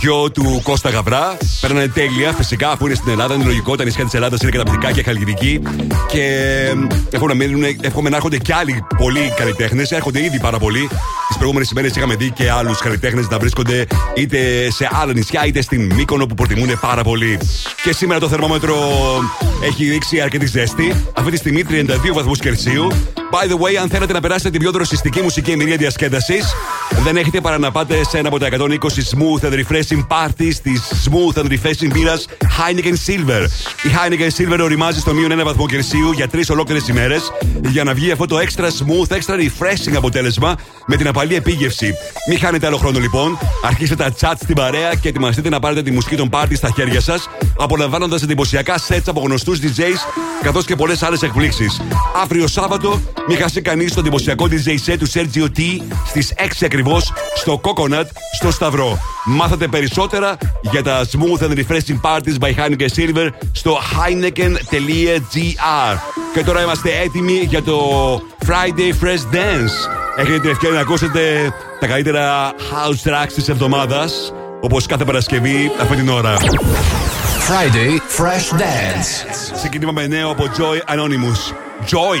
γιο 0.00 0.30
του 0.30 0.60
Κώστα 0.62 0.90
Γαβρά. 0.90 1.36
Παίρνανε 1.60 1.88
τέλεια, 1.88 2.32
φυσικά, 2.32 2.70
αφού 2.70 2.86
είναι 2.86 2.94
στην 2.94 3.10
Ελλάδα. 3.10 3.34
Είναι 3.34 3.44
λογικό, 3.44 3.76
τα 3.76 3.84
νησιά 3.84 4.04
της 4.04 4.14
Ελλάδας 4.14 4.40
είναι 4.40 4.50
καταπληκτικά 4.50 4.92
και 4.92 5.02
χαλκιδική. 5.02 5.62
Και 6.08 6.24
εύχομαι 7.10 7.34
να, 7.34 7.44
μείνουν, 7.44 7.76
εύχομαι 7.80 8.08
να 8.08 8.16
έρχονται 8.16 8.38
κι 8.38 8.52
άλλοι 8.52 8.84
πολλοί 8.96 9.32
καλλιτέχνες. 9.36 9.90
Έρχονται 9.90 10.24
ήδη 10.24 10.40
πάρα 10.40 10.58
πολλοί. 10.58 10.88
Τις 11.28 11.36
προηγούμενες 11.36 11.70
ημέρες 11.70 11.96
είχαμε 11.96 12.14
δει 12.14 12.30
και 12.30 12.50
άλλους 12.50 12.78
καλλιτέχνες 12.78 13.28
να 13.28 13.38
βρίσκονται 13.38 13.86
είτε 14.14 14.70
σε 14.70 14.88
άλλα 14.92 15.12
νησιά 15.12 15.46
είτε 15.46 15.62
στην 15.62 15.92
Μύκονο 15.94 16.26
που 16.26 16.34
προτιμούν 16.34 16.78
πάρα 16.80 17.02
πολύ. 17.02 17.38
Και 17.82 17.92
σήμερα 17.92 18.20
το 18.20 18.28
θερμόμετρο 18.28 18.76
έχει 19.64 19.88
ρίξει 19.88 20.20
αρκετή 20.20 20.46
ζέστη. 20.46 21.04
Αυτή 21.14 21.30
τη 21.30 21.36
στιγμή 21.36 21.64
32 21.68 22.12
βαθμούς 22.12 22.38
Κελσίου. 22.38 22.88
By 23.30 23.50
the 23.50 23.54
way, 23.54 23.74
αν 23.80 23.88
θέλετε 23.88 24.12
να 24.12 24.20
περάσετε 24.20 24.50
την 24.50 24.60
πιο 24.60 24.70
δροσιστική 24.70 25.20
μουσική 25.22 25.50
εμπειρία 25.50 25.76
διασκέδασης, 25.76 26.54
δεν 27.04 27.16
έχετε 27.16 27.40
παρά 27.40 27.58
να 27.58 27.72
πάτε 27.72 28.04
σε 28.04 28.18
ένα 28.18 28.28
από 28.28 28.38
τα 28.38 28.48
120 28.50 28.76
smooth 29.12 29.48
and 29.48 29.52
refreshing 29.52 30.06
parties 30.08 30.54
της 30.62 30.82
smooth 31.04 31.42
and 31.42 31.46
refreshing 31.46 31.90
μπύρας 31.92 32.26
Heineken 32.40 32.94
Silver. 33.06 33.46
Η 33.82 33.88
Heineken 33.88 34.28
Silver 34.36 34.58
οριμάζει 34.60 35.00
στο 35.00 35.14
μείον 35.14 35.40
1 35.40 35.44
βαθμό 35.44 35.66
Κελσίου 35.66 36.12
για 36.12 36.28
τρεις 36.28 36.50
ολόκληρες 36.50 36.88
ημέρες 36.88 37.32
για 37.68 37.84
να 37.84 37.94
βγει 37.94 38.10
αυτό 38.10 38.26
το 38.26 38.36
extra 38.38 38.64
smooth, 38.64 39.16
extra 39.16 39.34
refreshing 39.34 39.94
αποτέλεσμα 39.96 40.56
με 40.86 40.96
την 40.96 41.08
απαλή 41.08 41.34
επίγευση. 41.34 41.94
Μην 42.28 42.38
χάνετε 42.38 42.66
άλλο 42.66 42.76
χρόνο 42.76 42.98
λοιπόν. 42.98 43.38
Αρχίστε 43.64 43.94
τα 43.94 44.12
chat 44.20 44.34
στην 44.42 44.54
παρέα 44.54 44.94
και 44.94 45.08
ετοιμαστείτε 45.08 45.48
να 45.48 45.58
πάρετε 45.58 45.82
τη 45.82 45.90
μουσική 45.90 46.16
των 46.16 46.28
πάρτι 46.28 46.56
στα 46.56 46.70
χέρια 46.74 47.00
σας, 47.00 47.28
απολαμβάνοντας 47.58 48.22
εντυπωσιακά 48.22 48.80
sets 48.88 49.02
από 49.06 49.20
γνωστούς 49.20 49.58
DJs 49.58 49.98
καθώς 50.42 50.64
και 50.64 50.76
πολλές 50.76 51.02
άλλες 51.02 51.22
εκπλήξεις. 51.22 51.80
Αύριο 52.22 52.46
Σάββατο, 52.46 53.00
μην 53.28 53.38
χάσει 53.38 53.62
κανείς 53.62 53.94
το 53.94 54.00
εντυπωσιακό 54.00 54.48
DJ 54.50 54.90
set 54.90 54.96
του 54.98 55.10
Sergio 55.10 55.58
T 55.58 55.60
στις 56.06 56.32
6 56.36 56.64
ακριβώς 56.64 57.12
στο 57.34 57.60
Coconut 57.64 58.06
στο 58.32 58.50
Σταυρό. 58.50 58.98
Μάθατε 59.24 59.68
περισσότερα 59.68 60.36
για 60.62 60.82
τα 60.82 61.04
smooth 61.04 61.42
and 61.42 61.50
refreshing 61.50 62.00
parties 62.02 62.38
by 62.40 62.54
Heineken 62.54 62.88
Silver 62.96 63.28
στο 63.52 63.78
heineken.gr. 63.78 65.98
Και 66.34 66.44
τώρα 66.44 66.62
είμαστε 66.62 66.90
έτοιμοι 67.04 67.46
για 67.48 67.62
το 67.62 67.76
Friday 68.46 69.04
Fresh 69.04 69.34
Dance. 69.34 70.03
Έχετε 70.16 70.38
την 70.40 70.50
ευκαιρία 70.50 70.74
να 70.74 70.80
ακούσετε 70.80 71.52
τα 71.80 71.86
καλύτερα 71.86 72.52
house 72.52 73.08
tracks 73.08 73.32
της 73.34 73.48
εβδομάδας 73.48 74.32
όπως 74.60 74.86
κάθε 74.86 75.04
Παρασκευή 75.04 75.72
αυτή 75.80 75.96
την 75.96 76.08
ώρα. 76.08 76.36
Friday 77.48 78.22
Fresh 78.22 78.58
Dance. 78.60 79.52
Ξεκινήμα 79.54 79.92
με 79.92 80.06
νέο 80.06 80.30
από 80.30 80.44
Joy 80.44 80.94
Anonymous. 80.94 81.52
Joy! 81.90 82.20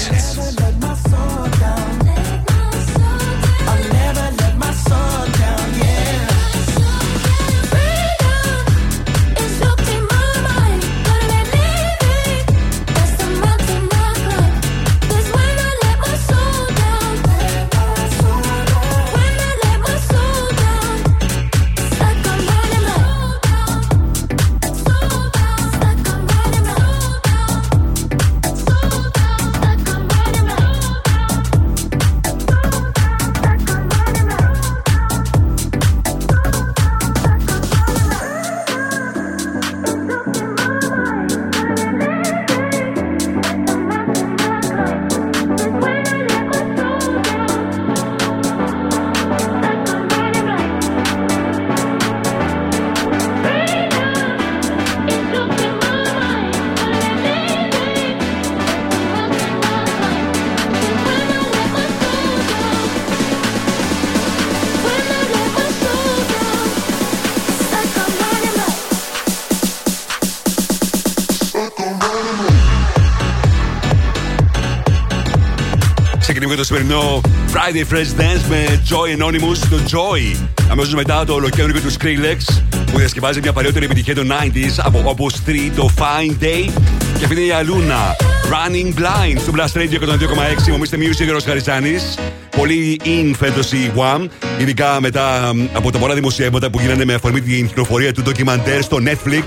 Το 76.61 76.67
σημερινό 76.67 77.21
Friday 77.53 77.93
Fresh 77.93 78.21
Dance 78.21 78.41
με 78.49 78.81
Joy 78.89 79.21
Anonymous, 79.21 79.57
το 79.69 79.77
Joy. 79.91 80.35
Αμέσως 80.71 80.93
μετά 80.93 81.25
το 81.25 81.33
ολοκαίρινο 81.33 81.79
του 81.79 81.91
Skrillex 81.91 82.61
που 82.91 82.97
διασκευάζει 82.97 83.39
μια 83.39 83.53
παλιότερη 83.53 83.85
επιτυχία 83.85 84.15
των 84.15 84.31
90s 84.31 84.77
από 84.77 85.01
όπω 85.05 85.29
3 85.47 85.71
το 85.75 85.89
Fine 85.97 86.43
Day. 86.43 86.71
Και 87.17 87.23
αυτή 87.23 87.35
είναι 87.35 87.45
η 87.45 87.51
Αλούνα. 87.51 88.15
Running 88.49 88.99
Blind 88.99 89.39
στο 89.39 89.51
Blast 89.55 89.79
Radio 89.79 89.99
102,6. 89.99 90.69
Μομίστε 90.69 90.97
Music 90.97 91.31
Ρος 91.31 91.43
Χαριζάνης. 91.43 92.17
Πολύ 92.57 92.99
in 93.03 93.33
φέτος 93.37 93.71
η 93.71 93.91
One. 93.95 94.27
Ειδικά 94.59 95.01
μετά 95.01 95.51
από 95.73 95.91
τα 95.91 95.97
πολλά 95.97 96.13
δημοσιεύματα 96.13 96.69
που 96.69 96.79
γίνανε 96.79 97.05
με 97.05 97.13
αφορμή 97.13 97.41
την 97.41 97.67
κυκλοφορία 97.67 98.13
του 98.13 98.21
ντοκιμαντέρ 98.21 98.81
στο 98.81 98.97
Netflix 99.05 99.43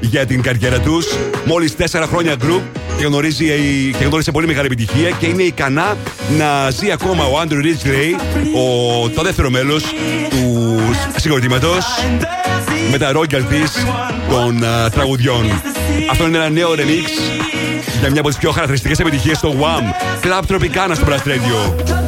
για 0.00 0.26
την 0.26 0.42
καριέρα 0.42 0.80
τους. 0.80 1.06
Μόλις 1.44 1.74
4 1.90 2.04
χρόνια 2.08 2.34
group 2.40 2.62
και 2.98 3.04
γνωρίζει 3.04 3.46
και 3.98 4.04
γνώρισε 4.04 4.30
πολύ 4.30 4.46
μεγάλη 4.46 4.66
επιτυχία 4.66 5.10
και 5.10 5.26
είναι 5.26 5.42
ικανά 5.42 5.96
να 6.38 6.70
ζει 6.70 6.90
ακόμα 6.90 7.24
ο 7.24 7.40
Andrew 7.42 7.64
Ridgely, 7.64 8.20
ο, 8.54 9.08
το 9.08 9.22
δεύτερο 9.22 9.50
μέλος 9.50 9.82
του 10.30 10.78
συγκροτήματος, 11.16 11.84
με 12.90 12.98
τα 12.98 13.12
royalties 13.14 13.88
των 14.30 14.64
α, 14.64 14.90
τραγουδιών. 14.90 15.62
Αυτό 16.10 16.26
είναι 16.26 16.36
ένα 16.36 16.48
νέο 16.48 16.70
remix 16.70 17.38
για 18.00 18.10
μια 18.10 18.20
από 18.20 18.28
τις 18.28 18.38
πιο 18.38 18.50
χαρακτηριστικές 18.50 18.98
επιτυχίες 18.98 19.36
στο 19.36 19.54
Wham! 19.60 19.82
Club 20.26 20.54
Tropicana 20.54 20.92
στο 20.94 21.06
Blast 21.06 21.28
Radio. 21.28 22.07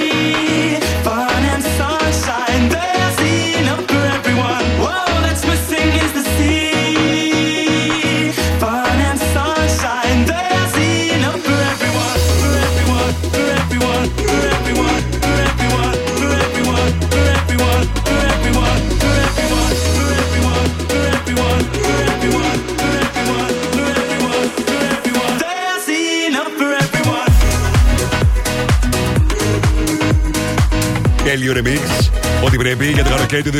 Τέλειο 31.41 31.61
remix. 31.63 32.09
Ό,τι 32.45 32.57
πρέπει 32.57 32.91
για 32.91 33.03
το 33.03 33.09
καλοκαίρι 33.09 33.43
του 33.43 33.51
2023. 33.51 33.55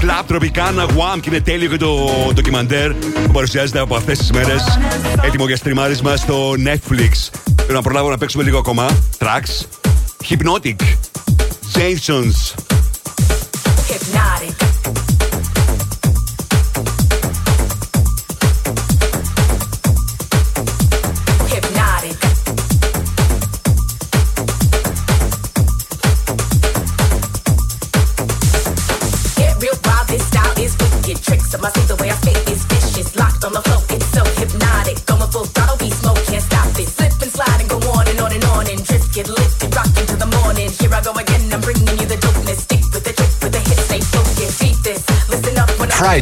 Club 0.00 0.34
Tropicana 0.34 0.86
One 0.86 1.20
και 1.20 1.28
είναι 1.28 1.40
τέλειο 1.40 1.68
και 1.68 1.76
το 1.76 2.08
ντοκιμαντέρ 2.34 2.92
που 2.94 3.30
παρουσιάζεται 3.32 3.78
από 3.78 3.96
αυτές 3.96 4.18
τις 4.18 4.30
μέρες. 4.30 4.78
Έτοιμο 5.22 5.46
για 5.46 5.56
στριμάρισμα 5.56 6.16
στο 6.16 6.50
Netflix. 6.52 7.10
Πρέπει 7.54 7.72
να 7.72 7.82
προλάβω 7.82 8.10
να 8.10 8.18
παίξουμε 8.18 8.42
λίγο 8.42 8.58
ακόμα. 8.58 8.88
Tracks. 9.18 9.66
Hypnotic. 10.28 10.76
Jasons. 11.74 12.59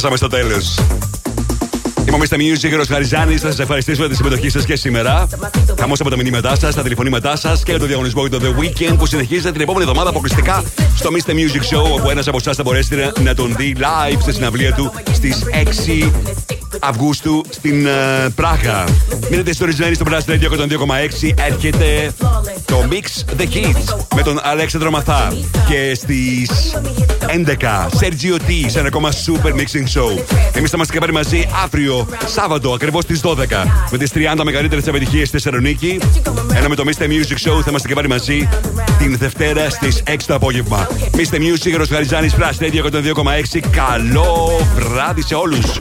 Φτάσαμε 0.00 0.18
στο 0.18 0.36
τέλος. 0.36 0.78
Είμαι 2.08 2.16
ο 2.16 2.20
Mr. 2.28 2.34
Music, 2.34 2.80
ο 2.80 2.84
Χαριζάνης. 2.88 3.40
Θα 3.40 3.46
σας 3.50 3.58
ευχαριστήσω 3.58 4.00
για 4.00 4.08
τη 4.08 4.16
συμμετοχή 4.16 4.48
σας 4.48 4.64
και 4.64 4.76
σήμερα. 4.76 5.26
Χαμός 5.78 6.00
από 6.00 6.10
τα 6.10 6.16
μηνύματά 6.16 6.56
σας, 6.56 6.74
τα 6.74 6.82
τηλεφωνήματά 6.82 7.36
σας 7.36 7.62
και 7.62 7.76
το 7.76 7.86
διαγωνισμό 7.86 8.26
για 8.26 8.38
το 8.38 8.46
The 8.46 8.60
Weekend 8.60 8.94
που 8.98 9.06
συνεχίζεται 9.06 9.52
την 9.52 9.60
επόμενη 9.60 9.84
εβδομάδα 9.84 10.10
αποκλειστικά 10.10 10.64
στο 10.96 11.10
Mr. 11.12 11.30
Music 11.30 11.76
Show. 11.76 11.92
Όπου 11.92 12.10
ένας 12.10 12.28
από 12.28 12.36
εσάς 12.36 12.56
θα 12.56 12.62
μπορέσετε 12.62 13.12
να 13.20 13.34
τον 13.34 13.54
δει 13.56 13.76
live 13.78 14.18
στη 14.20 14.32
συναυλία 14.32 14.72
του 14.72 14.92
στις 15.12 15.44
6 16.02 16.10
Αυγούστου 16.80 17.44
στην 17.50 17.86
ε, 17.86 17.90
Πράγα. 18.34 18.84
Μείνετε 19.30 19.52
συντονισμένοι 19.52 19.94
στο 19.94 20.04
Blast 20.08 20.30
Radio 20.30 20.50
102,6. 20.50 21.32
Έρχεται 21.48 22.12
το 22.64 22.88
Mix 22.90 23.34
The 23.40 23.46
Hits 23.54 23.99
με 24.20 24.26
τον 24.26 24.40
Αλέξανδρο 24.42 24.90
Μαθά. 24.90 25.32
Και 25.68 25.94
στις 25.94 26.76
11 27.26 27.88
Sergio 28.00 28.34
T 28.34 28.64
σε 28.66 28.78
ένα 28.78 28.88
ακόμα 28.88 29.10
super 29.10 29.52
mixing 29.52 30.00
show. 30.00 30.10
Εμείς 30.52 30.70
θα 30.70 30.76
είμαστε 30.76 30.92
και 30.92 30.98
πάλι 30.98 31.12
μαζί 31.12 31.48
αύριο 31.64 32.06
Σάββατο 32.26 32.72
ακριβώς 32.72 33.02
στις 33.02 33.20
12 33.24 33.34
με 33.90 33.98
τις 33.98 34.10
30 34.14 34.42
μεγαλύτερες 34.44 34.86
επιτυχίες 34.86 35.28
στη 35.28 35.36
Θεσσαλονίκη. 35.36 36.00
Ενώ 36.54 36.68
με 36.68 36.74
το 36.74 36.84
Mr. 36.86 37.02
Music 37.02 37.50
Show 37.50 37.60
θα 37.62 37.66
είμαστε 37.68 37.88
και 37.88 37.94
πάλι 37.94 38.08
μαζί 38.08 38.48
την 38.98 39.16
Δευτέρα 39.18 39.70
στις 39.70 40.02
6 40.06 40.16
το 40.26 40.34
απόγευμα. 40.34 40.88
Mr. 41.12 41.36
Music, 41.36 41.74
Ροσγαριζάνης 41.76 42.34
Flash 42.34 42.62
Radio 42.62 42.84
102,6. 42.84 43.60
Καλό 43.70 44.60
βράδυ 44.74 45.22
σε 45.22 45.34
όλους. 45.34 45.78